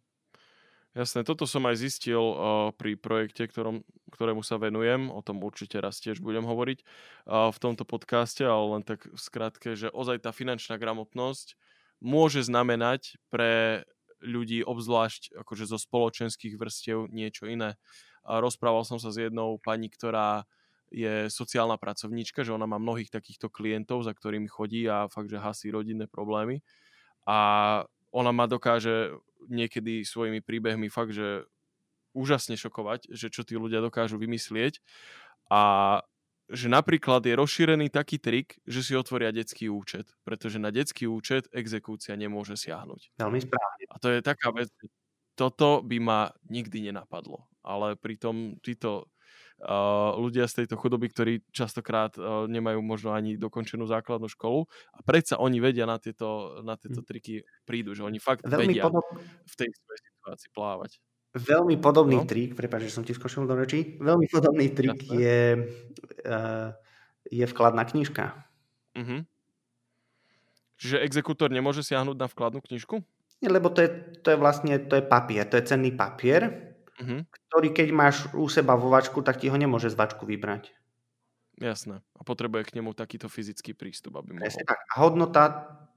Jasné, 0.93 1.25
toto 1.25 1.49
som 1.49 1.65
aj 1.65 1.81
zistil 1.81 2.21
uh, 2.21 2.69
pri 2.77 3.01
projekte, 3.01 3.49
ktorom, 3.49 3.81
ktorému 4.13 4.45
sa 4.45 4.61
venujem, 4.61 5.09
o 5.09 5.25
tom 5.25 5.41
určite 5.41 5.81
raz 5.81 5.97
tiež 6.05 6.21
budem 6.21 6.45
hovoriť 6.45 6.85
uh, 6.85 7.49
v 7.49 7.59
tomto 7.61 7.89
podcaste, 7.89 8.45
ale 8.45 8.77
len 8.77 8.83
tak 8.85 9.09
v 9.09 9.17
skratke, 9.17 9.73
že 9.73 9.89
ozaj 9.89 10.21
tá 10.25 10.37
finančná 10.37 10.77
gramotnosť 10.77 11.57
môže 12.03 12.43
znamenať 12.43 13.17
pre 13.31 13.87
ľudí, 14.23 14.67
obzvlášť 14.67 15.39
akože 15.39 15.65
zo 15.67 15.79
spoločenských 15.79 16.59
vrstiev, 16.59 17.11
niečo 17.11 17.47
iné. 17.47 17.79
A 18.23 18.39
rozprával 18.39 18.87
som 18.87 18.99
sa 18.99 19.11
s 19.11 19.19
jednou 19.19 19.59
pani, 19.59 19.91
ktorá 19.91 20.47
je 20.93 21.33
sociálna 21.33 21.81
pracovníčka, 21.81 22.45
že 22.45 22.53
ona 22.53 22.69
má 22.69 22.77
mnohých 22.77 23.09
takýchto 23.09 23.49
klientov, 23.49 24.05
za 24.05 24.13
ktorými 24.13 24.47
chodí 24.47 24.85
a 24.87 25.09
fakt, 25.09 25.33
že 25.33 25.41
hasí 25.41 25.73
rodinné 25.73 26.05
problémy. 26.05 26.61
A 27.25 27.39
ona 28.13 28.31
ma 28.31 28.45
dokáže 28.45 29.17
niekedy 29.49 30.05
svojimi 30.05 30.45
príbehmi 30.45 30.93
fakt, 30.93 31.17
že 31.17 31.49
úžasne 32.13 32.61
šokovať, 32.61 33.09
že 33.09 33.33
čo 33.33 33.43
tí 33.43 33.57
ľudia 33.57 33.81
dokážu 33.81 34.21
vymyslieť. 34.21 34.85
A 35.49 36.05
že 36.51 36.67
napríklad 36.67 37.23
je 37.23 37.35
rozšírený 37.39 37.93
taký 37.93 38.19
trik, 38.19 38.59
že 38.67 38.83
si 38.83 38.93
otvoria 38.99 39.31
detský 39.31 39.71
účet, 39.71 40.11
pretože 40.27 40.59
na 40.59 40.75
detský 40.75 41.07
účet 41.07 41.47
exekúcia 41.55 42.19
nemôže 42.19 42.59
siahnuť. 42.59 43.15
Veľmi 43.21 43.41
správne. 43.41 43.85
A 43.93 43.97
to 44.03 44.09
je 44.11 44.21
taká 44.21 44.51
vec, 44.51 44.69
toto 45.39 45.81
by 45.81 45.99
ma 46.03 46.21
nikdy 46.51 46.93
nenapadlo. 46.93 47.49
Ale 47.63 47.95
pritom 47.95 48.59
títo 48.59 49.07
uh, 49.63 50.13
ľudia 50.19 50.51
z 50.51 50.65
tejto 50.65 50.75
chudoby, 50.77 51.09
ktorí 51.09 51.33
častokrát 51.55 52.13
uh, 52.19 52.51
nemajú 52.51 52.83
možno 52.83 53.15
ani 53.15 53.39
dokončenú 53.39 53.87
základnú 53.87 54.27
školu 54.27 54.67
a 54.93 54.99
predsa 55.07 55.39
oni 55.39 55.63
vedia 55.63 55.87
na 55.87 55.97
tieto, 56.03 56.61
na 56.67 56.75
tieto 56.75 57.01
hm. 57.01 57.07
triky 57.07 57.35
prídu, 57.63 57.95
že 57.95 58.03
oni 58.03 58.19
fakt 58.19 58.45
Veľmi 58.45 58.77
vedia 58.77 58.85
podob... 58.91 59.07
v 59.47 59.55
tej 59.55 59.71
situácii 59.71 60.51
plávať. 60.53 60.99
Veľmi 61.33 61.81
podobný 61.81 62.21
no. 62.21 62.29
trik, 62.29 62.53
prepáč, 62.53 62.93
že 62.93 62.95
som 63.01 63.05
ti 63.09 63.17
skočil 63.17 63.49
do 63.49 63.57
rečí, 63.57 63.97
veľmi 63.97 64.29
podobný 64.29 64.69
trik 64.69 65.01
Jasne. 65.01 65.17
je, 65.17 65.41
uh, 66.29 66.69
je 67.25 67.45
vkladná 67.49 67.89
knižka. 67.89 68.37
Uh-huh. 68.93 69.25
Čiže 70.77 71.01
exekútor 71.01 71.49
nemôže 71.49 71.81
siahnuť 71.81 72.17
na 72.21 72.29
vkladnú 72.29 72.61
knižku? 72.61 73.01
Nie, 73.41 73.49
lebo 73.49 73.73
to 73.73 73.81
je, 73.81 73.89
to 74.21 74.37
je 74.37 74.39
vlastne 74.39 74.77
to 74.85 75.01
je 75.01 75.05
papier, 75.09 75.49
to 75.49 75.57
je 75.57 75.65
cenný 75.65 75.89
papier, 75.97 76.77
uh-huh. 77.01 77.25
ktorý 77.25 77.73
keď 77.73 77.89
máš 77.97 78.29
u 78.37 78.45
seba 78.53 78.77
vo 78.77 78.93
vačku, 78.93 79.25
tak 79.25 79.41
ti 79.41 79.49
ho 79.49 79.57
nemôže 79.57 79.89
z 79.89 79.97
vačku 79.97 80.29
vybrať. 80.29 80.69
Jasné. 81.57 82.05
A 82.13 82.21
potrebuje 82.29 82.69
k 82.69 82.75
nemu 82.77 82.93
takýto 82.93 83.33
fyzický 83.33 83.73
prístup, 83.73 84.21
aby 84.21 84.37
mohol. 84.37 84.45
Presne 84.45 84.69
tak. 84.69 84.85
A 84.85 85.01
hodnota 85.01 85.43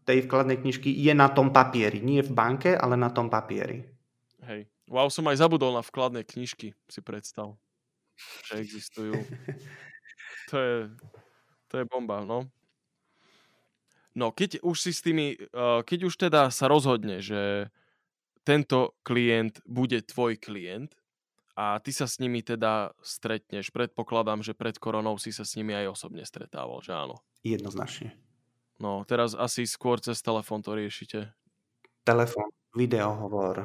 tej 0.06 0.30
vkladnej 0.30 0.62
knižky 0.62 0.94
je 0.94 1.12
na 1.12 1.28
tom 1.34 1.50
papieri. 1.50 2.00
Nie 2.00 2.22
v 2.22 2.32
banke, 2.32 2.72
ale 2.78 2.96
na 2.96 3.10
tom 3.10 3.28
papieri. 3.28 3.84
Hej. 4.46 4.70
Wow, 4.86 5.10
som 5.10 5.26
aj 5.26 5.42
zabudol 5.42 5.74
na 5.74 5.82
vkladné 5.82 6.22
knižky, 6.22 6.78
si 6.86 7.00
predstav, 7.02 7.58
že 8.46 8.62
existujú. 8.62 9.18
to 10.52 10.56
je, 10.58 10.76
to 11.70 11.74
je 11.82 11.86
bomba, 11.90 12.22
no. 12.22 12.50
No, 14.16 14.32
keď 14.32 14.64
už 14.64 14.78
si 14.80 14.92
s 14.96 15.04
tými, 15.04 15.36
keď 15.84 16.00
už 16.08 16.16
teda 16.16 16.48
sa 16.48 16.72
rozhodne, 16.72 17.20
že 17.20 17.68
tento 18.48 18.96
klient 19.04 19.60
bude 19.68 20.00
tvoj 20.06 20.40
klient, 20.40 20.96
a 21.56 21.80
ty 21.80 21.96
sa 21.96 22.04
s 22.04 22.20
nimi 22.20 22.44
teda 22.44 22.92
stretneš. 23.00 23.72
Predpokladám, 23.72 24.44
že 24.44 24.52
pred 24.52 24.76
koronou 24.76 25.16
si 25.16 25.32
sa 25.32 25.48
s 25.48 25.56
nimi 25.56 25.72
aj 25.72 25.96
osobne 25.96 26.28
stretával, 26.28 26.84
že 26.84 26.92
áno? 26.92 27.24
Jednoznačne. 27.48 28.12
No, 28.76 29.08
teraz 29.08 29.32
asi 29.32 29.64
skôr 29.64 30.04
cez 30.04 30.20
telefón 30.20 30.60
to 30.60 30.76
riešite. 30.76 31.32
Telefón, 32.04 32.52
videohovor. 32.76 33.64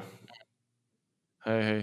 Hej, 1.46 1.62
hej. 1.64 1.82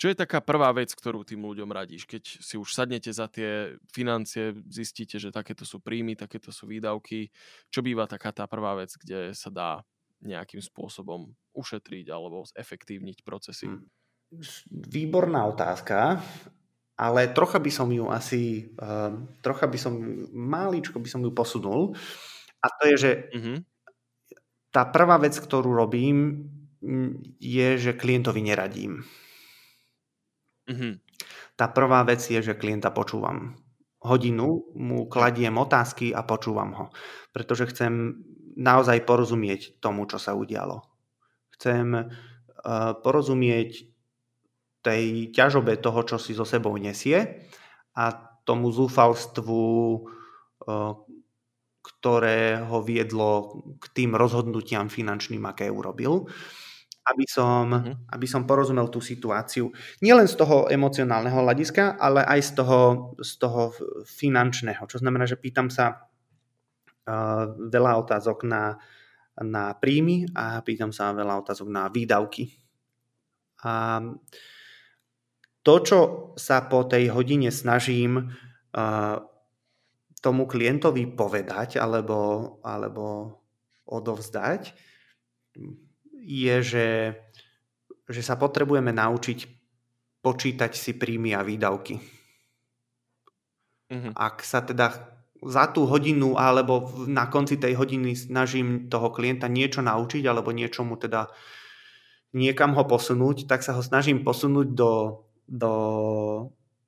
Čo 0.00 0.10
je 0.10 0.18
taká 0.18 0.42
prvá 0.42 0.74
vec, 0.74 0.90
ktorú 0.90 1.22
tým 1.22 1.46
ľuďom 1.46 1.70
radíš? 1.70 2.10
Keď 2.10 2.22
si 2.42 2.58
už 2.58 2.74
sadnete 2.74 3.14
za 3.14 3.30
tie 3.30 3.78
financie, 3.94 4.50
zistíte, 4.66 5.22
že 5.22 5.30
takéto 5.30 5.62
sú 5.62 5.78
príjmy, 5.78 6.18
takéto 6.18 6.50
sú 6.50 6.66
výdavky. 6.66 7.30
Čo 7.70 7.86
býva 7.86 8.10
taká 8.10 8.34
tá 8.34 8.50
prvá 8.50 8.74
vec, 8.74 8.90
kde 8.98 9.30
sa 9.30 9.52
dá 9.52 9.86
nejakým 10.22 10.58
spôsobom 10.58 11.30
ušetriť 11.54 12.06
alebo 12.10 12.42
zefektívniť 12.50 13.22
procesy? 13.22 13.70
Hmm 13.70 13.86
výborná 14.70 15.44
otázka, 15.46 16.20
ale 16.96 17.20
trocha 17.32 17.60
by 17.60 17.70
som 17.72 17.88
ju 17.92 18.08
asi, 18.08 18.72
uh, 18.80 19.12
trocha 19.44 19.68
by 19.68 19.78
som, 19.78 19.92
máličko 20.32 21.00
by 21.00 21.08
som 21.08 21.20
ju 21.20 21.32
posunul. 21.32 21.92
A 22.62 22.66
to 22.78 22.82
je, 22.94 22.96
že 22.96 23.12
mm-hmm. 23.34 23.56
tá 24.70 24.86
prvá 24.88 25.18
vec, 25.18 25.34
ktorú 25.34 25.74
robím, 25.74 26.48
je, 27.38 27.68
že 27.78 27.94
klientovi 27.94 28.42
neradím. 28.42 29.06
Mm-hmm. 30.66 30.92
Tá 31.54 31.70
prvá 31.70 32.02
vec 32.02 32.22
je, 32.22 32.42
že 32.42 32.58
klienta 32.58 32.90
počúvam. 32.90 33.54
Hodinu 34.02 34.66
mu 34.74 35.06
kladiem 35.06 35.54
otázky 35.54 36.10
a 36.10 36.26
počúvam 36.26 36.74
ho. 36.74 36.86
Pretože 37.30 37.70
chcem 37.70 38.18
naozaj 38.58 39.06
porozumieť 39.06 39.78
tomu, 39.78 40.10
čo 40.10 40.18
sa 40.18 40.34
udialo. 40.34 40.82
Chcem 41.54 41.94
uh, 41.94 42.06
porozumieť 42.98 43.86
tej 44.82 45.30
ťažobe 45.30 45.78
toho, 45.78 46.02
čo 46.02 46.18
si 46.18 46.34
so 46.34 46.42
sebou 46.42 46.74
nesie 46.74 47.46
a 47.94 48.10
tomu 48.42 48.74
zúfalstvu, 48.74 49.62
ktoré 51.82 52.58
ho 52.66 52.78
viedlo 52.82 53.62
k 53.78 53.84
tým 53.94 54.18
rozhodnutiam 54.18 54.90
finančným, 54.90 55.46
aké 55.46 55.70
urobil, 55.70 56.26
aby 57.02 57.26
som, 57.26 57.66
mm-hmm. 57.66 57.94
aby 58.14 58.26
som 58.30 58.46
porozumel 58.46 58.86
tú 58.86 59.02
situáciu. 59.02 59.74
Nielen 59.98 60.30
z 60.30 60.38
toho 60.38 60.70
emocionálneho 60.70 61.42
hľadiska, 61.42 61.98
ale 61.98 62.22
aj 62.22 62.40
z 62.46 62.50
toho, 62.62 62.80
z 63.18 63.32
toho 63.42 63.62
finančného. 64.06 64.86
Čo 64.86 65.02
znamená, 65.02 65.26
že 65.26 65.40
pýtam 65.40 65.66
sa 65.66 65.98
uh, 65.98 67.44
veľa 67.58 67.92
otázok 68.06 68.46
na, 68.46 68.78
na 69.42 69.74
príjmy 69.74 70.30
a 70.38 70.62
pýtam 70.62 70.94
sa 70.94 71.10
veľa 71.10 71.42
otázok 71.42 71.66
na 71.66 71.90
výdavky. 71.90 72.54
A 73.66 73.98
uh, 73.98 74.14
to, 75.62 75.74
čo 75.82 75.98
sa 76.34 76.66
po 76.66 76.86
tej 76.90 77.14
hodine 77.14 77.54
snažím 77.54 78.34
tomu 80.22 80.46
klientovi 80.46 81.06
povedať 81.14 81.78
alebo, 81.78 82.58
alebo 82.66 83.38
odovzdať, 83.86 84.74
je, 86.22 86.56
že, 86.62 86.88
že 88.06 88.22
sa 88.22 88.38
potrebujeme 88.38 88.94
naučiť 88.94 89.38
počítať 90.22 90.72
si 90.78 90.94
príjmy 90.94 91.34
a 91.34 91.42
výdavky. 91.42 91.98
Mm-hmm. 93.90 94.12
Ak 94.14 94.46
sa 94.46 94.62
teda 94.62 95.18
za 95.42 95.66
tú 95.74 95.90
hodinu 95.90 96.38
alebo 96.38 96.94
na 97.10 97.26
konci 97.26 97.58
tej 97.58 97.74
hodiny 97.74 98.14
snažím 98.14 98.86
toho 98.86 99.10
klienta 99.10 99.50
niečo 99.50 99.82
naučiť 99.82 100.22
alebo 100.22 100.54
niečo 100.54 100.86
mu 100.86 100.94
teda 100.94 101.26
niekam 102.30 102.78
ho 102.78 102.86
posunúť, 102.86 103.50
tak 103.50 103.66
sa 103.66 103.74
ho 103.74 103.82
snažím 103.82 104.22
posunúť 104.22 104.68
do 104.70 104.92
do, 105.52 105.74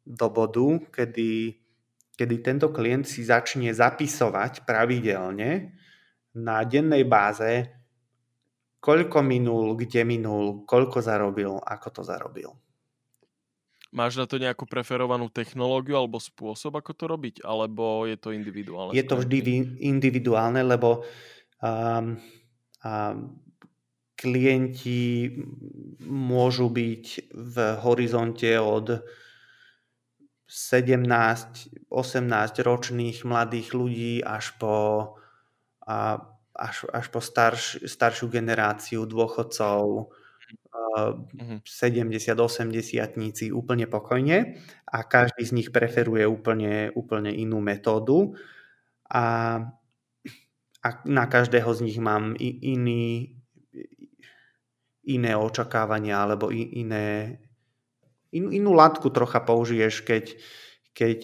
do 0.07 0.27
bodu, 0.31 0.81
kedy, 0.89 1.61
kedy 2.17 2.35
tento 2.41 2.73
klient 2.73 3.05
si 3.05 3.21
začne 3.27 3.69
zapisovať 3.75 4.65
pravidelne 4.65 5.75
na 6.35 6.65
dennej 6.65 7.05
báze, 7.05 7.69
koľko 8.85 9.25
minul, 9.25 9.81
kde 9.81 10.05
minul, 10.05 10.69
koľko 10.69 11.01
zarobil, 11.01 11.57
ako 11.65 11.89
to 11.89 12.03
zarobil. 12.05 12.53
Máš 13.95 14.21
na 14.21 14.27
to 14.29 14.37
nejakú 14.37 14.69
preferovanú 14.69 15.31
technológiu 15.33 15.97
alebo 15.97 16.21
spôsob, 16.21 16.77
ako 16.77 16.93
to 16.93 17.05
robiť? 17.09 17.35
Alebo 17.47 18.05
je 18.05 18.19
to 18.21 18.35
individuálne? 18.37 18.93
Je 18.93 19.07
to 19.07 19.23
vždy 19.23 19.41
individuálne, 19.81 20.61
lebo 20.67 21.07
um, 21.63 22.19
um, 22.83 23.17
klienti 24.19 25.39
môžu 26.05 26.69
byť 26.69 27.05
v 27.33 27.57
horizonte 27.87 28.51
od 28.59 29.01
17, 30.51 31.89
18 31.89 32.67
ročných 32.67 33.19
mladých 33.25 33.69
ľudí 33.73 34.13
až 34.27 34.59
po, 34.59 34.75
a, 35.87 36.19
až, 36.55 36.87
až 36.95 37.07
po 37.11 37.19
starš, 37.19 37.83
staršiu 37.83 38.31
generáciu 38.31 39.05
dôchodcov, 39.05 40.15
mm-hmm. 40.95 41.59
70, 41.67 42.39
80 42.39 43.51
úplne 43.51 43.87
pokojne 43.91 44.59
a 44.87 44.99
každý 45.03 45.43
z 45.43 45.53
nich 45.53 45.69
preferuje 45.75 46.23
úplne, 46.27 46.95
úplne 46.95 47.35
inú 47.35 47.59
metódu 47.59 48.39
a, 49.11 49.25
a 50.83 50.89
na 51.05 51.25
každého 51.27 51.71
z 51.75 51.81
nich 51.91 51.99
mám 51.99 52.39
iný, 52.39 53.35
iné 55.05 55.33
očakávania 55.37 56.23
alebo 56.23 56.55
iné, 56.55 57.39
in, 58.31 58.55
inú 58.55 58.73
látku 58.73 59.11
trocha 59.11 59.43
použiješ, 59.43 60.07
keď, 60.07 60.25
keď 60.95 61.19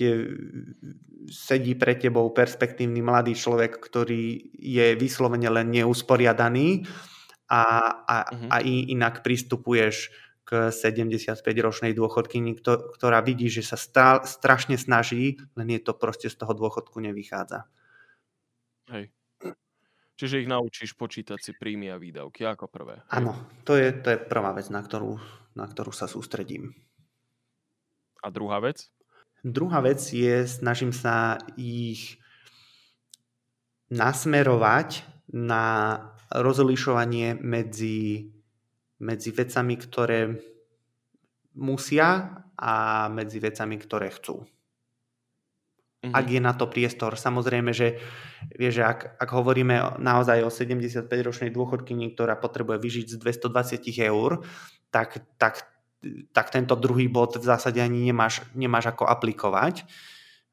sedí 1.28 1.76
pre 1.76 1.98
tebou 1.98 2.32
perspektívny 2.32 3.04
mladý 3.04 3.36
človek, 3.36 3.76
ktorý 3.76 4.54
je 4.56 4.96
vyslovene 4.96 5.50
len 5.52 5.68
neusporiadaný 5.68 6.88
a, 7.50 7.62
a, 8.06 8.16
uh-huh. 8.30 8.48
a 8.48 8.56
inak 8.64 9.20
pristupuješ 9.20 10.14
k 10.48 10.74
75-ročnej 10.74 11.94
dôchodkyni, 11.94 12.58
ktorá 12.66 13.22
vidí, 13.22 13.46
že 13.46 13.62
sa 13.62 13.78
strašne 14.24 14.74
snaží, 14.74 15.38
len 15.54 15.68
je 15.70 15.78
to 15.78 15.94
proste 15.94 16.26
z 16.26 16.34
toho 16.34 16.56
dôchodku 16.56 16.98
nevychádza. 16.98 17.70
Hej. 18.90 19.14
Čiže 20.18 20.44
ich 20.44 20.50
naučíš 20.50 20.98
počítať 20.98 21.38
si 21.40 21.56
príjmy 21.56 21.94
a 21.94 21.96
výdavky 21.96 22.44
ako 22.44 22.68
prvé. 22.68 23.00
Áno, 23.08 23.32
to 23.64 23.78
je, 23.78 23.88
to 24.04 24.12
je 24.12 24.18
prvá 24.20 24.52
vec, 24.52 24.68
na 24.68 24.84
ktorú, 24.84 25.16
na 25.56 25.64
ktorú 25.64 25.94
sa 25.94 26.04
sústredím. 26.10 26.76
A 28.20 28.28
druhá 28.28 28.60
vec? 28.60 28.92
Druhá 29.40 29.80
vec 29.80 30.00
je, 30.04 30.44
snažím 30.44 30.92
sa 30.92 31.40
ich 31.56 32.20
nasmerovať 33.88 35.02
na 35.32 35.64
rozlišovanie 36.30 37.40
medzi, 37.40 38.30
medzi 39.02 39.30
vecami, 39.34 39.74
ktoré 39.74 40.20
musia 41.58 42.42
a 42.54 43.06
medzi 43.10 43.42
vecami, 43.42 43.76
ktoré 43.80 44.14
chcú. 44.14 44.46
Mm-hmm. 46.00 46.16
Ak 46.16 46.26
je 46.32 46.40
na 46.40 46.52
to 46.56 46.64
priestor. 46.64 47.12
Samozrejme, 47.18 47.76
že, 47.76 48.00
vie, 48.56 48.70
že 48.72 48.86
ak, 48.88 49.20
ak 49.20 49.30
hovoríme 49.36 50.00
naozaj 50.00 50.40
o 50.46 50.48
75-ročnej 50.48 51.52
dôchodkyni, 51.52 52.16
ktorá 52.16 52.40
potrebuje 52.40 52.80
vyžiť 52.80 53.06
z 53.12 53.16
220 53.20 53.84
eur, 54.08 54.40
tak, 54.88 55.20
tak, 55.36 55.68
tak 56.32 56.50
tento 56.50 56.74
druhý 56.76 57.06
bod 57.08 57.36
v 57.36 57.44
zásade 57.44 57.80
ani 57.80 58.08
nemáš, 58.08 58.44
nemáš 58.56 58.92
ako 58.92 59.08
aplikovať. 59.08 59.84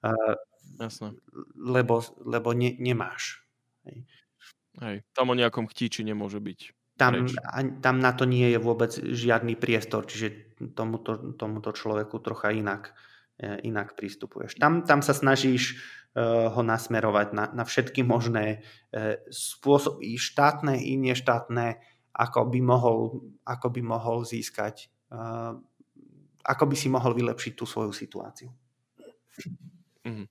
Eh, 0.04 0.36
Jasne. 0.78 1.18
Lebo, 1.58 2.04
lebo 2.22 2.54
ne, 2.54 2.76
nemáš. 2.78 3.42
Hej. 3.88 4.06
Hej. 4.78 4.98
Tam 5.18 5.34
o 5.34 5.36
nejakom 5.36 5.66
chtíči 5.66 6.06
nemôže 6.06 6.38
byť. 6.38 6.60
Tam, 6.98 7.30
tam 7.82 7.96
na 8.02 8.12
to 8.14 8.26
nie 8.26 8.50
je 8.54 8.60
vôbec 8.62 8.90
žiadny 8.94 9.54
priestor, 9.54 10.10
čiže 10.10 10.58
tomuto, 10.74 11.38
tomuto 11.38 11.70
človeku 11.70 12.18
trocha 12.22 12.50
inak 12.50 12.94
E, 13.38 13.70
inak 13.70 13.94
pristupuješ. 13.94 14.58
Tam, 14.58 14.82
tam 14.82 15.06
sa 15.06 15.14
snažíš 15.14 15.78
e, 16.18 16.26
ho 16.26 16.62
nasmerovať 16.66 17.28
na, 17.38 17.46
na 17.54 17.64
všetky 17.70 18.02
možné 18.02 18.66
spôsoby, 19.30 20.18
štátne 20.18 20.82
i 20.82 20.98
neštátne, 20.98 21.78
ako 22.18 22.50
by 22.50 22.60
mohol, 22.66 23.30
ako 23.46 23.68
by 23.78 23.82
mohol 23.86 24.26
získať, 24.26 24.90
ako 26.48 26.64
by 26.68 26.76
si 26.76 26.88
mohol 26.88 27.12
vylepšiť 27.16 27.54
tú 27.56 27.68
svoju 27.68 27.92
situáciu. 27.92 28.48
Mm-hmm. 30.08 30.28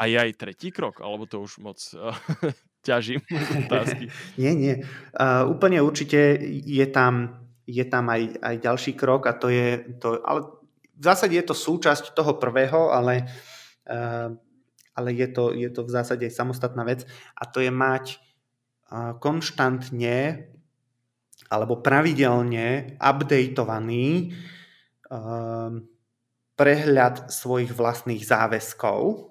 A 0.00 0.02
je 0.08 0.16
aj 0.16 0.32
tretí 0.40 0.72
krok? 0.72 1.04
Alebo 1.04 1.28
to 1.28 1.44
už 1.44 1.60
moc 1.60 1.76
uh, 1.92 2.14
ťažím 2.88 3.20
otázky? 3.66 4.08
nie, 4.40 4.52
nie. 4.56 4.74
Uh, 5.12 5.44
úplne 5.50 5.84
určite 5.84 6.40
je 6.64 6.86
tam, 6.88 7.44
je 7.68 7.84
tam 7.84 8.08
aj, 8.08 8.40
aj 8.40 8.54
ďalší 8.64 8.92
krok 8.96 9.28
a 9.28 9.36
to 9.36 9.52
je, 9.52 9.84
to, 10.00 10.22
ale 10.24 10.48
v 10.96 11.02
zásade 11.04 11.36
je 11.36 11.44
to 11.44 11.56
súčasť 11.56 12.16
toho 12.16 12.40
prvého, 12.40 12.88
ale, 12.88 13.28
uh, 13.90 14.32
ale 14.96 15.08
je, 15.12 15.28
to, 15.28 15.52
je 15.52 15.68
to 15.68 15.84
v 15.84 15.90
zásade 15.92 16.24
aj 16.24 16.32
samostatná 16.32 16.86
vec 16.88 17.04
a 17.36 17.44
to 17.44 17.60
je 17.60 17.68
mať 17.68 18.16
uh, 18.16 19.18
konštantne 19.20 20.48
alebo 21.50 21.82
pravidelne 21.82 22.94
updateovaný 23.02 24.32
uh, 25.10 25.74
prehľad 26.54 27.28
svojich 27.28 27.74
vlastných 27.74 28.22
záväzkov 28.22 29.28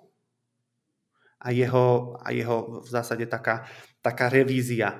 a 1.40 1.48
jeho, 1.56 2.20
a 2.20 2.28
jeho 2.36 2.84
v 2.84 2.90
zásade 2.92 3.24
taká, 3.32 3.64
taká 4.04 4.28
revízia 4.28 5.00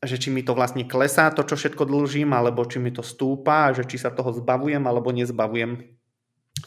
že 0.00 0.16
či 0.16 0.32
mi 0.32 0.40
to 0.40 0.56
vlastne 0.56 0.88
klesá 0.88 1.28
to, 1.28 1.44
čo 1.44 1.60
všetko 1.60 1.84
dlžím, 1.84 2.32
alebo 2.32 2.64
či 2.64 2.80
mi 2.80 2.88
to 2.88 3.04
stúpa, 3.04 3.68
že 3.76 3.84
či 3.84 4.00
sa 4.00 4.08
toho 4.08 4.32
zbavujem, 4.32 4.80
alebo 4.80 5.12
nezbavujem 5.12 5.76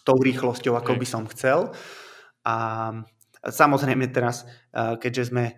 tou 0.05 0.17
rýchlosťou, 0.21 0.77
ako 0.77 0.93
by 0.93 1.05
som 1.09 1.25
chcel. 1.33 1.73
A 2.45 2.55
samozrejme 3.41 4.05
teraz, 4.13 4.45
keďže 4.73 5.33
sme, 5.33 5.57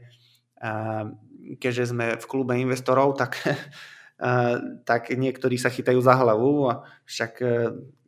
keďže 1.62 1.94
sme 1.94 2.18
v 2.18 2.26
klube 2.26 2.58
investorov, 2.58 3.14
tak, 3.16 3.38
tak 4.90 5.02
niektorí 5.14 5.62
sa 5.62 5.70
chytajú 5.70 6.00
za 6.02 6.18
hlavu, 6.18 6.74
však 7.06 7.34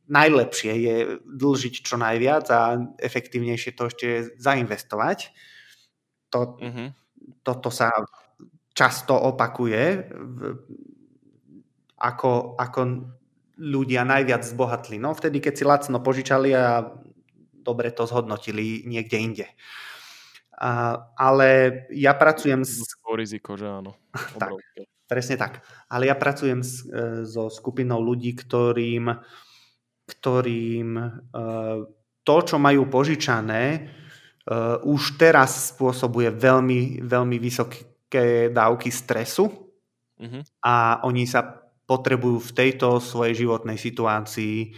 najlepšie 0.08 0.74
je 0.74 0.96
dlžiť 1.28 1.76
čo 1.84 2.00
najviac 2.00 2.46
a 2.50 2.80
efektívnejšie 2.98 3.76
to 3.76 3.92
ešte 3.92 4.08
zainvestovať. 4.40 5.36
To, 6.32 6.58
mm-hmm. 6.60 6.88
Toto 7.44 7.70
sa 7.72 7.92
často 8.72 9.16
opakuje, 9.16 10.08
ako, 11.98 12.56
ako 12.56 12.80
ľudia 13.58 14.06
najviac 14.06 14.46
zbohatli. 14.46 15.02
No 15.02 15.18
vtedy, 15.18 15.42
keď 15.42 15.54
si 15.58 15.64
lacno 15.66 15.98
požičali 16.00 16.54
a 16.54 16.86
dobre 17.68 17.92
to 17.92 18.06
zhodnotili 18.06 18.86
niekde 18.86 19.18
inde. 19.18 19.48
A, 20.58 20.98
ale 21.14 21.48
ja 21.94 22.18
pracujem 22.18 22.66
s... 22.66 22.82
riziko, 23.14 23.54
že 23.56 23.70
áno. 23.70 23.94
tak, 24.42 24.58
presne 25.06 25.38
tak. 25.38 25.62
Ale 25.90 26.10
ja 26.10 26.16
pracujem 26.18 26.66
s, 26.66 26.82
e, 26.86 27.24
so 27.30 27.50
skupinou 27.54 28.02
ľudí, 28.02 28.34
ktorým 28.34 29.22
ktorým 30.08 30.90
eh, 30.96 31.78
to, 32.24 32.36
čo 32.44 32.56
majú 32.58 32.88
požičané, 32.88 33.64
eh, 33.68 34.78
už 34.88 35.20
teraz 35.20 35.76
spôsobuje 35.76 36.32
veľmi, 36.32 37.04
veľmi 37.04 37.38
vysoké 37.38 38.48
dávky 38.48 38.88
stresu 38.88 39.52
uh-huh. 39.52 40.42
a 40.64 41.04
oni 41.04 41.28
sa 41.28 41.44
potrebujú 41.88 42.40
v 42.40 42.56
tejto 42.56 43.00
svojej 43.00 43.48
životnej 43.48 43.80
situácii 43.80 44.76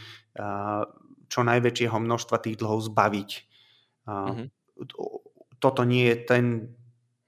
čo 1.25 1.41
najväčšieho 1.41 1.97
množstva 1.99 2.38
tých 2.38 2.55
dlhov 2.61 2.86
zbaviť. 2.86 3.30
Uh-huh. 4.07 4.45
Toto 5.60 5.84
nie 5.84 6.07
je 6.12 6.18
ten 6.24 6.45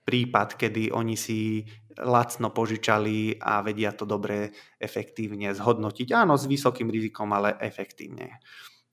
prípad, 0.02 0.58
kedy 0.58 0.92
oni 0.92 1.16
si 1.16 1.62
lacno 2.00 2.50
požičali 2.50 3.38
a 3.38 3.60
vedia 3.62 3.92
to 3.92 4.08
dobre 4.08 4.56
efektívne 4.80 5.52
zhodnotiť. 5.52 6.16
Áno, 6.16 6.40
s 6.40 6.48
vysokým 6.48 6.88
rizikom, 6.88 7.30
ale 7.36 7.60
efektívne. 7.60 8.40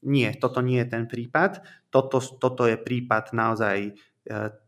Nie, 0.07 0.35
toto 0.39 0.63
nie 0.63 0.83
je 0.83 0.89
ten 0.91 1.05
prípad. 1.11 1.63
Toto, 1.91 2.23
toto 2.23 2.67
je 2.67 2.79
prípad 2.79 3.35
naozaj 3.35 3.79
e, 3.83 3.93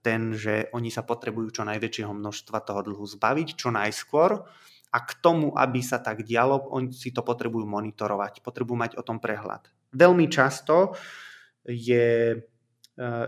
ten, 0.02 0.34
že 0.34 0.70
oni 0.74 0.90
sa 0.90 1.06
potrebujú 1.06 1.62
čo 1.62 1.62
najväčšieho 1.66 2.10
množstva 2.10 2.58
toho 2.66 2.80
dlhu 2.82 3.06
zbaviť 3.06 3.48
čo 3.54 3.70
najskôr 3.70 4.30
a 4.90 4.98
k 5.06 5.10
tomu, 5.22 5.54
aby 5.54 5.78
sa 5.86 6.02
tak 6.02 6.26
dialo, 6.26 6.66
oni 6.74 6.90
si 6.90 7.14
to 7.14 7.22
potrebujú 7.22 7.62
monitorovať, 7.62 8.42
potrebujú 8.42 8.78
mať 8.78 8.92
o 8.98 9.06
tom 9.06 9.22
prehľad. 9.22 9.70
Veľmi 9.94 10.26
často 10.26 10.98
je 11.62 12.34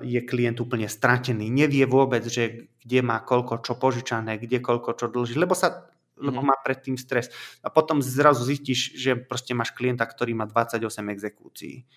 je 0.04 0.20
klient 0.20 0.60
úplne 0.60 0.84
stratený. 0.84 1.48
Nevie 1.48 1.88
vôbec, 1.88 2.20
že 2.28 2.68
kde 2.84 3.00
má 3.00 3.24
koľko 3.24 3.64
čo 3.64 3.80
požičané, 3.80 4.36
kde 4.36 4.60
koľko 4.60 4.92
čo 4.98 5.06
dlží, 5.08 5.38
lebo 5.40 5.56
sa 5.56 5.88
lebo 6.22 6.44
mhm. 6.44 6.46
má 6.52 6.56
predtým 6.60 6.94
stres. 7.00 7.32
A 7.64 7.72
potom 7.72 7.98
zrazu 8.04 8.46
zistíš, 8.46 8.94
že 8.94 9.16
proste 9.16 9.56
máš 9.56 9.74
klienta, 9.74 10.04
ktorý 10.06 10.36
má 10.36 10.44
28 10.46 10.86
exekúcií. 11.10 11.88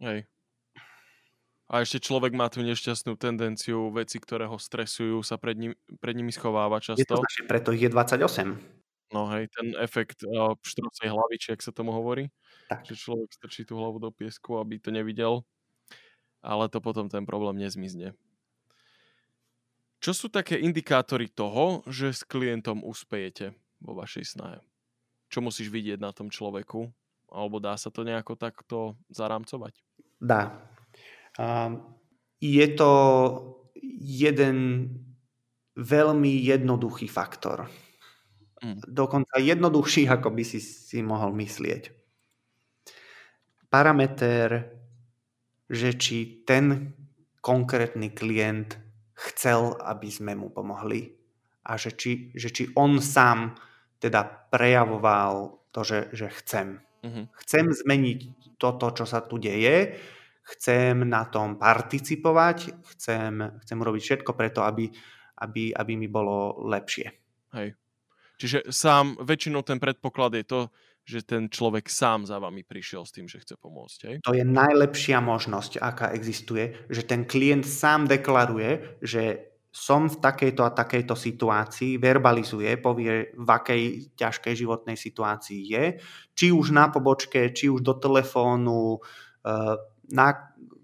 Hej. 0.00 0.24
A 1.68 1.84
ešte 1.84 2.00
človek 2.00 2.32
má 2.32 2.48
tú 2.48 2.64
nešťastnú 2.64 3.20
tendenciu, 3.20 3.92
veci, 3.92 4.16
ktoré 4.16 4.48
ho 4.48 4.56
stresujú, 4.56 5.20
sa 5.20 5.36
pred, 5.36 5.58
ním, 5.58 5.72
pred 6.00 6.16
nimi 6.16 6.32
schováva 6.32 6.80
často. 6.80 6.96
Je 6.96 7.04
to 7.04 7.20
znači, 7.20 7.44
preto 7.44 7.76
ich 7.76 7.84
je 7.84 7.90
28. 7.92 8.56
No 9.12 9.28
hej, 9.36 9.52
ten 9.52 9.76
efekt 9.76 10.24
uh, 10.24 10.56
pštrucej 10.64 11.12
hlavičky, 11.12 11.52
ak 11.52 11.60
sa 11.60 11.72
tomu 11.72 11.92
hovorí. 11.92 12.32
Tak. 12.72 12.88
Že 12.88 12.94
človek 12.96 13.30
strčí 13.36 13.68
tú 13.68 13.76
hlavu 13.76 14.00
do 14.00 14.08
piesku, 14.08 14.56
aby 14.56 14.80
to 14.80 14.88
nevidel 14.88 15.44
ale 16.48 16.72
to 16.72 16.80
potom 16.80 17.12
ten 17.12 17.28
problém 17.28 17.60
nezmizne. 17.60 18.16
Čo 20.00 20.16
sú 20.16 20.26
také 20.32 20.56
indikátory 20.56 21.28
toho, 21.28 21.84
že 21.84 22.16
s 22.16 22.24
klientom 22.24 22.80
uspejete 22.80 23.52
vo 23.84 23.92
vašej 23.92 24.24
snahe? 24.24 24.64
Čo 25.28 25.44
musíš 25.44 25.68
vidieť 25.68 26.00
na 26.00 26.16
tom 26.16 26.32
človeku? 26.32 26.88
Alebo 27.28 27.60
dá 27.60 27.76
sa 27.76 27.92
to 27.92 28.00
nejako 28.00 28.40
takto 28.40 28.96
zarámcovať? 29.12 29.76
Dá. 30.16 30.64
Um, 31.36 31.98
je 32.40 32.64
to 32.72 32.90
jeden 34.00 34.88
veľmi 35.76 36.32
jednoduchý 36.40 37.10
faktor. 37.10 37.68
Mm. 38.64 38.80
Dokonca 38.88 39.36
jednoduchší, 39.36 40.08
ako 40.08 40.32
by 40.32 40.42
si 40.46 40.58
si 40.62 41.04
mohol 41.04 41.36
myslieť. 41.36 41.92
Parameter 43.68 44.77
že 45.68 45.94
či 45.94 46.42
ten 46.48 46.96
konkrétny 47.44 48.12
klient 48.12 48.80
chcel, 49.14 49.76
aby 49.84 50.08
sme 50.08 50.34
mu 50.34 50.48
pomohli 50.48 51.12
a 51.68 51.76
že 51.76 51.92
či, 51.94 52.32
že 52.32 52.48
či 52.48 52.72
on 52.74 52.98
sám 52.98 53.54
teda 54.00 54.24
prejavoval 54.48 55.60
to, 55.74 55.80
že, 55.84 56.08
že 56.16 56.32
chcem. 56.42 56.80
Uh-huh. 57.04 57.24
Chcem 57.44 57.68
zmeniť 57.68 58.18
toto, 58.56 58.90
čo 58.90 59.04
sa 59.04 59.22
tu 59.22 59.36
deje, 59.38 59.94
chcem 60.56 61.04
na 61.04 61.28
tom 61.28 61.60
participovať, 61.60 62.58
chcem, 62.96 63.60
chcem 63.62 63.76
urobiť 63.76 64.02
všetko 64.02 64.30
preto, 64.32 64.64
aby, 64.64 64.88
aby, 65.44 65.76
aby 65.76 65.92
mi 65.94 66.08
bolo 66.08 66.64
lepšie. 66.66 67.06
Hej. 67.54 67.76
Čiže 68.38 68.70
sám, 68.70 69.18
väčšinou 69.18 69.66
ten 69.66 69.82
predpoklad 69.82 70.38
je 70.38 70.44
to, 70.46 70.60
že 71.08 71.24
ten 71.24 71.48
človek 71.48 71.88
sám 71.88 72.28
za 72.28 72.36
vami 72.36 72.68
prišiel 72.68 73.08
s 73.08 73.16
tým, 73.16 73.24
že 73.24 73.40
chce 73.40 73.56
pomôcť. 73.56 73.98
Hej? 74.04 74.16
To 74.28 74.36
je 74.36 74.44
najlepšia 74.44 75.24
možnosť, 75.24 75.80
aká 75.80 76.12
existuje, 76.12 76.76
že 76.92 77.08
ten 77.08 77.24
klient 77.24 77.64
sám 77.64 78.04
deklaruje, 78.04 79.00
že 79.00 79.48
som 79.72 80.04
v 80.12 80.20
takejto 80.20 80.62
a 80.68 80.76
takejto 80.76 81.16
situácii, 81.16 81.96
verbalizuje, 81.96 82.76
povie, 82.76 83.32
v 83.32 83.48
akej 83.48 84.12
ťažkej 84.20 84.54
životnej 84.56 85.00
situácii 85.00 85.60
je, 85.64 85.84
či 86.36 86.52
už 86.52 86.76
na 86.76 86.92
pobočke, 86.92 87.56
či 87.56 87.72
už 87.72 87.80
do 87.80 87.96
telefónu, 87.96 89.00
eh, 89.48 89.76
na 90.12 90.28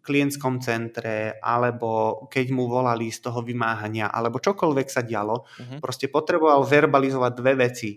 klientskom 0.04 0.60
centre, 0.60 1.40
alebo 1.40 2.24
keď 2.28 2.46
mu 2.52 2.68
volali 2.68 3.08
z 3.08 3.24
toho 3.24 3.40
vymáhania, 3.40 4.12
alebo 4.12 4.36
čokoľvek 4.36 4.88
sa 4.92 5.00
dialo, 5.00 5.48
uh-huh. 5.48 5.80
proste 5.80 6.12
potreboval 6.12 6.60
verbalizovať 6.68 7.32
dve 7.32 7.52
veci 7.56 7.90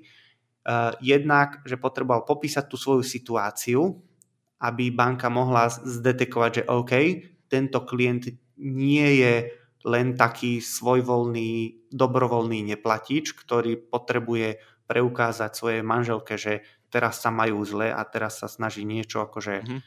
jednak, 0.99 1.63
že 1.63 1.79
potreboval 1.79 2.27
popísať 2.27 2.67
tú 2.67 2.75
svoju 2.75 3.03
situáciu, 3.03 3.95
aby 4.59 4.91
banka 4.91 5.31
mohla 5.31 5.69
zdetekovať, 5.71 6.51
že 6.51 6.63
OK, 6.67 6.93
tento 7.47 7.85
klient 7.87 8.27
nie 8.59 9.21
je 9.23 9.33
len 9.87 10.17
taký 10.19 10.59
svojvoľný, 10.59 11.87
dobrovoľný 11.93 12.67
neplatič, 12.75 13.31
ktorý 13.37 13.79
potrebuje 13.87 14.59
preukázať 14.89 15.51
svojej 15.55 15.83
manželke, 15.85 16.35
že 16.35 16.65
teraz 16.91 17.23
sa 17.23 17.31
majú 17.31 17.63
zle 17.63 17.91
a 17.91 18.01
teraz 18.03 18.43
sa 18.43 18.51
snaží 18.51 18.83
niečo 18.83 19.23
akože 19.23 19.55
mm-hmm. 19.63 19.79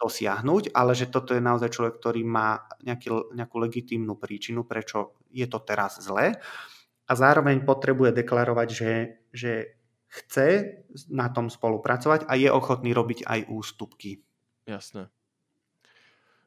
dosiahnuť, 0.00 0.76
ale 0.76 0.92
že 0.92 1.08
toto 1.08 1.32
je 1.32 1.40
naozaj 1.40 1.72
človek, 1.72 1.94
ktorý 2.00 2.22
má 2.24 2.68
nejaký, 2.84 3.32
nejakú 3.32 3.56
legitímnu 3.60 4.16
príčinu, 4.20 4.64
prečo 4.68 5.16
je 5.32 5.46
to 5.48 5.60
teraz 5.64 6.00
zle 6.00 6.36
a 7.08 7.12
zároveň 7.16 7.64
potrebuje 7.64 8.12
deklarovať, 8.20 8.68
že, 8.68 8.92
že 9.32 9.77
chce 10.08 10.80
na 11.12 11.28
tom 11.28 11.52
spolupracovať 11.52 12.24
a 12.24 12.32
je 12.34 12.48
ochotný 12.48 12.96
robiť 12.96 13.28
aj 13.28 13.40
ústupky. 13.52 14.24
Jasné. 14.64 15.12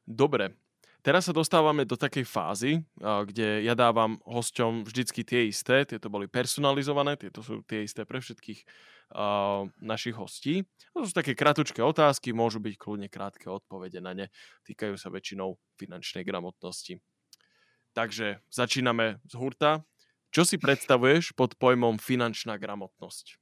Dobre. 0.05 0.57
Teraz 1.01 1.25
sa 1.25 1.33
dostávame 1.33 1.81
do 1.81 1.97
takej 1.97 2.29
fázy, 2.29 2.85
kde 3.01 3.65
ja 3.65 3.73
dávam 3.73 4.21
hosťom 4.21 4.85
vždycky 4.85 5.25
tie 5.25 5.49
isté, 5.49 5.81
tieto 5.81 6.13
boli 6.13 6.29
personalizované, 6.29 7.17
tieto 7.17 7.41
sú 7.41 7.65
tie 7.65 7.81
isté 7.89 8.05
pre 8.05 8.21
všetkých 8.21 8.61
našich 9.81 10.13
hostí. 10.13 10.61
To 10.93 11.01
sú 11.01 11.09
také 11.09 11.33
kratučké 11.33 11.81
otázky, 11.81 12.37
môžu 12.37 12.61
byť 12.61 12.77
kľudne 12.77 13.09
krátke 13.09 13.49
odpovede 13.49 13.97
na 13.97 14.13
ne. 14.13 14.29
Týkajú 14.61 14.93
sa 14.93 15.09
väčšinou 15.09 15.57
finančnej 15.81 16.21
gramotnosti. 16.21 17.01
Takže 17.97 18.45
začíname 18.53 19.25
z 19.25 19.33
hurta. 19.41 19.81
Čo 20.29 20.45
si 20.45 20.61
predstavuješ 20.61 21.33
pod 21.33 21.57
pojmom 21.57 21.97
finančná 21.97 22.61
gramotnosť? 22.61 23.40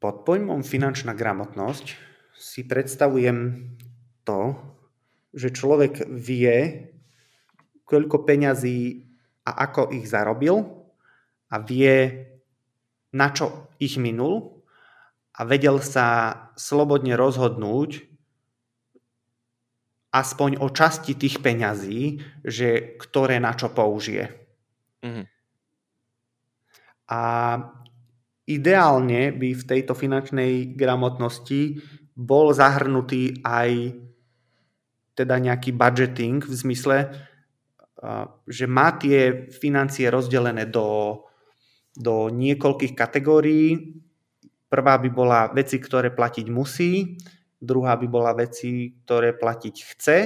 Pod 0.00 0.24
pojmom 0.24 0.64
finančná 0.64 1.12
gramotnosť 1.12 1.92
si 2.32 2.64
predstavujem 2.64 3.68
to, 4.24 4.56
že 5.36 5.52
človek 5.52 6.08
vie, 6.08 6.88
koľko 7.84 8.24
peňazí 8.24 9.04
a 9.44 9.68
ako 9.68 9.92
ich 9.92 10.08
zarobil 10.08 10.64
a 11.52 11.56
vie, 11.60 12.26
na 13.12 13.28
čo 13.28 13.68
ich 13.76 14.00
minul 14.00 14.64
a 15.36 15.44
vedel 15.44 15.84
sa 15.84 16.32
slobodne 16.56 17.12
rozhodnúť 17.12 18.08
aspoň 20.10 20.58
o 20.58 20.68
časti 20.72 21.14
tých 21.14 21.38
peňazí, 21.38 22.18
že 22.42 22.98
ktoré 22.98 23.38
na 23.38 23.54
čo 23.54 23.70
použije. 23.70 24.26
Mm-hmm. 25.06 25.26
A 27.10 27.20
Ideálne 28.50 29.30
by 29.30 29.48
v 29.54 29.62
tejto 29.62 29.94
finančnej 29.94 30.74
gramotnosti 30.74 31.78
bol 32.18 32.50
zahrnutý 32.50 33.38
aj 33.46 33.94
teda 35.14 35.38
nejaký 35.38 35.70
budgeting 35.70 36.42
v 36.42 36.54
zmysle, 36.54 36.96
že 38.48 38.64
má 38.66 38.96
tie 38.96 39.46
financie 39.52 40.08
rozdelené 40.08 40.66
do, 40.66 41.20
do 41.94 42.32
niekoľkých 42.32 42.96
kategórií. 42.96 44.00
Prvá 44.66 44.98
by 44.98 45.08
bola 45.12 45.40
veci, 45.54 45.76
ktoré 45.78 46.10
platiť 46.10 46.46
musí, 46.50 47.18
druhá 47.60 48.00
by 48.00 48.06
bola 48.08 48.32
veci, 48.32 48.96
ktoré 49.04 49.36
platiť 49.36 49.76
chce 49.94 50.18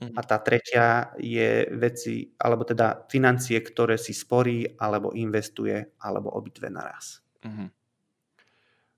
mhm. 0.00 0.14
a 0.14 0.20
tá 0.22 0.38
tretia 0.40 0.86
je 1.18 1.66
veci, 1.74 2.32
alebo 2.38 2.62
teda 2.62 3.10
financie, 3.10 3.58
ktoré 3.60 3.98
si 3.98 4.14
sporí, 4.14 4.64
alebo 4.78 5.10
investuje, 5.12 5.98
alebo 5.98 6.30
obidve 6.32 6.70
naraz. 6.70 7.27
Uh-huh. 7.48 7.68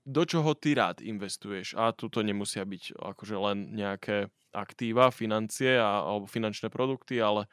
Do 0.01 0.25
čoho 0.25 0.57
ty 0.57 0.73
rád 0.73 0.99
investuješ? 0.99 1.77
A 1.77 1.93
tu 1.93 2.09
to 2.09 2.25
nemusia 2.25 2.65
byť 2.65 2.97
akože 2.97 3.35
len 3.37 3.77
nejaké 3.77 4.33
aktíva, 4.51 5.13
financie 5.13 5.77
a, 5.77 6.03
alebo 6.03 6.27
finančné 6.27 6.67
produkty, 6.73 7.21
ale 7.21 7.47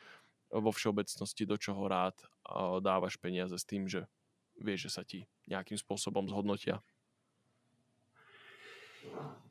vo 0.48 0.72
všeobecnosti 0.72 1.44
do 1.44 1.60
čoho 1.60 1.84
rád 1.86 2.16
dávaš 2.80 3.20
peniaze 3.20 3.52
s 3.52 3.68
tým, 3.68 3.84
že 3.84 4.08
vieš, 4.56 4.88
že 4.88 4.90
sa 4.90 5.02
ti 5.04 5.28
nejakým 5.46 5.76
spôsobom 5.76 6.24
zhodnotia? 6.26 6.80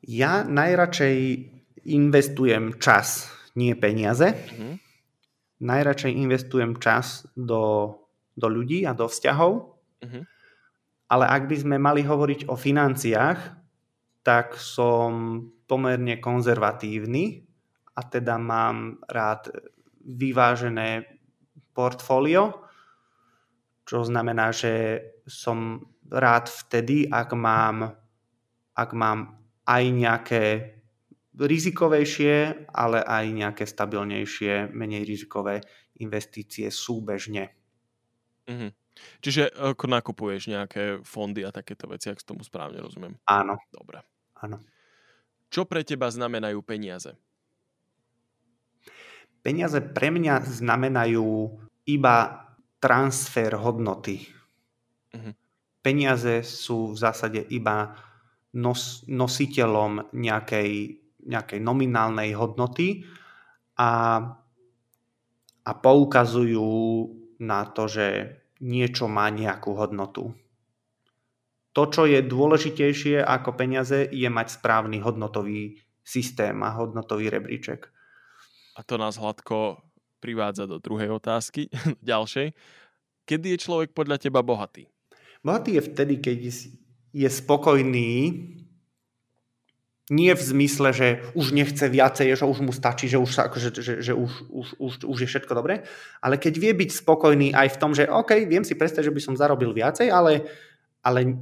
Ja 0.02 0.42
najradšej 0.42 1.18
investujem 1.86 2.82
čas, 2.82 3.30
nie 3.54 3.78
peniaze. 3.78 4.34
Mm-hmm. 4.34 4.74
Najradšej 5.62 6.12
investujem 6.18 6.82
čas 6.82 7.30
do, 7.38 7.94
do 8.34 8.46
ľudí 8.50 8.82
a 8.84 8.92
do 8.92 9.06
vzťahov. 9.06 9.78
Mm-hmm 10.02 10.37
ale 11.08 11.24
ak 11.24 11.48
by 11.48 11.56
sme 11.56 11.76
mali 11.80 12.04
hovoriť 12.04 12.52
o 12.52 12.54
financiách, 12.54 13.40
tak 14.20 14.60
som 14.60 15.40
pomerne 15.64 16.20
konzervatívny 16.20 17.48
a 17.96 18.00
teda 18.04 18.36
mám 18.36 19.00
rád 19.08 19.48
vyvážené 20.04 21.08
portfólio, 21.72 22.64
čo 23.88 24.04
znamená, 24.04 24.52
že 24.52 25.00
som 25.24 25.80
rád 26.08 26.48
vtedy, 26.48 27.08
ak 27.08 27.32
mám, 27.32 27.92
ak 28.76 28.90
mám 28.92 29.40
aj 29.64 29.84
nejaké 29.92 30.44
rizikovejšie, 31.38 32.68
ale 32.72 32.98
aj 33.04 33.24
nejaké 33.30 33.64
stabilnejšie, 33.64 34.72
menej 34.74 35.04
rizikové 35.04 35.62
investície 36.00 36.72
súbežne. 36.72 37.54
Mm-hmm. 38.48 38.70
Čiže 39.18 39.50
ako 39.74 39.84
nakupuješ 39.90 40.50
nejaké 40.50 40.82
fondy 41.02 41.42
a 41.42 41.50
takéto 41.50 41.90
veci, 41.90 42.10
ak 42.10 42.22
tomu 42.22 42.46
správne 42.46 42.78
rozumiem. 42.78 43.18
Áno. 43.26 43.58
Dobre. 43.70 44.02
Áno. 44.42 44.62
Čo 45.48 45.64
pre 45.64 45.82
teba 45.82 46.12
znamenajú 46.12 46.60
peniaze? 46.60 47.16
Peniaze 49.40 49.80
pre 49.80 50.12
mňa 50.12 50.44
znamenajú 50.44 51.28
iba 51.88 52.16
transfer 52.78 53.56
hodnoty. 53.56 54.28
Uh-huh. 55.14 55.32
Peniaze 55.80 56.44
sú 56.44 56.92
v 56.92 56.96
zásade 57.00 57.48
iba 57.48 57.96
nos, 58.52 59.08
nositeľom 59.08 60.12
nejakej, 60.12 61.00
nejakej 61.24 61.60
nominálnej 61.64 62.36
hodnoty 62.36 63.08
a, 63.80 63.90
a 65.64 65.70
poukazujú 65.72 66.70
na 67.40 67.64
to, 67.72 67.86
že 67.86 68.06
niečo 68.62 69.06
má 69.06 69.30
nejakú 69.30 69.74
hodnotu. 69.74 70.34
To, 71.76 71.82
čo 71.86 72.10
je 72.10 72.18
dôležitejšie 72.24 73.22
ako 73.22 73.54
peniaze, 73.54 74.10
je 74.10 74.26
mať 74.26 74.58
správny 74.58 74.98
hodnotový 74.98 75.78
systém 76.02 76.56
a 76.64 76.74
hodnotový 76.74 77.30
rebríček. 77.30 77.86
A 78.74 78.80
to 78.82 78.98
nás 78.98 79.18
hladko 79.18 79.78
privádza 80.18 80.66
do 80.66 80.82
druhej 80.82 81.14
otázky, 81.14 81.70
ďalšej. 82.02 82.54
Kedy 83.28 83.46
je 83.54 83.58
človek 83.62 83.90
podľa 83.94 84.18
teba 84.18 84.42
bohatý? 84.42 84.88
Bohatý 85.44 85.78
je 85.78 85.82
vtedy, 85.84 86.14
keď 86.18 86.38
je 87.14 87.28
spokojný 87.28 88.10
nie 90.08 90.32
v 90.32 90.40
zmysle, 90.40 90.88
že 90.96 91.08
už 91.36 91.52
nechce 91.52 91.84
viacej, 91.84 92.32
že 92.32 92.44
už 92.48 92.64
mu 92.64 92.72
stačí, 92.72 93.12
že 93.12 93.20
už, 93.20 93.28
akože, 93.28 93.68
že, 93.76 93.94
že 94.00 94.12
už, 94.16 94.32
už, 94.48 94.68
už, 94.80 94.92
už 95.04 95.18
je 95.20 95.28
všetko 95.28 95.52
dobré, 95.52 95.84
ale 96.24 96.40
keď 96.40 96.54
vie 96.56 96.72
byť 96.72 96.90
spokojný 97.04 97.52
aj 97.52 97.68
v 97.76 97.80
tom, 97.80 97.92
že 97.92 98.08
OK, 98.08 98.48
viem 98.48 98.64
si 98.64 98.72
predstaviť, 98.72 99.12
že 99.12 99.16
by 99.16 99.20
som 99.20 99.36
zarobil 99.36 99.76
viacej, 99.76 100.08
ale, 100.08 100.48
ale 101.04 101.36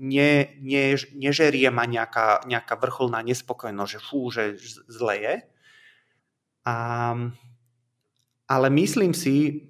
ne, 0.00 0.32
ne, 0.64 0.84
nežerie 0.96 1.68
ma 1.68 1.84
nejaká, 1.84 2.48
nejaká 2.48 2.74
vrcholná 2.80 3.20
nespokojnosť, 3.20 3.92
že 3.92 4.00
fú, 4.00 4.20
že 4.32 4.56
zle 4.88 5.14
je. 5.20 5.34
A, 6.64 6.76
ale 8.48 8.66
myslím 8.72 9.12
si, 9.12 9.68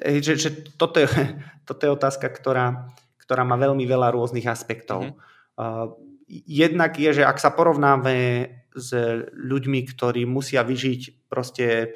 že, 0.00 0.32
že 0.40 0.50
toto, 0.80 0.96
je, 0.96 1.08
toto 1.68 1.80
je 1.84 1.90
otázka, 1.92 2.32
ktorá, 2.32 2.88
ktorá 3.20 3.44
má 3.44 3.60
veľmi 3.60 3.84
veľa 3.84 4.16
rôznych 4.16 4.48
aspektov. 4.48 5.12
Mm-hmm. 5.12 5.28
Uh, 5.60 6.09
jednak 6.30 6.94
je, 6.94 7.22
že 7.22 7.24
ak 7.26 7.42
sa 7.42 7.50
porovnáme 7.50 8.46
s 8.70 8.94
ľuďmi, 9.34 9.82
ktorí 9.82 10.22
musia 10.30 10.62
vyžiť 10.62 11.26
proste 11.26 11.90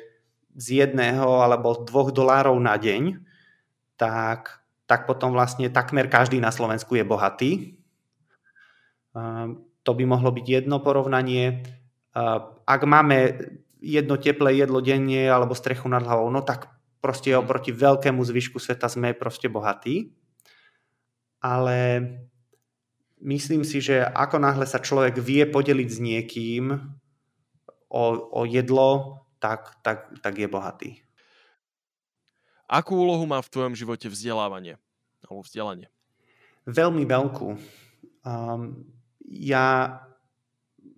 z 0.59 0.67
jedného 0.83 1.43
alebo 1.43 1.87
dvoch 1.87 2.11
dolárov 2.11 2.59
na 2.59 2.75
deň, 2.75 3.23
tak, 3.95 4.59
tak 4.91 5.07
potom 5.07 5.31
vlastne 5.31 5.71
takmer 5.71 6.11
každý 6.11 6.43
na 6.43 6.51
Slovensku 6.51 6.99
je 6.99 7.07
bohatý. 7.07 7.51
To 9.87 9.91
by 9.95 10.05
mohlo 10.07 10.35
byť 10.35 10.47
jedno 10.47 10.83
porovnanie. 10.83 11.63
Ak 12.67 12.81
máme 12.83 13.39
jedno 13.79 14.19
teplé 14.19 14.59
jedlo 14.59 14.83
denne 14.83 15.31
alebo 15.31 15.55
strechu 15.55 15.87
nad 15.87 16.03
hlavou, 16.03 16.27
no 16.35 16.43
tak 16.43 16.67
proste 16.99 17.31
oproti 17.39 17.71
veľkému 17.71 18.19
zvyšku 18.19 18.59
sveta 18.59 18.91
sme 18.91 19.15
proste 19.15 19.47
bohatí. 19.47 20.11
Ale 21.45 21.79
myslím 23.25 23.65
si, 23.65 23.81
že 23.81 24.05
ako 24.05 24.37
náhle 24.39 24.69
sa 24.69 24.79
človek 24.79 25.17
vie 25.19 25.49
podeliť 25.49 25.89
s 25.89 25.99
niekým 25.99 26.77
o, 27.89 28.05
o 28.31 28.41
jedlo, 28.45 29.25
tak, 29.41 29.81
tak, 29.81 30.13
tak 30.21 30.35
je 30.37 30.49
bohatý. 30.49 30.91
Akú 32.69 32.97
úlohu 32.97 33.25
má 33.29 33.41
v 33.45 33.53
tvojom 33.53 33.75
živote 33.77 34.09
vzdelávanie? 34.09 34.81
Alebo 35.25 35.45
vzdelanie? 35.45 35.89
Veľmi 36.65 37.05
veľkú. 37.05 37.49
Um, 38.25 38.89
ja 39.29 40.01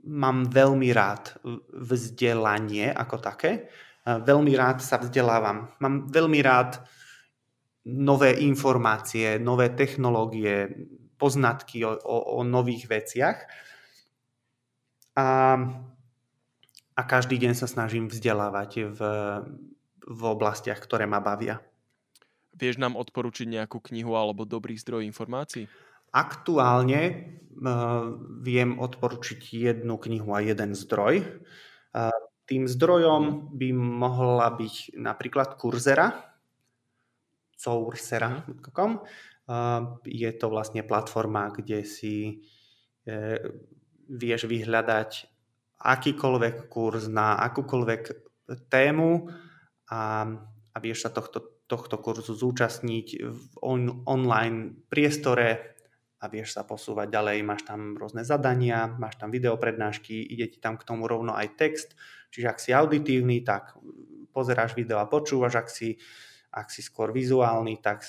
mám 0.06 0.46
veľmi 0.46 0.94
rád 0.94 1.34
vzdelanie 1.74 2.94
ako 2.94 3.18
také. 3.18 3.66
Veľmi 4.06 4.54
rád 4.54 4.78
sa 4.78 5.02
vzdelávam. 5.02 5.74
Mám 5.82 6.06
veľmi 6.14 6.38
rád 6.38 6.78
nové 7.86 8.38
informácie, 8.38 9.42
nové 9.42 9.74
technológie, 9.74 10.70
poznatky 11.16 11.84
o, 11.84 11.96
o, 11.96 12.16
o 12.38 12.46
nových 12.46 12.88
veciach. 12.88 13.48
A, 15.16 15.26
a 16.92 17.02
každý 17.08 17.40
deň 17.40 17.52
sa 17.56 17.68
snažím 17.68 18.12
vzdelávať 18.12 18.92
v, 18.92 19.00
v 20.04 20.20
oblastiach, 20.22 20.80
ktoré 20.80 21.08
ma 21.08 21.24
bavia. 21.24 21.64
Vieš 22.56 22.80
nám 22.80 22.96
odporučiť 22.96 23.52
nejakú 23.52 23.84
knihu 23.92 24.16
alebo 24.16 24.48
dobrý 24.48 24.76
zdroj 24.80 25.04
informácií? 25.04 25.68
Aktuálne 26.12 27.00
uh, 27.60 28.16
viem 28.40 28.80
odporučiť 28.80 29.40
jednu 29.52 30.00
knihu 30.00 30.32
a 30.32 30.40
jeden 30.40 30.72
zdroj. 30.72 31.20
Uh, 31.92 32.12
tým 32.48 32.64
zdrojom 32.70 33.52
by 33.52 33.68
mohla 33.74 34.48
byť 34.54 34.96
napríklad 34.96 35.58
Kurzera, 35.60 36.36
coursera.com 37.58 39.02
Je 40.02 40.30
to 40.34 40.46
vlastne 40.50 40.82
platforma, 40.82 41.54
kde 41.54 41.86
si 41.86 42.42
e, 43.06 43.38
vieš 44.10 44.50
vyhľadať 44.50 45.10
akýkoľvek 45.78 46.66
kurz 46.66 47.06
na 47.06 47.38
akúkoľvek 47.38 48.02
tému 48.66 49.30
a, 49.92 50.02
a 50.72 50.76
vieš 50.82 51.06
sa 51.06 51.10
tohto, 51.14 51.62
tohto 51.70 51.98
kurzu 52.02 52.34
zúčastniť 52.34 53.06
v 53.22 53.42
on, 53.62 54.02
online 54.06 54.86
priestore 54.90 55.78
a 56.16 56.24
vieš 56.32 56.56
sa 56.56 56.64
posúvať 56.64 57.12
ďalej. 57.12 57.38
Máš 57.44 57.62
tam 57.68 57.94
rôzne 57.94 58.24
zadania, 58.24 58.88
máš 58.88 59.20
tam 59.20 59.28
videoprednášky, 59.28 60.16
ide 60.16 60.48
ti 60.48 60.58
tam 60.58 60.80
k 60.80 60.86
tomu 60.86 61.04
rovno 61.04 61.36
aj 61.36 61.54
text. 61.60 61.92
Čiže 62.32 62.46
ak 62.48 62.58
si 62.58 62.70
auditívny, 62.72 63.44
tak 63.44 63.76
pozeráš 64.32 64.74
video 64.74 64.98
a 64.98 65.10
počúvaš, 65.10 65.54
ak 65.60 65.68
si, 65.68 66.00
ak 66.50 66.72
si 66.72 66.80
skôr 66.80 67.12
vizuálny, 67.12 67.78
tak, 67.84 68.04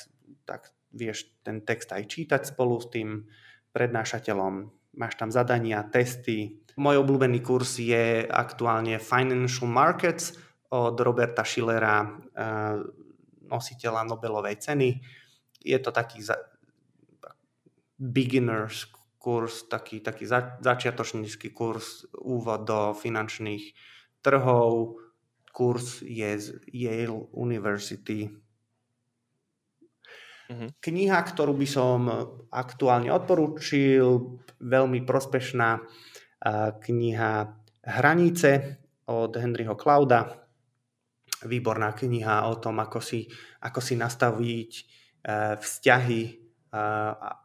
tak 0.47 0.71
vieš 0.93 1.31
ten 1.43 1.63
text 1.63 1.91
aj 1.91 2.07
čítať 2.07 2.41
spolu 2.53 2.79
s 2.79 2.87
tým 2.91 3.27
prednášateľom. 3.71 4.53
Máš 4.97 5.13
tam 5.19 5.29
zadania, 5.29 5.85
testy. 5.85 6.57
Môj 6.77 7.01
obľúbený 7.05 7.45
kurz 7.45 7.77
je 7.77 8.25
aktuálne 8.25 8.97
Financial 8.97 9.69
Markets 9.69 10.33
od 10.73 10.97
Roberta 10.99 11.45
Schillera, 11.45 12.03
eh, 12.03 12.81
nositeľa 13.47 14.03
Nobelovej 14.03 14.59
ceny. 14.59 14.89
Je 15.63 15.77
to 15.79 15.93
taký 15.95 16.25
beginners 17.97 18.85
kurz, 19.17 19.67
taký, 19.67 19.99
taký 19.99 20.23
za, 20.23 20.55
začiatočnícky 20.61 21.51
kurz, 21.51 22.07
úvod 22.15 22.63
do 22.63 22.79
finančných 22.93 23.73
trhov. 24.21 25.01
Kurz 25.51 26.05
je 26.05 26.29
z 26.37 26.47
Yale 26.69 27.27
University 27.33 28.29
Uh-huh. 30.47 30.71
Kniha, 30.79 31.19
ktorú 31.27 31.51
by 31.59 31.67
som 31.67 32.07
aktuálne 32.51 33.11
odporúčil, 33.11 34.39
veľmi 34.63 35.03
prospešná 35.03 35.83
kniha 36.79 37.31
Hranice 37.83 38.51
od 39.11 39.31
Henryho 39.35 39.75
Klauda. 39.75 40.47
Výborná 41.43 41.93
kniha 41.93 42.47
o 42.47 42.57
tom, 42.57 42.79
ako 42.79 43.03
si, 43.03 43.27
ako 43.61 43.79
si 43.83 43.93
nastaviť 43.93 44.71
e, 44.73 44.83
vzťahy, 45.59 46.21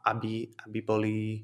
aby, 0.03 0.35
aby, 0.67 0.81
boli, 0.83 1.41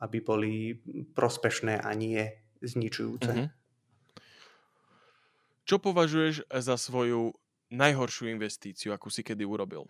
aby 0.00 0.18
boli 0.24 0.74
prospešné 1.12 1.78
a 1.78 1.90
nie 1.94 2.20
zničujúce. 2.62 3.32
Uh-huh. 3.32 3.48
Čo 5.62 5.76
považuješ 5.78 6.48
za 6.48 6.74
svoju 6.74 7.36
najhoršiu 7.70 8.32
investíciu, 8.32 8.90
akú 8.92 9.08
si 9.12 9.22
kedy 9.22 9.46
urobil? 9.46 9.86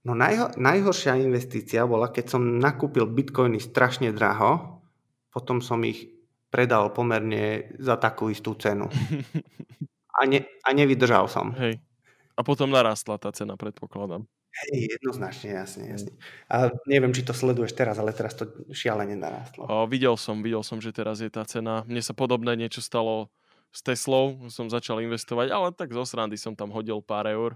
No 0.00 0.16
najho- 0.16 0.56
najhoršia 0.56 1.20
investícia 1.20 1.84
bola, 1.84 2.08
keď 2.08 2.36
som 2.36 2.42
nakúpil 2.56 3.04
bitcoiny 3.04 3.60
strašne 3.60 4.16
draho, 4.16 4.80
potom 5.28 5.60
som 5.60 5.80
ich 5.84 6.08
predal 6.48 6.90
pomerne 6.90 7.70
za 7.76 8.00
takú 8.00 8.32
istú 8.32 8.56
cenu. 8.56 8.88
A, 10.20 10.26
ne- 10.26 10.44
a 10.66 10.74
nevydržal 10.74 11.30
som. 11.30 11.54
Hej. 11.56 11.80
A 12.36 12.40
potom 12.44 12.68
narastla 12.68 13.16
tá 13.16 13.30
cena, 13.32 13.54
predpokladám. 13.56 14.26
Hej, 14.50 14.98
jednoznačne, 14.98 15.54
jasne, 15.54 15.86
jasne. 15.86 16.12
A 16.50 16.74
neviem, 16.90 17.14
či 17.14 17.22
to 17.22 17.30
sleduješ 17.30 17.72
teraz, 17.78 17.96
ale 17.96 18.10
teraz 18.10 18.34
to 18.34 18.50
šialene 18.74 19.14
narastlo. 19.14 19.64
O, 19.70 19.86
videl 19.86 20.18
som, 20.18 20.42
videl 20.42 20.60
som, 20.66 20.82
že 20.82 20.90
teraz 20.90 21.22
je 21.22 21.30
tá 21.30 21.46
cena. 21.46 21.86
Mne 21.86 22.02
sa 22.02 22.12
podobné 22.12 22.58
niečo 22.58 22.82
stalo 22.82 23.30
s 23.70 23.80
Teslou, 23.86 24.50
som 24.50 24.66
začal 24.66 24.98
investovať, 25.06 25.54
ale 25.54 25.70
tak 25.72 25.94
zo 25.94 26.02
srandy 26.02 26.34
som 26.34 26.58
tam 26.58 26.74
hodil 26.74 26.98
pár 27.00 27.30
eur 27.30 27.54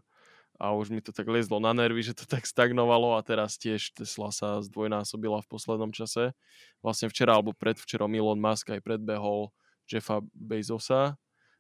a 0.59 0.71
už 0.71 0.95
mi 0.95 1.03
to 1.03 1.11
tak 1.11 1.27
liezlo 1.27 1.59
na 1.59 1.75
nervy, 1.75 2.03
že 2.03 2.15
to 2.15 2.25
tak 2.35 2.47
stagnovalo 2.47 3.19
a 3.19 3.25
teraz 3.27 3.59
tiež 3.59 3.95
Tesla 3.95 4.31
sa 4.31 4.63
zdvojnásobila 4.63 5.43
v 5.43 5.51
poslednom 5.51 5.91
čase. 5.91 6.33
Vlastne 6.81 7.11
včera 7.11 7.35
alebo 7.35 7.57
predvčerom 7.57 8.11
Elon 8.15 8.39
Musk 8.39 8.71
aj 8.71 8.81
predbehol 8.83 9.51
Jeffa 9.85 10.25
Bezosa 10.33 11.19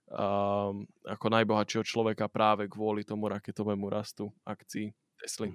um, 0.08 0.84
ako 1.04 1.26
najbohatšieho 1.28 1.84
človeka 1.84 2.28
práve 2.28 2.68
kvôli 2.68 3.04
tomu 3.04 3.28
raketovému 3.28 3.88
rastu 3.88 4.32
akcií 4.44 4.92
Tesly. 5.20 5.52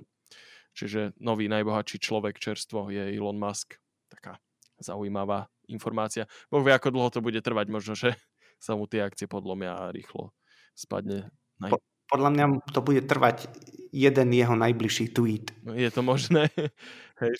Čiže 0.77 1.17
nový 1.19 1.49
najbohatší 1.49 1.97
človek 1.99 2.37
čerstvo 2.39 2.93
je 2.93 3.11
Elon 3.13 3.35
Musk. 3.35 3.75
Taká 4.09 4.37
zaujímavá 4.79 5.51
informácia. 5.67 6.25
Boh 6.47 6.63
vie, 6.63 6.71
ako 6.71 6.93
dlho 6.93 7.09
to 7.11 7.19
bude 7.19 7.39
trvať, 7.43 7.67
možno, 7.67 7.93
že 7.93 8.15
sa 8.65 8.73
mu 8.77 8.87
tie 8.87 9.03
akcie 9.03 9.27
podlomia 9.27 9.75
a 9.75 9.91
rýchlo 9.91 10.31
spadne. 10.73 11.29
Po, 11.59 11.77
podľa 12.09 12.29
mňa 12.33 12.45
to 12.73 12.81
bude 12.81 13.05
trvať 13.05 13.47
jeden 13.93 14.29
jeho 14.33 14.53
najbližší 14.53 15.13
tweet. 15.13 15.53
Je 15.65 15.89
to 15.93 16.01
možné? 16.01 16.49
Hej, 17.21 17.33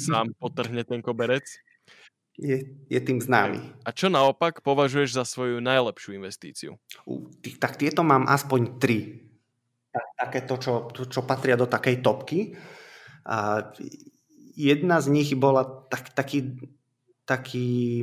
sám 0.00 0.32
potrhne 0.36 0.84
ten 0.84 1.04
koberec? 1.04 1.44
Je, 2.34 2.66
je 2.90 3.00
tým 3.00 3.22
známy. 3.22 3.62
A 3.86 3.94
čo 3.94 4.10
naopak 4.10 4.58
považuješ 4.66 5.14
za 5.14 5.24
svoju 5.24 5.62
najlepšiu 5.62 6.18
investíciu? 6.18 6.74
Uh, 7.06 7.30
tak 7.62 7.78
tieto 7.78 8.02
mám 8.02 8.26
aspoň 8.26 8.60
tri. 8.82 9.22
Také 10.18 10.42
to, 10.42 10.58
čo, 10.58 10.90
čo 10.90 11.22
patria 11.22 11.54
do 11.54 11.70
takej 11.70 12.02
topky. 12.02 12.58
A 13.22 13.70
jedna 14.58 14.98
z 14.98 15.14
nich 15.14 15.30
bola 15.38 15.62
tak, 15.86 16.10
taký, 16.10 16.58
taký 17.22 18.02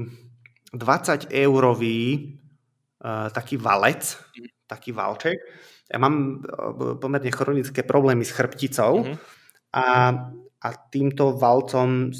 20 0.72 1.28
eurový 1.28 2.40
uh, 3.04 3.28
taký 3.36 3.60
valec, 3.60 4.16
mhm. 4.16 4.48
taký 4.70 4.90
valček, 4.96 5.38
ja 5.92 5.98
mám 6.00 6.40
e, 6.40 6.96
pomerne 6.96 7.32
chronické 7.36 7.84
problémy 7.84 8.24
s 8.24 8.32
chrbticou 8.32 9.04
mm-hmm. 9.04 9.18
a, 9.76 9.88
a 10.64 10.70
týmto 10.88 11.36
valcom 11.36 12.16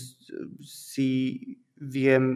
si 0.60 1.40
viem 1.80 2.36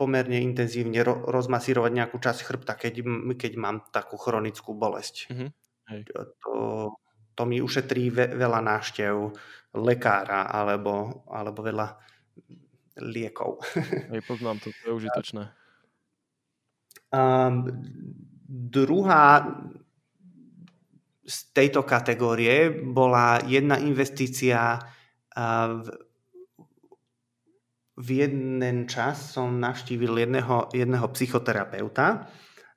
pomerne 0.00 0.40
intenzívne 0.40 1.04
ro- 1.04 1.28
rozmasírovať 1.28 1.92
nejakú 1.92 2.16
časť 2.16 2.40
chrbta, 2.48 2.72
keď, 2.80 3.04
keď 3.36 3.52
mám 3.60 3.84
takú 3.92 4.16
chronickú 4.16 4.72
bolesť. 4.72 5.28
Mm-hmm. 5.28 5.50
Hej. 5.92 6.00
To, 6.40 6.52
to 7.36 7.42
mi 7.44 7.60
ušetrí 7.60 8.08
ve- 8.08 8.32
veľa 8.32 8.64
náštev 8.64 9.12
lekára 9.76 10.48
alebo, 10.48 11.28
alebo 11.28 11.60
veľa 11.60 11.88
liekov. 13.04 13.60
Hej, 14.16 14.24
poznám 14.24 14.64
to, 14.64 14.72
to 14.72 14.84
je 14.88 14.92
užitočné. 15.04 15.44
Um, 17.10 17.66
druhá 18.48 19.42
z 21.24 21.36
tejto 21.52 21.84
kategórie 21.84 22.72
bola 22.72 23.40
jedna 23.44 23.76
investícia 23.76 24.80
v, 25.36 25.86
v 28.00 28.08
jeden 28.08 28.88
čas 28.88 29.36
som 29.36 29.60
navštívil 29.60 30.26
jedného, 30.26 30.72
jedného 30.72 31.06
psychoterapeuta 31.12 32.26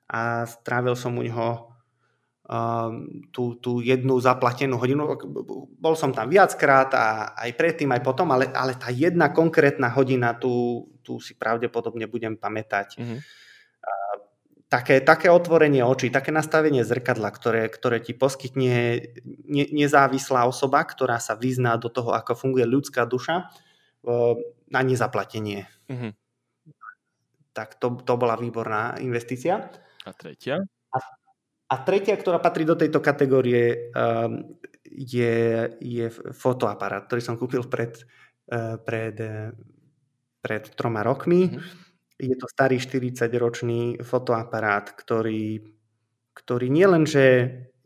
a 0.04 0.44
strávil 0.44 0.92
som 0.94 1.16
u 1.16 1.24
neho 1.24 1.72
tú, 3.32 3.56
tú 3.56 3.80
jednu 3.80 4.20
zaplatenú 4.20 4.76
hodinu. 4.76 5.16
Bol 5.80 5.96
som 5.96 6.12
tam 6.12 6.28
viackrát 6.28 6.92
a 6.92 7.32
aj 7.40 7.50
predtým, 7.56 7.88
aj 7.88 8.04
potom, 8.04 8.28
ale, 8.36 8.52
ale 8.52 8.76
tá 8.76 8.92
jedna 8.92 9.32
konkrétna 9.32 9.88
hodina, 9.88 10.36
tu 10.36 10.84
si 11.24 11.32
pravdepodobne 11.40 12.04
budem 12.04 12.36
pamätať. 12.36 13.00
Mm-hmm 13.00 13.43
také, 14.74 14.98
také 14.98 15.30
otvorenie 15.30 15.86
očí, 15.86 16.10
také 16.10 16.34
nastavenie 16.34 16.82
zrkadla, 16.82 17.30
ktoré, 17.30 17.70
ktoré 17.70 18.02
ti 18.02 18.10
poskytne 18.10 19.06
ne, 19.46 19.64
nezávislá 19.70 20.50
osoba, 20.50 20.82
ktorá 20.82 21.22
sa 21.22 21.38
vyzná 21.38 21.78
do 21.78 21.86
toho, 21.86 22.10
ako 22.10 22.34
funguje 22.34 22.66
ľudská 22.66 23.06
duša, 23.06 23.54
na 24.68 24.80
nezaplatenie. 24.82 25.70
Mm-hmm. 25.86 26.12
Tak 27.54 27.78
to, 27.78 28.02
to 28.02 28.14
bola 28.18 28.34
výborná 28.34 28.98
investícia. 28.98 29.70
A 30.04 30.10
tretia? 30.12 30.60
A, 30.90 30.98
a 31.70 31.74
tretia, 31.86 32.18
ktorá 32.18 32.42
patrí 32.42 32.66
do 32.66 32.74
tejto 32.74 32.98
kategórie, 32.98 33.94
um, 33.94 34.58
je, 34.90 35.70
je 35.80 36.06
fotoaparát, 36.34 37.06
ktorý 37.06 37.22
som 37.22 37.38
kúpil 37.40 37.64
pred, 37.70 37.96
uh, 38.52 38.76
pred, 38.82 39.16
pred 40.42 40.64
troma 40.74 41.06
rokmi. 41.06 41.54
Mm-hmm 41.54 41.83
je 42.18 42.36
to 42.38 42.46
starý 42.46 42.78
40-ročný 42.78 44.02
fotoaparát, 44.06 44.86
ktorý, 44.94 45.74
ktorý 46.30 46.66
nielenže, 46.70 47.28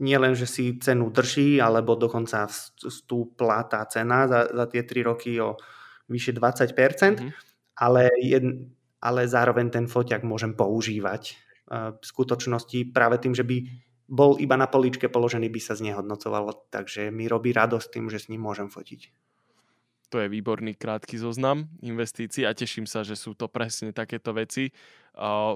nielenže 0.00 0.44
si 0.44 0.76
cenu 0.76 1.08
drží, 1.08 1.60
alebo 1.60 1.96
dokonca 1.96 2.44
vstúpla 2.48 3.64
tá 3.66 3.84
cena 3.88 4.28
za, 4.28 4.52
za 4.52 4.64
tie 4.68 4.84
3 4.84 5.08
roky 5.08 5.40
o 5.40 5.56
vyše 6.08 6.36
20%, 6.36 6.72
mm-hmm. 6.76 7.30
ale, 7.80 8.12
jed, 8.20 8.44
ale 9.00 9.20
zároveň 9.24 9.72
ten 9.72 9.86
foťak 9.88 10.24
môžem 10.24 10.52
používať. 10.52 11.36
V 11.68 12.04
skutočnosti 12.04 12.96
práve 12.96 13.20
tým, 13.20 13.36
že 13.36 13.44
by 13.44 13.56
bol 14.08 14.40
iba 14.40 14.56
na 14.56 14.72
poličke 14.72 15.12
položený, 15.12 15.52
by 15.52 15.60
sa 15.60 15.76
znehodnocovalo, 15.76 16.72
takže 16.72 17.12
mi 17.12 17.28
robí 17.28 17.52
radosť 17.52 17.88
tým, 17.92 18.08
že 18.08 18.24
s 18.24 18.28
ním 18.32 18.40
môžem 18.40 18.72
fotiť 18.72 19.27
to 20.08 20.24
je 20.24 20.32
výborný 20.32 20.74
krátky 20.74 21.20
zoznam 21.20 21.68
investícií 21.84 22.48
a 22.48 22.56
teším 22.56 22.88
sa, 22.88 23.04
že 23.04 23.14
sú 23.14 23.36
to 23.36 23.46
presne 23.46 23.92
takéto 23.92 24.32
veci, 24.32 24.72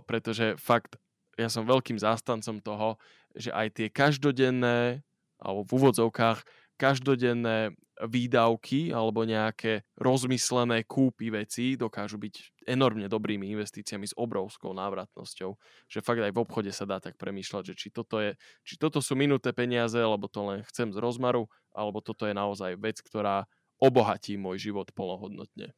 pretože 0.05 0.61
fakt 0.61 1.01
ja 1.41 1.49
som 1.49 1.65
veľkým 1.65 1.97
zástancom 1.97 2.61
toho, 2.61 3.01
že 3.33 3.49
aj 3.49 3.81
tie 3.81 3.89
každodenné 3.89 5.01
alebo 5.41 5.65
v 5.65 5.75
úvodzovkách 5.81 6.45
každodenné 6.77 7.73
výdavky 8.03 8.91
alebo 8.91 9.23
nejaké 9.23 9.87
rozmyslené 9.95 10.83
kúpy 10.83 11.31
veci 11.31 11.79
dokážu 11.79 12.19
byť 12.19 12.67
enormne 12.67 13.07
dobrými 13.07 13.47
investíciami 13.55 14.11
s 14.11 14.17
obrovskou 14.19 14.75
návratnosťou. 14.75 15.51
Že 15.87 15.99
fakt 16.03 16.23
aj 16.25 16.35
v 16.35 16.41
obchode 16.43 16.73
sa 16.75 16.83
dá 16.83 16.99
tak 16.99 17.15
premýšľať, 17.15 17.73
že 17.73 17.75
či 17.79 17.89
toto, 17.95 18.19
je, 18.19 18.35
či 18.67 18.75
toto 18.75 18.99
sú 18.99 19.15
minuté 19.15 19.55
peniaze, 19.55 19.99
alebo 19.99 20.27
to 20.27 20.43
len 20.43 20.67
chcem 20.67 20.91
z 20.91 20.99
rozmaru, 20.99 21.47
alebo 21.71 22.03
toto 22.03 22.27
je 22.27 22.35
naozaj 22.35 22.75
vec, 22.81 22.99
ktorá 22.99 23.47
obohatí 23.83 24.39
môj 24.39 24.71
život 24.71 24.87
polohodnotne. 24.95 25.75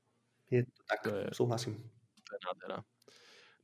Je 0.53 0.69
to 0.69 0.81
tak, 0.85 1.01
to 1.09 1.17
je, 1.17 1.27
súhlasím. 1.33 1.81
To 2.29 2.31
je 2.37 2.41
nádhera. 2.45 2.85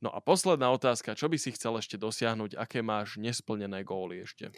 No 0.01 0.09
a 0.09 0.17
posledná 0.17 0.73
otázka, 0.73 1.13
čo 1.13 1.29
by 1.29 1.37
si 1.37 1.53
chcel 1.53 1.77
ešte 1.77 1.93
dosiahnuť, 1.93 2.57
aké 2.57 2.81
máš 2.81 3.21
nesplnené 3.21 3.85
góly 3.85 4.25
ešte? 4.25 4.49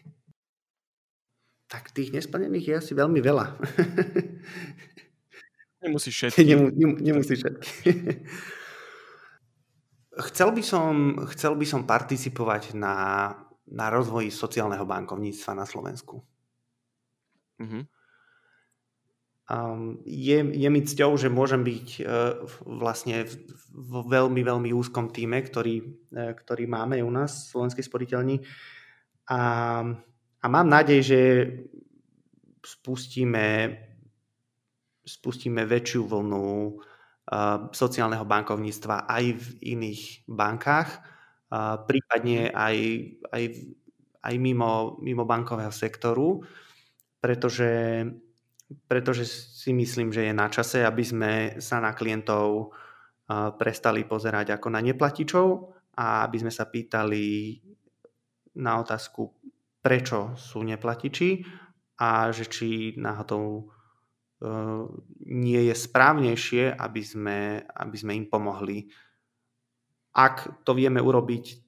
Tak 1.67 1.91
tých 1.91 2.15
nesplnených 2.15 2.65
je 2.71 2.75
asi 2.79 2.93
veľmi 2.95 3.19
veľa. 3.19 3.51
Nemusíš 5.83 6.15
všetky. 6.15 6.47
Nemu, 6.47 6.71
nemusíš 7.03 7.43
všetky. 7.43 7.67
chcel, 10.31 10.55
by 10.55 10.63
som, 10.63 11.19
chcel 11.35 11.59
by 11.59 11.65
som 11.67 11.83
participovať 11.83 12.79
na, 12.79 12.95
na 13.67 13.91
rozvoji 13.91 14.31
sociálneho 14.31 14.87
bankovníctva 14.87 15.59
na 15.59 15.67
Slovensku. 15.67 16.23
Mm-hmm. 17.59 17.83
Um, 19.43 19.99
je, 20.07 20.39
je 20.39 20.69
mi 20.71 20.81
cťou, 20.87 21.19
že 21.19 21.27
môžem 21.27 21.67
byť 21.67 21.87
uh, 21.99 22.47
vlastne 22.63 23.27
v, 23.27 23.33
v 23.75 23.91
veľmi, 24.07 24.39
veľmi 24.39 24.71
úzkom 24.71 25.11
týme, 25.11 25.35
ktorý, 25.43 25.83
uh, 26.15 26.31
ktorý 26.31 26.63
máme 26.63 27.03
u 27.03 27.11
nás 27.11 27.51
v 27.51 27.51
Slovenskej 27.51 27.83
sporiteľni. 27.83 28.39
A, 29.27 29.39
a 30.39 30.45
mám 30.47 30.67
nádej, 30.71 30.99
že 31.03 31.21
spustíme, 32.63 33.75
spustíme 35.03 35.67
väčšiu 35.67 36.07
vlnu 36.07 36.79
uh, 36.79 37.67
sociálneho 37.75 38.23
bankovníctva 38.23 39.11
aj 39.11 39.23
v 39.43 39.47
iných 39.75 40.23
bankách, 40.23 40.89
uh, 41.51 41.83
prípadne 41.83 42.47
aj, 42.47 42.75
aj, 43.27 43.43
aj 44.23 44.33
mimo, 44.39 44.95
mimo 45.03 45.27
bankového 45.27 45.75
sektoru, 45.75 46.39
pretože 47.19 48.07
pretože 48.87 49.25
si 49.27 49.71
myslím, 49.73 50.13
že 50.13 50.27
je 50.27 50.33
na 50.33 50.47
čase, 50.49 50.85
aby 50.85 51.03
sme 51.03 51.31
sa 51.61 51.79
na 51.79 51.95
klientov 51.95 52.73
prestali 53.57 54.03
pozerať 54.03 54.59
ako 54.59 54.67
na 54.67 54.83
neplatičov 54.83 55.47
a 55.95 56.27
aby 56.27 56.37
sme 56.43 56.51
sa 56.51 56.67
pýtali 56.67 57.55
na 58.59 58.77
otázku, 58.83 59.31
prečo 59.81 60.35
sú 60.37 60.61
neplatiči 60.61 61.41
a 61.99 62.29
že 62.29 62.45
či 62.45 62.69
náhodou 62.97 63.45
e, 63.57 63.63
nie 65.29 65.61
je 65.71 65.75
správnejšie, 65.75 66.73
aby 66.73 67.01
sme, 67.01 67.39
aby 67.65 67.97
sme 67.97 68.13
im 68.13 68.27
pomohli. 68.29 68.85
Ak 70.13 70.61
to 70.61 70.77
vieme 70.77 71.01
urobiť 71.01 71.62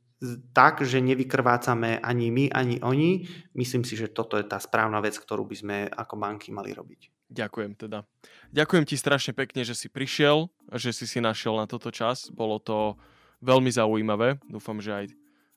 tak, 0.55 0.81
že 0.83 1.03
nevykrvácame 1.03 1.99
ani 2.01 2.27
my, 2.31 2.45
ani 2.51 2.77
oni. 2.81 3.27
Myslím 3.53 3.83
si, 3.83 3.95
že 3.95 4.11
toto 4.11 4.35
je 4.39 4.45
tá 4.45 4.59
správna 4.59 4.99
vec, 4.99 5.15
ktorú 5.15 5.45
by 5.47 5.55
sme 5.55 5.77
ako 5.89 6.15
banky 6.19 6.49
mali 6.51 6.75
robiť. 6.75 7.11
Ďakujem 7.31 7.71
teda. 7.75 8.05
Ďakujem 8.53 8.85
ti 8.85 8.95
strašne 8.95 9.33
pekne, 9.33 9.65
že 9.65 9.73
si 9.73 9.89
prišiel, 9.89 10.45
že 10.77 10.93
si 10.93 11.09
si 11.09 11.17
našiel 11.17 11.57
na 11.57 11.65
toto 11.65 11.89
čas. 11.89 12.29
Bolo 12.29 12.61
to 12.61 12.95
veľmi 13.41 13.69
zaujímavé. 13.73 14.37
Dúfam, 14.45 14.77
že 14.77 14.91
aj, 14.93 15.05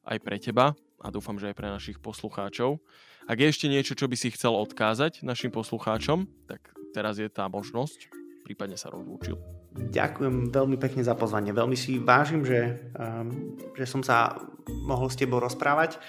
aj 0.09 0.19
pre 0.25 0.37
teba 0.41 0.73
a 0.99 1.07
dúfam, 1.13 1.37
že 1.37 1.53
aj 1.53 1.57
pre 1.57 1.69
našich 1.69 1.99
poslucháčov. 2.01 2.81
Ak 3.29 3.37
je 3.37 3.47
ešte 3.47 3.69
niečo, 3.69 3.93
čo 3.93 4.09
by 4.09 4.17
si 4.17 4.33
chcel 4.33 4.57
odkázať 4.57 5.21
našim 5.21 5.53
poslucháčom, 5.53 6.25
tak 6.49 6.73
teraz 6.97 7.21
je 7.21 7.29
tá 7.29 7.45
možnosť. 7.53 8.09
Prípadne 8.49 8.81
sa 8.81 8.89
rozlúčil. 8.89 9.58
Ďakujem 9.77 10.49
veľmi 10.49 10.77
pekne 10.81 11.05
za 11.05 11.13
pozvanie. 11.13 11.53
Veľmi 11.53 11.77
si 11.77 12.01
vážim, 12.01 12.43
že, 12.43 12.91
um, 12.97 13.59
že 13.77 13.85
som 13.85 14.01
sa 14.01 14.41
mohol 14.69 15.13
s 15.13 15.19
tebou 15.21 15.39
rozprávať. 15.39 16.01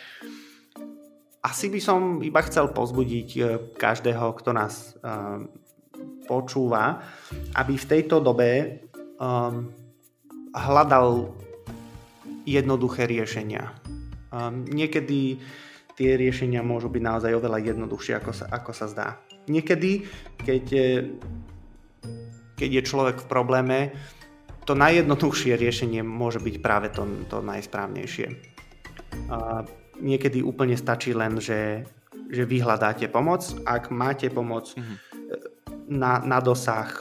Asi 1.43 1.71
by 1.71 1.79
som 1.79 2.19
iba 2.23 2.43
chcel 2.43 2.71
pozbudiť 2.71 3.29
eh, 3.39 3.43
každého, 3.75 4.35
kto 4.39 4.51
nás 4.51 4.95
um, 4.99 5.47
počúva, 6.27 6.99
aby 7.55 7.73
v 7.79 7.89
tejto 7.89 8.19
dobe 8.19 8.83
um, 9.17 9.71
hľadal 10.51 11.33
jednoduché 12.43 13.05
riešenia. 13.07 13.75
Um, 14.29 14.65
niekedy 14.67 15.39
tie 15.99 16.15
riešenia 16.15 16.63
môžu 16.63 16.87
byť 16.87 17.03
naozaj 17.03 17.31
oveľa 17.35 17.59
jednoduchšie, 17.75 18.13
ako 18.19 18.31
sa, 18.31 18.45
ako 18.49 18.71
sa 18.71 18.85
zdá. 18.87 19.07
Niekedy, 19.49 20.05
keď 20.43 20.65
keď 22.59 22.83
je 22.83 22.83
človek 22.83 23.23
v 23.23 23.29
probléme, 23.31 23.79
to 24.67 24.75
najjednoduchšie 24.75 25.55
riešenie 25.55 26.03
môže 26.03 26.43
byť 26.43 26.55
práve 26.59 26.91
to, 26.91 27.07
to 27.31 27.39
najsprávnejšie. 27.39 28.27
A 29.31 29.63
niekedy 29.97 30.43
úplne 30.43 30.75
stačí 30.75 31.15
len, 31.15 31.39
že, 31.39 31.87
že 32.27 32.43
vyhľadáte 32.43 33.07
pomoc. 33.07 33.47
Ak 33.63 33.89
máte 33.89 34.27
pomoc 34.27 34.75
mm-hmm. 34.75 34.97
na, 35.89 36.19
na 36.21 36.37
dosah, 36.43 36.91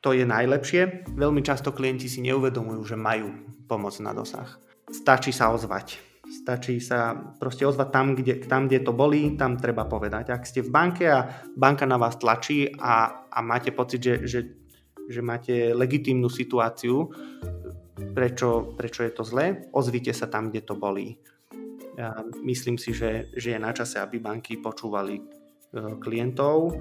to 0.00 0.08
je 0.10 0.24
najlepšie. 0.24 1.06
Veľmi 1.14 1.44
často 1.44 1.70
klienti 1.70 2.08
si 2.08 2.24
neuvedomujú, 2.24 2.80
že 2.82 2.96
majú 2.96 3.30
pomoc 3.68 3.94
na 4.00 4.16
dosah. 4.16 4.48
Stačí 4.90 5.30
sa 5.30 5.52
ozvať 5.52 6.13
Stačí 6.34 6.82
sa 6.82 7.14
proste 7.38 7.62
ozvať 7.62 7.88
tam 7.94 8.06
kde, 8.18 8.42
tam, 8.50 8.66
kde 8.66 8.82
to 8.82 8.90
bolí, 8.90 9.38
tam 9.38 9.54
treba 9.54 9.86
povedať. 9.86 10.34
Ak 10.34 10.42
ste 10.50 10.66
v 10.66 10.74
banke 10.74 11.06
a 11.06 11.30
banka 11.54 11.86
na 11.86 11.94
vás 11.94 12.18
tlačí 12.18 12.74
a, 12.74 13.24
a 13.30 13.38
máte 13.38 13.70
pocit, 13.70 14.02
že, 14.02 14.14
že, 14.26 14.40
že 15.06 15.20
máte 15.22 15.70
legitímnu 15.70 16.26
situáciu, 16.26 17.06
prečo, 18.18 18.74
prečo 18.74 19.06
je 19.06 19.12
to 19.14 19.22
zlé, 19.22 19.70
ozvite 19.70 20.10
sa 20.10 20.26
tam, 20.26 20.50
kde 20.50 20.66
to 20.66 20.74
bolí. 20.74 21.22
Ja 21.94 22.10
myslím 22.42 22.74
si, 22.82 22.90
že, 22.90 23.30
že 23.38 23.54
je 23.54 23.60
na 23.62 23.70
čase, 23.70 24.02
aby 24.02 24.18
banky 24.18 24.58
počúvali 24.58 25.14
e, 25.14 25.22
klientov 26.02 26.74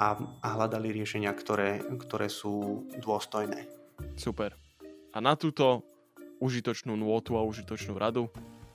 a, 0.00 0.16
a 0.16 0.48
hľadali 0.56 0.88
riešenia, 0.96 1.28
ktoré, 1.36 1.84
ktoré 2.00 2.32
sú 2.32 2.88
dôstojné. 2.96 3.68
Super. 4.16 4.56
A 5.12 5.20
na 5.20 5.36
túto 5.36 5.84
užitočnú 6.40 6.96
nôtu 6.96 7.36
a 7.36 7.44
užitočnú 7.44 8.00
radu 8.00 8.32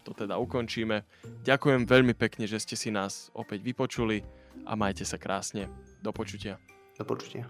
to 0.08 0.16
teda 0.16 0.40
ukončíme. 0.40 1.04
Ďakujem 1.44 1.84
veľmi 1.84 2.16
pekne, 2.16 2.48
že 2.48 2.64
ste 2.64 2.80
si 2.80 2.88
nás 2.88 3.28
opäť 3.36 3.60
vypočuli 3.60 4.24
a 4.64 4.80
majte 4.80 5.04
sa 5.04 5.20
krásne. 5.20 5.68
Do 6.00 6.16
počutia. 6.16 6.56
Do 6.96 7.04
počutia. 7.04 7.44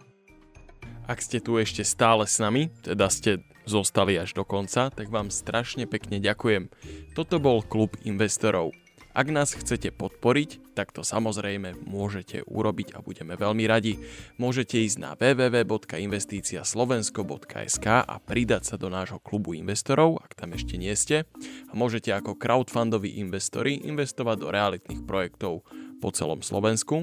Ak 1.06 1.22
ste 1.22 1.38
tu 1.38 1.62
ešte 1.62 1.86
stále 1.86 2.26
s 2.26 2.42
nami, 2.42 2.74
teda 2.82 3.14
ste 3.14 3.46
zostali 3.70 4.18
až 4.18 4.34
do 4.34 4.42
konca, 4.42 4.90
tak 4.90 5.08
vám 5.14 5.30
strašne 5.30 5.86
pekne 5.86 6.18
ďakujem. 6.18 6.74
Toto 7.14 7.38
bol 7.38 7.62
klub 7.62 7.94
investorov. 8.02 8.74
Ak 9.18 9.34
nás 9.34 9.58
chcete 9.58 9.90
podporiť, 9.98 10.78
tak 10.78 10.94
to 10.94 11.02
samozrejme 11.02 11.74
môžete 11.90 12.46
urobiť 12.46 12.94
a 12.94 13.02
budeme 13.02 13.34
veľmi 13.34 13.66
radi. 13.66 13.98
Môžete 14.38 14.78
ísť 14.78 14.98
na 15.02 15.18
www.investiciaslovensko.sk 15.18 17.88
a 18.06 18.16
pridať 18.22 18.70
sa 18.70 18.78
do 18.78 18.94
nášho 18.94 19.18
klubu 19.18 19.58
investorov, 19.58 20.22
ak 20.22 20.38
tam 20.38 20.54
ešte 20.54 20.78
nie 20.78 20.94
ste. 20.94 21.26
A 21.66 21.74
môžete 21.74 22.14
ako 22.14 22.38
crowdfundoví 22.38 23.18
investori 23.18 23.82
investovať 23.90 24.38
do 24.38 24.54
realitných 24.54 25.02
projektov 25.02 25.66
po 25.98 26.14
celom 26.14 26.46
Slovensku. 26.46 27.02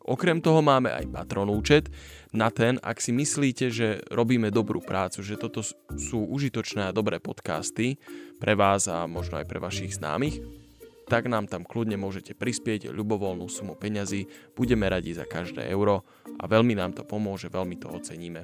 Okrem 0.00 0.40
toho 0.40 0.64
máme 0.64 0.96
aj 0.96 1.12
patron 1.12 1.52
účet, 1.52 1.92
na 2.32 2.48
ten, 2.48 2.80
ak 2.80 3.04
si 3.04 3.12
myslíte, 3.12 3.68
že 3.68 4.00
robíme 4.08 4.48
dobrú 4.48 4.80
prácu, 4.80 5.20
že 5.20 5.36
toto 5.36 5.60
sú 5.92 6.24
užitočné 6.24 6.88
a 6.88 6.96
dobré 6.96 7.20
podcasty 7.20 8.00
pre 8.40 8.56
vás 8.56 8.88
a 8.88 9.04
možno 9.04 9.36
aj 9.40 9.48
pre 9.48 9.60
vašich 9.60 10.00
známych, 10.00 10.63
tak 11.04 11.28
nám 11.28 11.46
tam 11.46 11.68
kľudne 11.68 12.00
môžete 12.00 12.32
prispieť 12.32 12.88
ľubovoľnú 12.88 13.44
sumu 13.48 13.76
peňazí, 13.76 14.26
budeme 14.56 14.88
radi 14.88 15.12
za 15.12 15.28
každé 15.28 15.68
euro 15.68 16.02
a 16.40 16.48
veľmi 16.48 16.72
nám 16.72 16.96
to 16.96 17.04
pomôže, 17.04 17.52
veľmi 17.52 17.76
to 17.76 17.92
oceníme. 17.92 18.40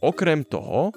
Okrem 0.00 0.44
toho 0.44 0.96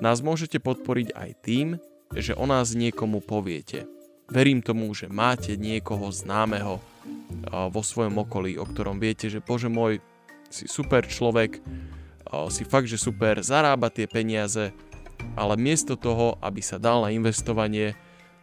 nás 0.00 0.20
môžete 0.24 0.60
podporiť 0.60 1.16
aj 1.16 1.30
tým, 1.44 1.80
že 2.12 2.36
o 2.36 2.44
nás 2.48 2.72
niekomu 2.76 3.20
poviete. 3.22 3.86
Verím 4.30 4.62
tomu, 4.62 4.90
že 4.94 5.10
máte 5.10 5.58
niekoho 5.58 6.08
známeho 6.14 6.78
vo 7.50 7.82
svojom 7.82 8.22
okolí, 8.22 8.54
o 8.60 8.64
ktorom 8.66 9.02
viete, 9.02 9.26
že 9.26 9.42
bože 9.42 9.66
môj, 9.66 9.98
si 10.50 10.70
super 10.70 11.06
človek, 11.06 11.58
si 12.50 12.62
fakt, 12.62 12.86
že 12.86 12.98
super, 12.98 13.42
zarába 13.42 13.90
tie 13.90 14.06
peniaze, 14.06 14.70
ale 15.34 15.54
miesto 15.58 15.98
toho, 15.98 16.38
aby 16.42 16.62
sa 16.62 16.78
dal 16.78 17.02
na 17.02 17.10
investovanie, 17.10 17.98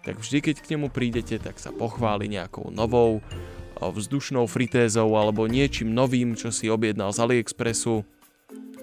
tak 0.07 0.23
vždy, 0.23 0.39
keď 0.39 0.55
k 0.63 0.71
nemu 0.79 0.87
prídete, 0.87 1.35
tak 1.35 1.59
sa 1.59 1.75
pochváli 1.75 2.31
nejakou 2.31 2.71
novou 2.71 3.19
vzdušnou 3.75 4.47
fritézou 4.47 5.11
alebo 5.19 5.51
niečím 5.51 5.91
novým, 5.91 6.39
čo 6.39 6.47
si 6.47 6.71
objednal 6.71 7.11
z 7.11 7.27
AliExpressu 7.27 8.07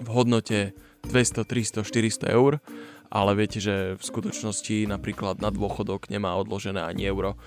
v 0.05 0.07
hodnote 0.13 0.77
200, 1.09 1.41
300, 1.49 1.81
400 1.81 2.29
eur, 2.29 2.61
ale 3.09 3.31
viete, 3.33 3.57
že 3.57 3.97
v 3.97 4.03
skutočnosti 4.05 4.85
napríklad 4.85 5.41
na 5.41 5.49
dôchodok 5.49 6.13
nemá 6.13 6.37
odložené 6.37 6.85
ani 6.85 7.09
euro. 7.09 7.41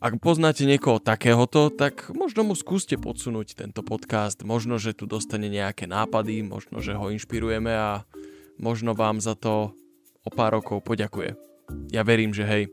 Ak 0.00 0.16
poznáte 0.22 0.64
niekoho 0.64 0.96
takéhoto, 0.96 1.68
tak 1.68 2.08
možno 2.16 2.46
mu 2.46 2.54
skúste 2.56 2.96
podsunúť 2.96 3.58
tento 3.58 3.84
podcast. 3.84 4.40
Možno, 4.48 4.80
že 4.80 4.96
tu 4.96 5.04
dostane 5.04 5.50
nejaké 5.52 5.84
nápady, 5.84 6.40
možno, 6.40 6.80
že 6.80 6.96
ho 6.96 7.12
inšpirujeme 7.12 7.68
a 7.74 8.08
možno 8.56 8.96
vám 8.96 9.20
za 9.20 9.36
to 9.36 9.76
o 10.24 10.30
pár 10.30 10.56
rokov 10.56 10.86
poďakuje. 10.86 11.47
Ja 11.92 12.04
verím, 12.04 12.32
že 12.32 12.44
hej. 12.44 12.72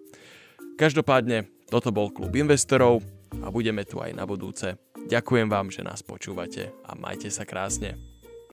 Každopádne, 0.75 1.47
toto 1.71 1.91
bol 1.91 2.11
klub 2.11 2.35
investorov 2.35 2.99
a 3.43 3.47
budeme 3.51 3.83
tu 3.87 3.99
aj 4.03 4.11
na 4.15 4.27
budúce. 4.27 4.75
Ďakujem 5.05 5.47
vám, 5.47 5.69
že 5.69 5.85
nás 5.85 6.01
počúvate 6.01 6.73
a 6.83 6.97
majte 6.97 7.29
sa 7.29 7.45
krásne. 7.45 8.14